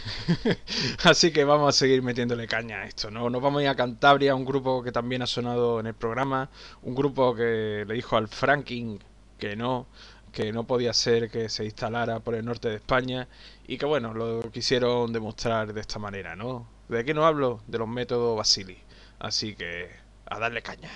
Así 1.04 1.32
que 1.32 1.44
vamos 1.44 1.74
a 1.74 1.78
seguir 1.78 2.02
metiéndole 2.02 2.46
caña 2.46 2.82
a 2.82 2.84
esto, 2.84 3.10
¿no? 3.10 3.30
Nos 3.30 3.40
vamos 3.40 3.60
a 3.60 3.62
ir 3.62 3.68
a 3.70 3.74
Cantabria, 3.74 4.34
un 4.34 4.44
grupo 4.44 4.82
que 4.82 4.92
también 4.92 5.22
ha 5.22 5.26
sonado 5.26 5.80
en 5.80 5.86
el 5.86 5.94
programa. 5.94 6.50
Un 6.82 6.94
grupo 6.94 7.34
que 7.34 7.86
le 7.88 7.94
dijo 7.94 8.18
al 8.18 8.28
Franking 8.28 8.98
que 9.38 9.56
no, 9.56 9.86
que 10.30 10.52
no 10.52 10.64
podía 10.64 10.92
ser 10.92 11.30
que 11.30 11.48
se 11.48 11.64
instalara 11.64 12.20
por 12.20 12.34
el 12.34 12.44
norte 12.44 12.68
de 12.68 12.74
España. 12.74 13.28
Y 13.66 13.78
que 13.78 13.86
bueno, 13.86 14.12
lo 14.12 14.42
quisieron 14.50 15.10
demostrar 15.10 15.72
de 15.72 15.80
esta 15.80 15.98
manera, 15.98 16.36
¿no? 16.36 16.68
¿De 16.90 17.02
qué 17.02 17.14
no 17.14 17.24
hablo? 17.24 17.62
De 17.66 17.78
los 17.78 17.88
métodos 17.88 18.36
Basili. 18.36 18.76
Así 19.20 19.54
que 19.56 19.88
a 20.26 20.38
darle 20.38 20.60
caña. 20.60 20.90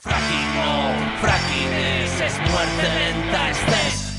Fracking 0.00 0.54
no, 0.56 1.20
fracking 1.20 1.72
es, 1.72 2.20
es 2.20 2.50
muerte 2.50 2.82
lenta, 2.82 3.50
es 3.50 4.09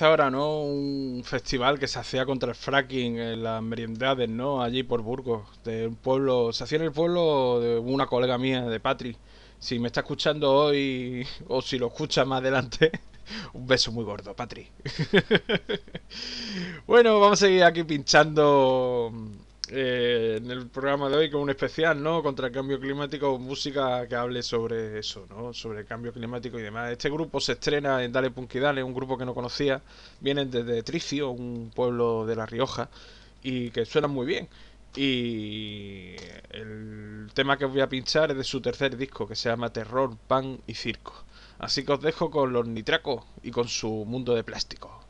ahora, 0.00 0.30
¿no? 0.30 0.62
Un 0.62 1.22
festival 1.24 1.78
que 1.78 1.86
se 1.86 1.98
hacía 1.98 2.26
contra 2.26 2.50
el 2.50 2.56
fracking 2.56 3.18
en 3.18 3.42
las 3.42 3.62
meriendades, 3.62 4.28
¿no? 4.28 4.62
Allí 4.62 4.82
por 4.82 5.02
Burgos, 5.02 5.46
de 5.64 5.86
un 5.86 5.94
pueblo, 5.94 6.52
se 6.52 6.64
hacía 6.64 6.76
en 6.76 6.84
el 6.84 6.92
pueblo 6.92 7.60
de 7.60 7.78
una 7.78 8.06
colega 8.06 8.36
mía, 8.36 8.62
de 8.62 8.80
Patri. 8.80 9.16
Si 9.58 9.78
me 9.78 9.86
está 9.86 10.00
escuchando 10.00 10.52
hoy 10.52 11.26
o 11.48 11.62
si 11.62 11.78
lo 11.78 11.86
escucha 11.86 12.24
más 12.24 12.40
adelante, 12.40 12.90
un 13.54 13.66
beso 13.66 13.92
muy 13.92 14.04
gordo, 14.04 14.34
Patri. 14.34 14.68
bueno, 16.86 17.20
vamos 17.20 17.40
a 17.42 17.46
seguir 17.46 17.62
aquí 17.62 17.84
pinchando 17.84 19.12
eh, 19.70 20.36
en 20.38 20.50
el 20.50 20.68
programa 20.68 21.08
de 21.08 21.16
hoy 21.16 21.30
con 21.30 21.40
un 21.40 21.50
especial, 21.50 22.02
¿no? 22.02 22.22
Contra 22.22 22.46
el 22.46 22.52
cambio 22.52 22.78
climático, 22.78 23.38
música 23.38 24.06
que 24.06 24.14
hable 24.14 24.42
sobre 24.42 24.98
eso, 24.98 25.26
¿no? 25.28 25.52
Sobre 25.52 25.80
el 25.80 25.86
cambio 25.86 26.12
climático 26.12 26.58
y 26.58 26.62
demás. 26.62 26.92
Este 26.92 27.10
grupo 27.10 27.40
se 27.40 27.52
estrena 27.52 28.02
en 28.04 28.12
Dale 28.12 28.30
Punky 28.30 28.58
Dale, 28.58 28.82
un 28.82 28.94
grupo 28.94 29.18
que 29.18 29.24
no 29.24 29.34
conocía. 29.34 29.82
Vienen 30.20 30.50
desde 30.50 30.82
Tricio, 30.82 31.30
un 31.30 31.70
pueblo 31.74 32.26
de 32.26 32.36
La 32.36 32.46
Rioja, 32.46 32.88
y 33.42 33.70
que 33.70 33.84
suenan 33.84 34.10
muy 34.10 34.26
bien. 34.26 34.48
Y 34.94 36.16
el 36.50 37.28
tema 37.34 37.58
que 37.58 37.64
voy 37.64 37.80
a 37.80 37.88
pinchar 37.88 38.30
es 38.30 38.36
de 38.36 38.44
su 38.44 38.60
tercer 38.60 38.96
disco, 38.96 39.28
que 39.28 39.36
se 39.36 39.48
llama 39.48 39.72
Terror, 39.72 40.16
Pan 40.28 40.58
y 40.66 40.74
Circo. 40.74 41.12
Así 41.58 41.84
que 41.84 41.92
os 41.92 42.00
dejo 42.00 42.30
con 42.30 42.52
los 42.52 42.66
nitracos 42.66 43.24
y 43.42 43.50
con 43.50 43.68
su 43.68 44.04
mundo 44.06 44.34
de 44.34 44.44
plástico. 44.44 45.00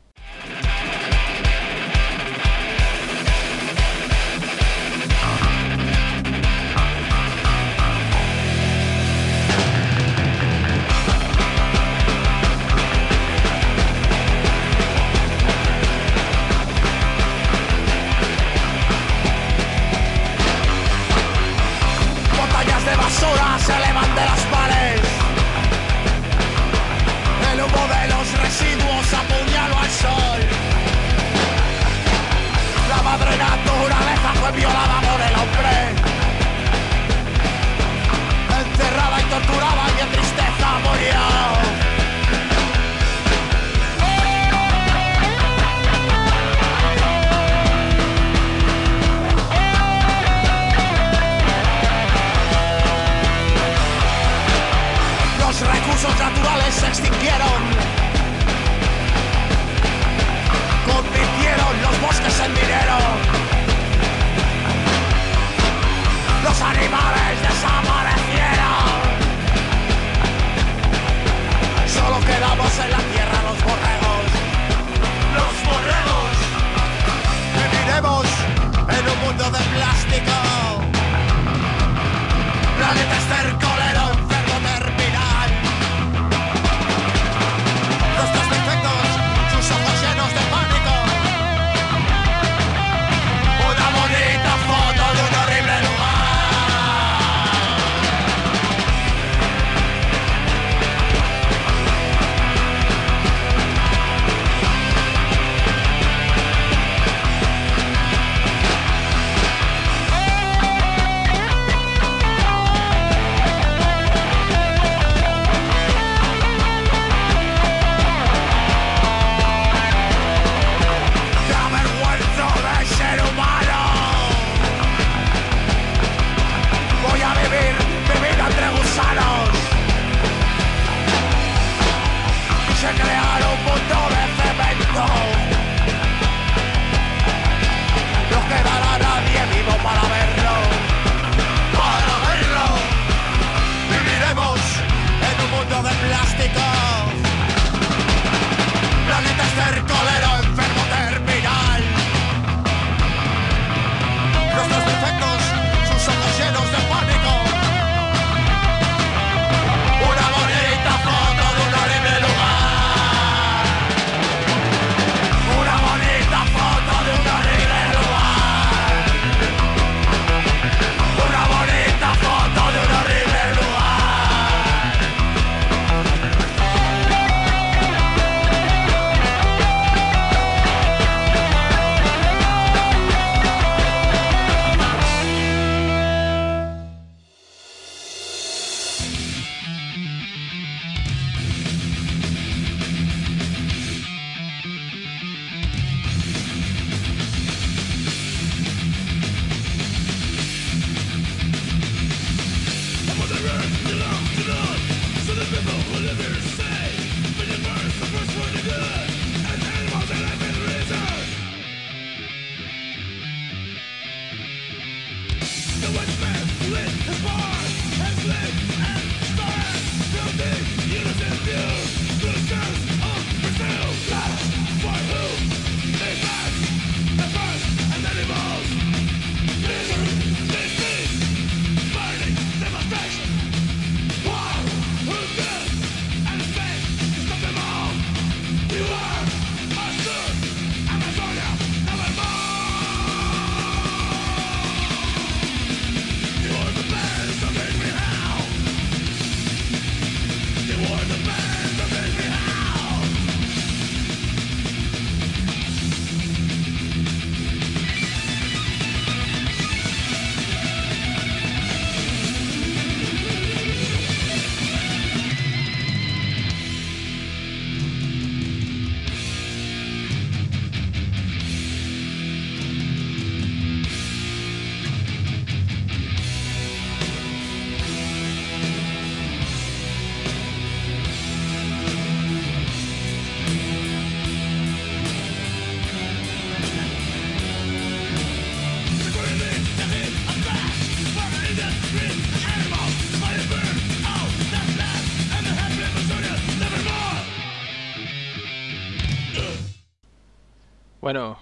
Bueno, 301.07 301.39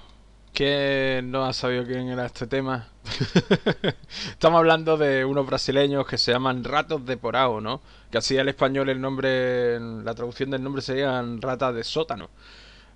¿quién 0.53 1.31
no 1.31 1.43
ha 1.43 1.51
sabido 1.51 1.85
quién 1.85 2.07
era 2.09 2.27
este 2.27 2.45
tema? 2.45 2.87
Estamos 4.29 4.59
hablando 4.59 4.95
de 4.95 5.25
unos 5.25 5.47
brasileños 5.47 6.05
que 6.05 6.19
se 6.19 6.31
llaman 6.31 6.63
Ratos 6.63 7.03
de 7.03 7.17
Porao, 7.17 7.61
¿no? 7.61 7.81
Que 8.11 8.19
así 8.19 8.37
al 8.37 8.47
español 8.47 8.89
el 8.89 9.01
nombre, 9.01 9.79
la 9.79 10.13
traducción 10.13 10.51
del 10.51 10.61
nombre 10.61 10.83
serían 10.83 11.41
Ratas 11.41 11.73
de 11.73 11.83
Sótano. 11.83 12.29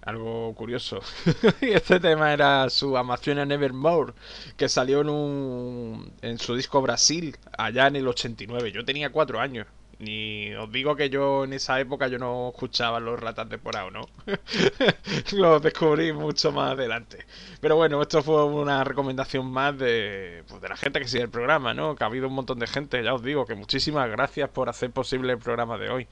Algo 0.04 0.54
curioso. 0.54 1.00
y 1.62 1.72
este 1.72 2.00
tema 2.00 2.34
era 2.34 2.70
su 2.70 2.96
Amazona 2.96 3.48
Nevermore, 3.48 4.14
que 4.56 4.70
salió 4.70 5.02
en 5.02 5.10
un 5.10 6.14
en 6.22 6.38
su 6.38 6.54
disco 6.54 6.84
Brasil, 6.84 7.36
allá 7.58 7.88
en 7.88 7.96
el 7.96 8.08
89. 8.08 8.72
Yo 8.72 8.86
tenía 8.86 9.12
cuatro 9.12 9.40
años. 9.40 9.66
Ni 10.00 10.54
os 10.56 10.72
digo 10.72 10.96
que 10.96 11.10
yo 11.10 11.44
en 11.44 11.54
esa 11.54 11.80
época 11.80 12.08
yo 12.08 12.18
no 12.18 12.50
escuchaba 12.50 13.00
los 13.02 13.20
ratas 13.20 13.50
de 13.50 13.58
porao, 13.58 13.92
¿no? 13.92 14.02
Lo 15.34 15.60
descubrí 15.60 16.14
mucho 16.14 16.52
más 16.54 16.72
adelante. 16.72 17.26
Pero 17.60 17.76
bueno, 17.76 18.02
esto 18.02 18.24
fue 18.24 18.46
una 18.46 18.84
recomendación 18.86 19.52
más 19.52 19.78
de, 19.78 20.44
pues, 20.48 20.62
de 20.62 20.70
la 20.70 20.78
gente 20.78 21.00
que 21.02 21.08
sigue 21.08 21.24
el 21.24 21.30
programa, 21.30 21.74
¿no? 21.74 21.96
Que 21.96 22.04
ha 22.06 22.08
habido 22.08 22.28
un 22.30 22.34
montón 22.34 22.60
de 22.60 22.68
gente, 22.68 23.04
ya 23.04 23.14
os 23.14 23.22
digo, 23.24 23.46
que 23.46 23.56
muchísimas 23.56 24.10
gracias 24.10 24.50
por 24.50 24.70
hacer 24.70 24.92
posible 24.92 25.34
el 25.34 25.40
programa 25.40 25.78
de 25.78 25.90
hoy. 25.90 26.08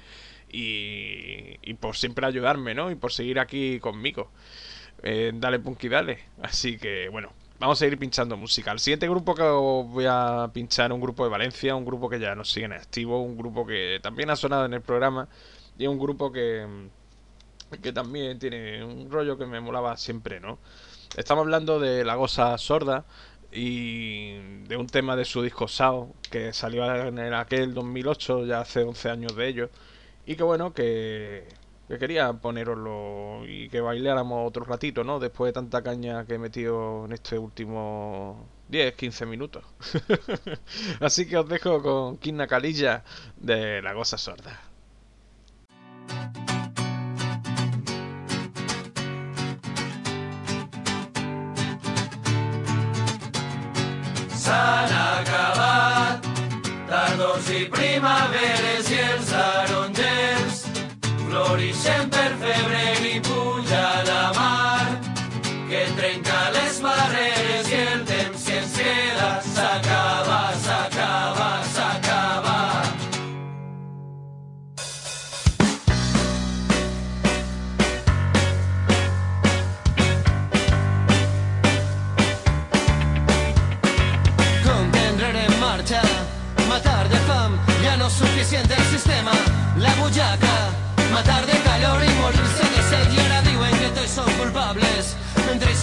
Y, 0.49 1.57
y 1.61 1.73
por 1.75 1.95
siempre 1.97 2.25
ayudarme, 2.25 2.73
¿no? 2.75 2.91
Y 2.91 2.95
por 2.95 3.11
seguir 3.13 3.39
aquí 3.39 3.79
conmigo. 3.79 4.31
Eh, 5.03 5.31
dale 5.35 5.59
Punky 5.59 5.89
Dale. 5.89 6.19
Así 6.41 6.77
que 6.77 7.09
bueno, 7.09 7.31
vamos 7.59 7.81
a 7.81 7.85
ir 7.85 7.97
pinchando 7.97 8.37
música. 8.37 8.71
El 8.71 8.79
siguiente 8.79 9.07
grupo 9.07 9.33
que 9.35 9.43
os 9.43 9.87
voy 9.87 10.05
a 10.07 10.49
pinchar, 10.53 10.91
un 10.91 11.01
grupo 11.01 11.23
de 11.23 11.29
Valencia, 11.29 11.75
un 11.75 11.85
grupo 11.85 12.09
que 12.09 12.19
ya 12.19 12.35
nos 12.35 12.51
sigue 12.51 12.65
en 12.65 12.73
activo, 12.73 13.21
un 13.21 13.37
grupo 13.37 13.65
que 13.65 13.99
también 14.01 14.29
ha 14.29 14.35
sonado 14.35 14.65
en 14.65 14.73
el 14.73 14.81
programa 14.81 15.27
y 15.77 15.87
un 15.87 15.97
grupo 15.97 16.31
que, 16.31 16.65
que 17.81 17.91
también 17.91 18.39
tiene 18.39 18.83
un 18.83 19.09
rollo 19.09 19.37
que 19.37 19.45
me 19.45 19.59
molaba 19.59 19.97
siempre, 19.97 20.39
¿no? 20.39 20.59
Estamos 21.15 21.43
hablando 21.43 21.79
de 21.79 22.03
La 22.03 22.15
Goza 22.15 22.57
Sorda 22.57 23.05
y 23.51 24.33
de 24.67 24.77
un 24.77 24.87
tema 24.87 25.15
de 25.15 25.25
su 25.25 25.41
disco 25.41 25.67
Sao 25.67 26.13
que 26.29 26.53
salió 26.53 26.85
en 27.07 27.17
el 27.17 27.33
aquel 27.33 27.73
2008, 27.73 28.45
ya 28.45 28.61
hace 28.61 28.83
11 28.83 29.09
años 29.09 29.35
de 29.35 29.47
ello, 29.47 29.69
y 30.25 30.35
que 30.35 30.43
bueno, 30.43 30.73
que 30.73 31.47
que 31.87 31.97
quería 31.97 32.33
poneroslo 32.33 33.47
y 33.47 33.69
que 33.69 33.79
bailáramos 33.79 34.47
otro 34.47 34.65
ratito, 34.65 35.03
¿no? 35.03 35.19
Después 35.19 35.49
de 35.49 35.53
tanta 35.53 35.81
caña 35.81 36.25
que 36.25 36.35
he 36.35 36.39
metido 36.39 37.05
en 37.05 37.13
este 37.13 37.37
último 37.37 38.45
10, 38.67 38.93
15 38.95 39.25
minutos. 39.25 39.63
Así 40.99 41.27
que 41.27 41.37
os 41.37 41.47
dejo 41.47 41.81
con 41.81 42.17
Kina 42.17 42.47
Calilla 42.47 43.03
de 43.37 43.81
La 43.81 43.93
Goza 43.93 44.17
Sorda. 44.17 44.59
S'han 54.47 54.91
acabat 54.95 56.23
tardors 56.87 57.49
i 57.51 57.65
primaveres 57.67 58.91
i 58.91 58.99
els 59.03 59.31
tarongers 59.31 60.36
florixen 61.37 62.09
per 62.09 62.31
febrer 62.41 63.05
i 63.13 63.19
puja 63.21 63.85
la 64.09 64.21
mar 64.33 64.36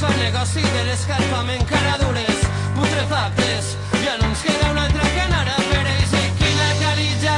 fan 0.04 0.18
negoci 0.20 0.62
de 0.74 0.82
l'escalfament 0.88 1.64
cara 1.70 1.96
dures, 2.02 2.40
putrefactes. 2.76 3.72
Ja 4.04 4.16
no 4.20 4.28
ens 4.30 4.44
queda 4.44 4.70
una 4.72 4.84
altra 4.86 5.08
que 5.14 5.24
anar 5.28 5.46
a 5.56 5.58
per 5.70 5.84
ells 5.96 6.14
i 6.20 6.24
quina 6.40 6.70
calitja 6.84 7.36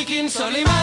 i 0.00 0.04
quin 0.10 0.30
solimán 0.38 0.79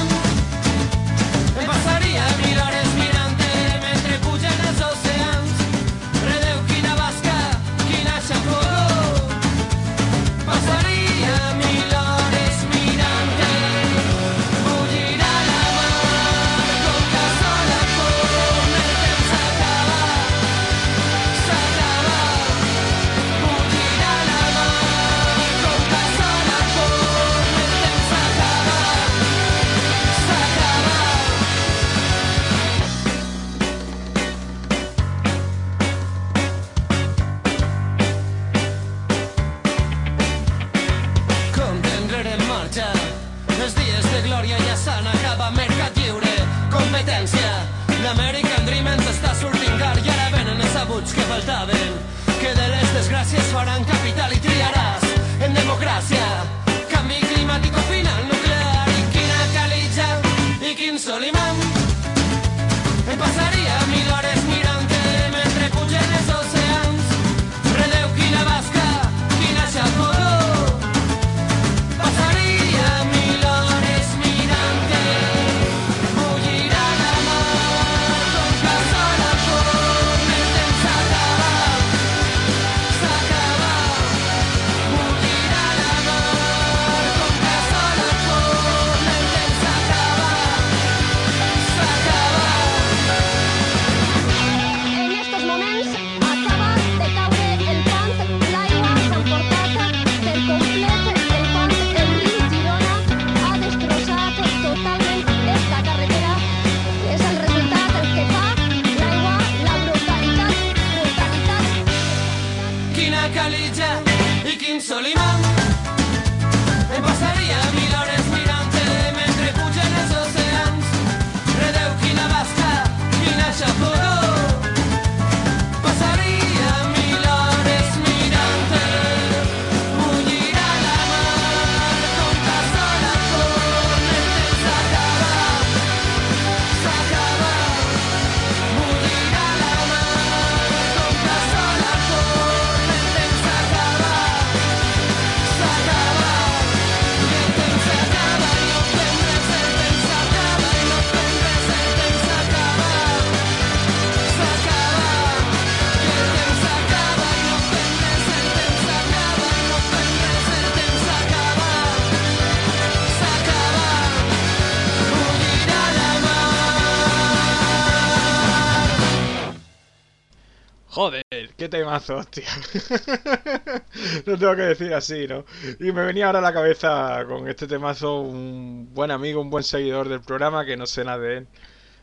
Joder, 170.97 171.23
qué 171.55 171.69
temazo, 171.69 172.15
hostia. 172.17 172.47
Lo 174.25 174.35
tengo 174.35 174.55
que 174.55 174.63
decir 174.63 174.91
así, 174.95 175.27
¿no? 175.27 175.45
Y 175.79 175.91
me 175.91 176.03
venía 176.03 176.25
ahora 176.25 176.39
a 176.39 176.41
la 176.41 176.51
cabeza 176.51 177.23
con 177.27 177.47
este 177.47 177.67
temazo 177.67 178.21
un 178.21 178.89
buen 178.95 179.11
amigo, 179.11 179.39
un 179.39 179.51
buen 179.51 179.63
seguidor 179.63 180.09
del 180.09 180.21
programa, 180.21 180.65
que 180.65 180.75
no 180.75 180.87
sé 180.87 181.03
nada 181.05 181.19
de 181.19 181.37
él, 181.37 181.47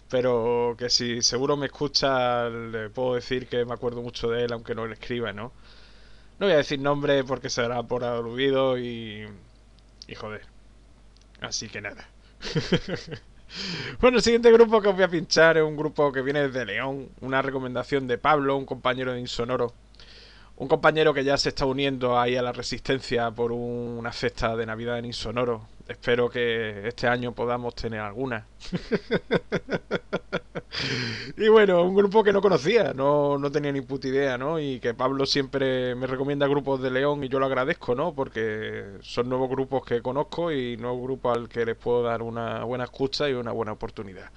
pero 0.09 0.77
que 0.79 0.91
si 0.91 1.23
seguro 1.23 1.57
me 1.57 1.66
escucha, 1.66 2.49
le 2.49 2.89
puedo 2.89 3.16
decir 3.16 3.49
que 3.49 3.65
me 3.65 3.75
acuerdo 3.75 4.01
mucho 4.01 4.29
de 4.31 4.45
él, 4.45 4.53
aunque 4.53 4.77
no 4.77 4.87
le 4.87 4.95
escriba, 4.95 5.33
¿no? 5.33 5.53
No 6.39 6.47
voy 6.47 6.55
a 6.55 6.59
decir 6.59 6.79
nombre 6.79 7.25
porque 7.25 7.51
será 7.51 7.83
por 7.83 8.05
olvido 8.05 8.79
y... 8.79 9.27
y 10.07 10.15
joder. 10.15 10.43
Así 11.41 11.69
que 11.69 11.81
nada. 11.81 12.09
Bueno, 14.01 14.18
el 14.18 14.22
siguiente 14.22 14.51
grupo 14.52 14.81
que 14.81 14.89
os 14.89 14.94
voy 14.94 15.05
a 15.05 15.09
pinchar 15.09 15.56
es 15.56 15.62
un 15.62 15.76
grupo 15.76 16.12
que 16.12 16.22
viene 16.22 16.48
desde 16.48 16.64
León, 16.64 17.09
una 17.20 17.43
recomendación 17.43 18.06
de 18.06 18.18
Pablo, 18.18 18.56
un 18.56 18.66
compañero 18.66 19.12
de 19.12 19.20
Insonoro. 19.20 19.72
Un 20.56 20.68
compañero 20.68 21.12
que 21.12 21.24
ya 21.24 21.36
se 21.36 21.48
está 21.48 21.66
uniendo 21.66 22.18
ahí 22.18 22.36
a 22.36 22.43
la 22.43 22.52
resistencia 22.52 23.31
por 23.31 23.51
una 23.51 24.12
cesta 24.12 24.56
de 24.56 24.66
Navidad 24.66 24.98
en 24.98 25.06
Insonoro. 25.06 25.74
Espero 25.86 26.31
que 26.31 26.89
este 26.89 27.06
año 27.06 27.32
podamos 27.32 27.74
tener 27.74 28.01
alguna. 28.01 28.47
y 31.36 31.48
bueno, 31.48 31.82
un 31.82 31.94
grupo 31.94 32.24
que 32.24 32.32
no 32.32 32.40
conocía, 32.40 32.94
no, 32.94 33.39
no 33.39 33.51
tenía 33.52 33.70
ni 33.70 33.82
puta 33.82 34.09
idea, 34.09 34.39
¿no? 34.39 34.59
Y 34.59 34.81
que 34.81 34.94
Pablo 34.94 35.27
siempre 35.27 35.94
me 35.94 36.06
recomienda 36.06 36.47
grupos 36.47 36.81
de 36.81 36.90
León 36.90 37.23
y 37.23 37.28
yo 37.28 37.39
lo 37.39 37.47
agradezco, 37.47 37.94
¿no? 37.94 38.15
Porque 38.15 38.98
son 39.02 39.28
nuevos 39.28 39.51
grupos 39.51 39.85
que 39.85 40.01
conozco 40.01 40.51
y 40.52 40.77
nuevos 40.78 41.02
grupos 41.02 41.36
al 41.36 41.48
que 41.48 41.66
les 41.66 41.77
puedo 41.77 42.02
dar 42.02 42.23
una 42.23 42.65
buena 42.65 42.85
escucha 42.85 43.28
y 43.28 43.35
una 43.35 43.52
buena 43.52 43.73
oportunidad. 43.73 44.31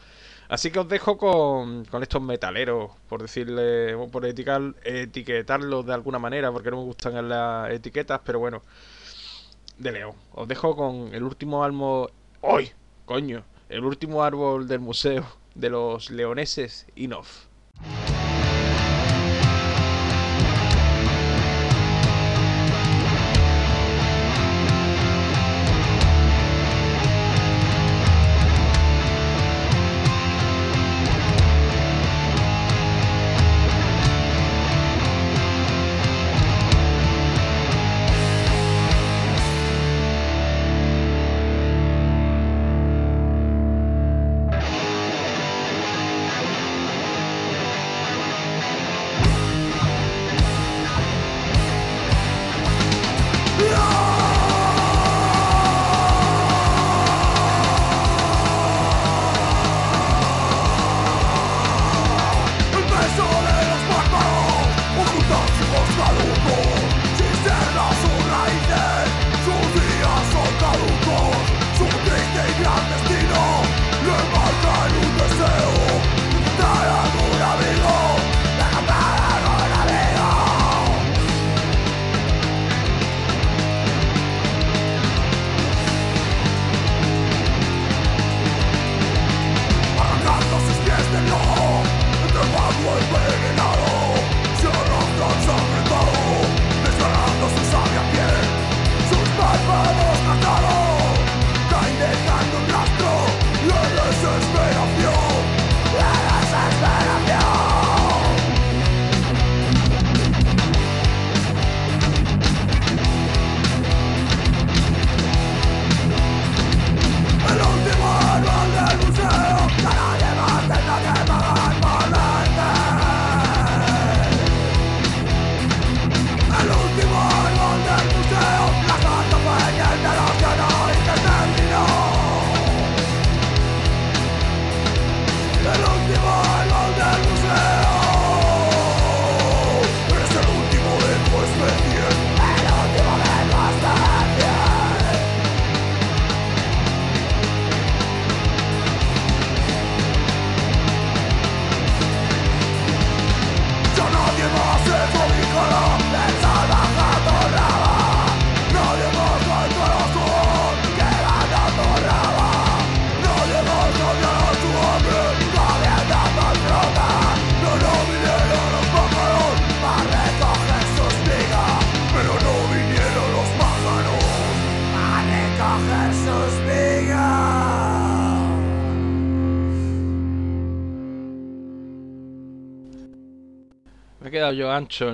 Así 0.49 0.71
que 0.71 0.79
os 0.79 0.87
dejo 0.87 1.17
con, 1.17 1.85
con 1.85 2.03
estos 2.03 2.21
metaleros, 2.21 2.91
por 3.09 3.21
decirle, 3.21 3.95
por 4.11 4.25
etiquetar, 4.25 4.75
etiquetarlos 4.83 5.85
de 5.85 5.93
alguna 5.93 6.19
manera, 6.19 6.51
porque 6.51 6.71
no 6.71 6.77
me 6.77 6.83
gustan 6.83 7.27
las 7.27 7.71
etiquetas, 7.71 8.21
pero 8.23 8.39
bueno, 8.39 8.61
de 9.77 9.91
León. 9.91 10.13
Os 10.33 10.47
dejo 10.47 10.75
con 10.75 11.13
el 11.13 11.23
último 11.23 11.63
álbum. 11.63 12.07
¡Hoy! 12.41 12.71
¡Coño! 13.05 13.43
El 13.69 13.83
último 13.83 14.23
árbol 14.23 14.67
del 14.67 14.79
museo 14.79 15.25
de 15.55 15.69
los 15.69 16.09
leoneses 16.09 16.87
Inof. 16.95 17.47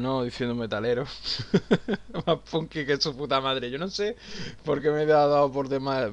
¿No? 0.01 0.23
Diciendo 0.23 0.55
metalero. 0.55 1.05
Más 2.25 2.37
punky 2.49 2.85
que 2.85 2.99
su 2.99 3.15
puta 3.15 3.39
madre. 3.41 3.69
Yo 3.69 3.77
no 3.77 3.87
sé 3.87 4.15
por 4.65 4.81
qué 4.81 4.89
me 4.91 5.03
he 5.03 5.05
dado 5.05 5.51
por, 5.51 5.67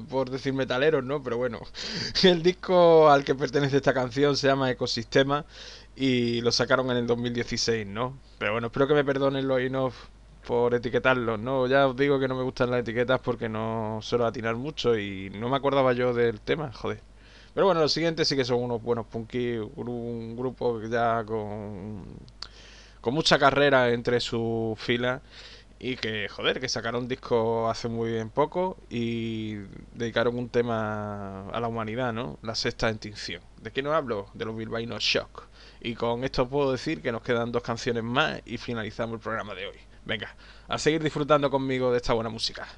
por 0.08 0.30
decir 0.30 0.52
metaleros, 0.52 1.04
¿no? 1.04 1.22
Pero 1.22 1.36
bueno. 1.36 1.60
El 2.22 2.42
disco 2.42 3.10
al 3.10 3.24
que 3.24 3.34
pertenece 3.34 3.76
esta 3.78 3.94
canción 3.94 4.36
se 4.36 4.46
llama 4.46 4.70
Ecosistema 4.70 5.44
y 5.96 6.40
lo 6.42 6.52
sacaron 6.52 6.90
en 6.90 6.98
el 6.98 7.06
2016, 7.06 7.86
¿no? 7.86 8.16
Pero 8.38 8.52
bueno, 8.52 8.68
espero 8.68 8.86
que 8.88 8.94
me 8.94 9.04
perdonen 9.04 9.48
los 9.48 9.60
Inof 9.60 9.94
por 10.46 10.74
etiquetarlos, 10.74 11.38
¿no? 11.38 11.66
Ya 11.66 11.86
os 11.86 11.96
digo 11.96 12.18
que 12.18 12.28
no 12.28 12.34
me 12.34 12.42
gustan 12.42 12.70
las 12.70 12.80
etiquetas 12.80 13.20
porque 13.20 13.48
no 13.48 13.98
suelo 14.02 14.26
atinar 14.26 14.56
mucho 14.56 14.96
y 14.98 15.30
no 15.30 15.48
me 15.48 15.56
acordaba 15.56 15.92
yo 15.92 16.14
del 16.14 16.40
tema, 16.40 16.72
joder. 16.72 17.00
Pero 17.54 17.66
bueno, 17.66 17.80
los 17.80 17.92
siguientes 17.92 18.28
sí 18.28 18.36
que 18.36 18.44
son 18.44 18.62
unos 18.62 18.82
buenos 18.82 19.06
punky, 19.06 19.56
un 19.58 20.36
grupo 20.36 20.80
ya 20.82 21.24
con 21.24 22.04
con 23.00 23.14
mucha 23.14 23.38
carrera 23.38 23.90
entre 23.90 24.20
sus 24.20 24.78
filas 24.78 25.20
y 25.78 25.96
que, 25.96 26.28
joder, 26.28 26.60
que 26.60 26.68
sacaron 26.68 27.08
disco 27.08 27.70
hace 27.70 27.88
muy 27.88 28.12
bien 28.12 28.28
poco 28.28 28.76
y 28.90 29.54
dedicaron 29.94 30.36
un 30.38 30.50
tema 30.50 31.48
a 31.48 31.58
la 31.60 31.68
humanidad, 31.68 32.12
¿no? 32.12 32.38
La 32.42 32.54
sexta 32.54 32.90
extinción. 32.90 33.42
¿De 33.62 33.72
qué 33.72 33.82
no 33.82 33.94
hablo? 33.94 34.26
De 34.34 34.44
los 34.44 34.54
bilbaínos 34.54 35.02
Shock. 35.02 35.48
Y 35.80 35.94
con 35.94 36.22
esto 36.24 36.48
puedo 36.48 36.72
decir 36.72 37.00
que 37.00 37.12
nos 37.12 37.22
quedan 37.22 37.50
dos 37.50 37.62
canciones 37.62 38.04
más 38.04 38.42
y 38.44 38.58
finalizamos 38.58 39.14
el 39.14 39.20
programa 39.20 39.54
de 39.54 39.68
hoy. 39.68 39.76
Venga, 40.04 40.36
a 40.68 40.78
seguir 40.78 41.02
disfrutando 41.02 41.50
conmigo 41.50 41.90
de 41.90 41.96
esta 41.96 42.12
buena 42.12 42.28
música. 42.28 42.68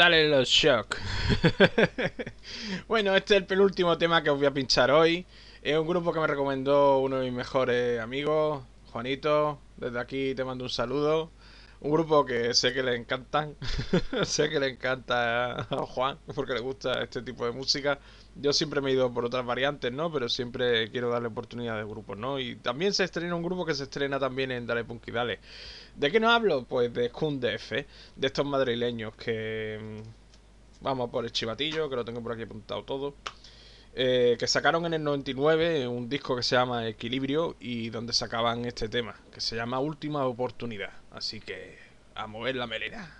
Brutales 0.00 0.30
los 0.30 0.48
shock. 0.48 0.96
bueno, 2.88 3.14
este 3.14 3.34
es 3.34 3.40
el 3.42 3.46
penúltimo 3.46 3.98
tema 3.98 4.22
que 4.22 4.30
os 4.30 4.38
voy 4.38 4.46
a 4.46 4.50
pinchar 4.50 4.90
hoy. 4.90 5.26
Es 5.62 5.76
un 5.76 5.86
grupo 5.86 6.10
que 6.10 6.20
me 6.20 6.26
recomendó 6.26 7.00
uno 7.00 7.18
de 7.18 7.26
mis 7.26 7.34
mejores 7.34 8.00
amigos, 8.00 8.64
Juanito. 8.92 9.58
Desde 9.76 10.00
aquí 10.00 10.34
te 10.34 10.42
mando 10.42 10.64
un 10.64 10.70
saludo. 10.70 11.30
Un 11.80 11.90
grupo 11.92 12.24
que 12.24 12.54
sé 12.54 12.72
que 12.72 12.82
le 12.82 12.96
encantan. 12.96 13.56
sé 14.24 14.48
que 14.48 14.58
le 14.58 14.68
encanta 14.68 15.66
a 15.68 15.86
Juan 15.86 16.18
porque 16.34 16.54
le 16.54 16.60
gusta 16.60 17.02
este 17.02 17.20
tipo 17.20 17.44
de 17.44 17.52
música. 17.52 17.98
Yo 18.36 18.54
siempre 18.54 18.80
me 18.80 18.90
he 18.90 18.94
ido 18.94 19.12
por 19.12 19.26
otras 19.26 19.44
variantes, 19.44 19.92
¿no? 19.92 20.10
Pero 20.10 20.30
siempre 20.30 20.90
quiero 20.90 21.10
darle 21.10 21.28
oportunidad 21.28 21.76
de 21.76 21.84
grupos, 21.84 22.16
¿no? 22.16 22.38
Y 22.38 22.56
también 22.56 22.94
se 22.94 23.04
estrena 23.04 23.34
un 23.34 23.42
grupo 23.42 23.66
que 23.66 23.74
se 23.74 23.82
estrena 23.82 24.18
también 24.18 24.50
en 24.50 24.66
Dale 24.66 24.84
Punk 24.84 25.08
y 25.08 25.10
Dale. 25.10 25.40
¿De 25.94 26.10
qué 26.10 26.20
no 26.20 26.30
hablo? 26.30 26.64
Pues 26.64 26.92
de 26.92 27.08
Skundef, 27.08 27.72
¿eh? 27.72 27.86
De 28.16 28.26
estos 28.28 28.46
madrileños 28.46 29.14
que... 29.16 29.78
mm, 29.80 30.82
Vamos 30.82 31.10
por 31.10 31.24
el 31.24 31.32
chivatillo, 31.32 31.90
que 31.90 31.96
lo 31.96 32.04
tengo 32.04 32.22
por 32.22 32.32
aquí 32.32 32.42
apuntado 32.42 32.84
todo. 32.84 33.14
Eh, 33.94 34.36
que 34.38 34.46
sacaron 34.46 34.86
en 34.86 34.94
el 34.94 35.04
99 35.04 35.88
un 35.88 36.08
disco 36.08 36.36
que 36.36 36.42
se 36.44 36.56
llama 36.56 36.86
Equilibrio 36.88 37.56
y 37.60 37.90
donde 37.90 38.12
sacaban 38.14 38.64
este 38.66 38.88
tema, 38.88 39.16
que 39.32 39.40
se 39.40 39.56
llama 39.56 39.80
Última 39.80 40.26
Oportunidad. 40.26 40.92
Así 41.12 41.40
que 41.40 41.78
a 42.14 42.26
mover 42.26 42.56
la 42.56 42.66
melena. 42.66 43.10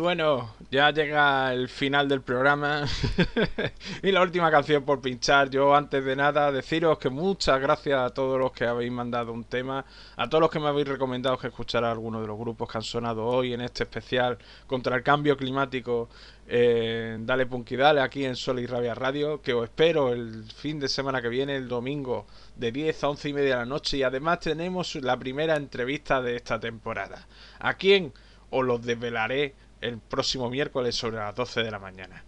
Bueno, 0.00 0.54
ya 0.70 0.90
llega 0.90 1.52
el 1.52 1.68
final 1.68 2.08
del 2.08 2.22
programa 2.22 2.86
y 4.02 4.10
la 4.10 4.22
última 4.22 4.50
canción 4.50 4.84
por 4.84 5.00
pinchar. 5.00 5.50
Yo 5.50 5.74
antes 5.74 6.04
de 6.04 6.16
nada 6.16 6.50
deciros 6.50 6.98
que 6.98 7.10
muchas 7.10 7.60
gracias 7.60 8.00
a 8.00 8.10
todos 8.10 8.38
los 8.38 8.52
que 8.52 8.64
habéis 8.64 8.90
mandado 8.90 9.32
un 9.32 9.44
tema, 9.44 9.84
a 10.16 10.28
todos 10.28 10.40
los 10.40 10.50
que 10.50 10.58
me 10.58 10.68
habéis 10.68 10.88
recomendado 10.88 11.38
que 11.38 11.48
escuchara 11.48 11.90
alguno 11.90 12.20
de 12.20 12.26
los 12.26 12.38
grupos 12.38 12.70
que 12.70 12.78
han 12.78 12.82
sonado 12.82 13.26
hoy 13.26 13.52
en 13.52 13.60
este 13.60 13.84
especial 13.84 14.38
contra 14.66 14.96
el 14.96 15.02
cambio 15.02 15.36
climático. 15.36 16.08
eh, 16.48 17.16
dale 17.20 17.46
Punky 17.46 17.76
Dale 17.76 18.00
aquí 18.00 18.24
en 18.24 18.36
Sol 18.36 18.58
y 18.58 18.66
Rabia 18.66 18.94
Radio, 18.94 19.40
que 19.42 19.52
os 19.52 19.64
espero 19.64 20.12
el 20.12 20.44
fin 20.50 20.80
de 20.80 20.88
semana 20.88 21.20
que 21.22 21.28
viene, 21.28 21.56
el 21.56 21.68
domingo, 21.68 22.26
de 22.56 22.72
10 22.72 23.04
a 23.04 23.08
11 23.10 23.28
y 23.28 23.32
media 23.34 23.50
de 23.50 23.60
la 23.60 23.66
noche. 23.66 23.98
Y 23.98 24.02
además 24.02 24.40
tenemos 24.40 24.94
la 24.96 25.18
primera 25.18 25.56
entrevista 25.56 26.22
de 26.22 26.36
esta 26.36 26.58
temporada. 26.58 27.26
¿A 27.58 27.74
quién? 27.74 28.12
Os 28.50 28.64
los 28.64 28.82
desvelaré 28.82 29.54
el 29.80 29.98
próximo 29.98 30.50
miércoles 30.50 30.94
sobre 30.94 31.16
las 31.16 31.34
12 31.34 31.62
de 31.62 31.70
la 31.70 31.78
mañana. 31.78 32.24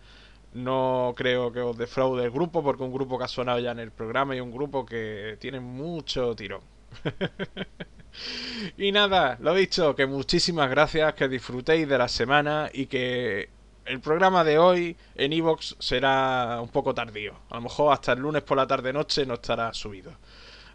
No 0.55 1.15
creo 1.17 1.53
que 1.53 1.61
os 1.61 1.77
defraude 1.77 2.25
el 2.25 2.31
grupo 2.31 2.63
porque 2.63 2.83
un 2.83 2.93
grupo 2.93 3.19
que 3.19 3.25
ha 3.25 3.29
sonado 3.29 3.59
ya 3.59 3.71
en 3.71 3.79
el 3.79 3.91
programa 3.91 4.37
y 4.37 4.41
un 4.41 4.53
grupo 4.53 4.85
que 4.85 5.37
tiene 5.41 5.61
mucho 5.61 6.35
tirón. 6.37 6.61
y 8.77 8.93
nada, 8.93 9.39
lo 9.41 9.55
dicho, 9.55 9.95
que 9.95 10.07
muchísimas 10.07 10.69
gracias, 10.69 11.15
que 11.15 11.29
disfrutéis 11.29 11.89
de 11.89 11.99
la 11.99 12.09
semana 12.09 12.69
y 12.73 12.87
que 12.87 13.49
el 13.87 14.01
programa 14.01 14.45
de 14.45 14.59
hoy 14.59 14.97
en 15.15 15.33
Evox 15.33 15.77
será 15.79 16.61
un 16.61 16.69
poco 16.69 16.95
tardío. 16.95 17.35
A 17.51 17.57
lo 17.57 17.63
mejor 17.63 17.93
hasta 17.93 18.13
el 18.13 18.21
lunes 18.21 18.43
por 18.43 18.57
la 18.57 18.67
tarde 18.67 18.93
noche 18.93 19.27
no 19.27 19.35
estará 19.35 19.73
subido. 19.73 20.13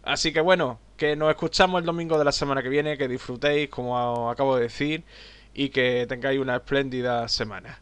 Así 0.02 0.32
que 0.32 0.40
bueno, 0.40 0.80
que 0.96 1.16
nos 1.16 1.30
escuchamos 1.30 1.80
el 1.80 1.86
domingo 1.86 2.18
de 2.18 2.24
la 2.24 2.32
semana 2.32 2.62
que 2.62 2.68
viene, 2.68 2.98
que 2.98 3.08
disfrutéis, 3.08 3.68
como 3.68 4.30
acabo 4.30 4.56
de 4.56 4.62
decir, 4.62 5.04
y 5.58 5.70
que 5.70 6.06
tengáis 6.08 6.38
una 6.38 6.54
espléndida 6.54 7.26
semana. 7.26 7.80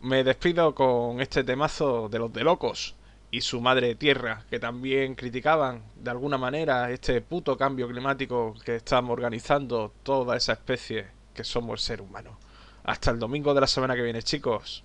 Me 0.00 0.22
despido 0.22 0.76
con 0.76 1.20
este 1.20 1.42
temazo 1.42 2.08
de 2.08 2.20
los 2.20 2.32
de 2.32 2.44
locos 2.44 2.94
y 3.32 3.40
su 3.40 3.60
madre 3.60 3.96
tierra, 3.96 4.44
que 4.48 4.60
también 4.60 5.16
criticaban 5.16 5.82
de 5.96 6.12
alguna 6.12 6.38
manera 6.38 6.88
este 6.92 7.20
puto 7.20 7.56
cambio 7.56 7.88
climático 7.88 8.54
que 8.64 8.76
estamos 8.76 9.12
organizando 9.12 9.92
toda 10.04 10.36
esa 10.36 10.52
especie 10.52 11.08
que 11.34 11.42
somos 11.42 11.80
el 11.80 11.84
ser 11.84 12.00
humano. 12.00 12.38
Hasta 12.84 13.10
el 13.10 13.18
domingo 13.18 13.54
de 13.54 13.62
la 13.62 13.66
semana 13.66 13.96
que 13.96 14.02
viene, 14.02 14.22
chicos. 14.22 14.84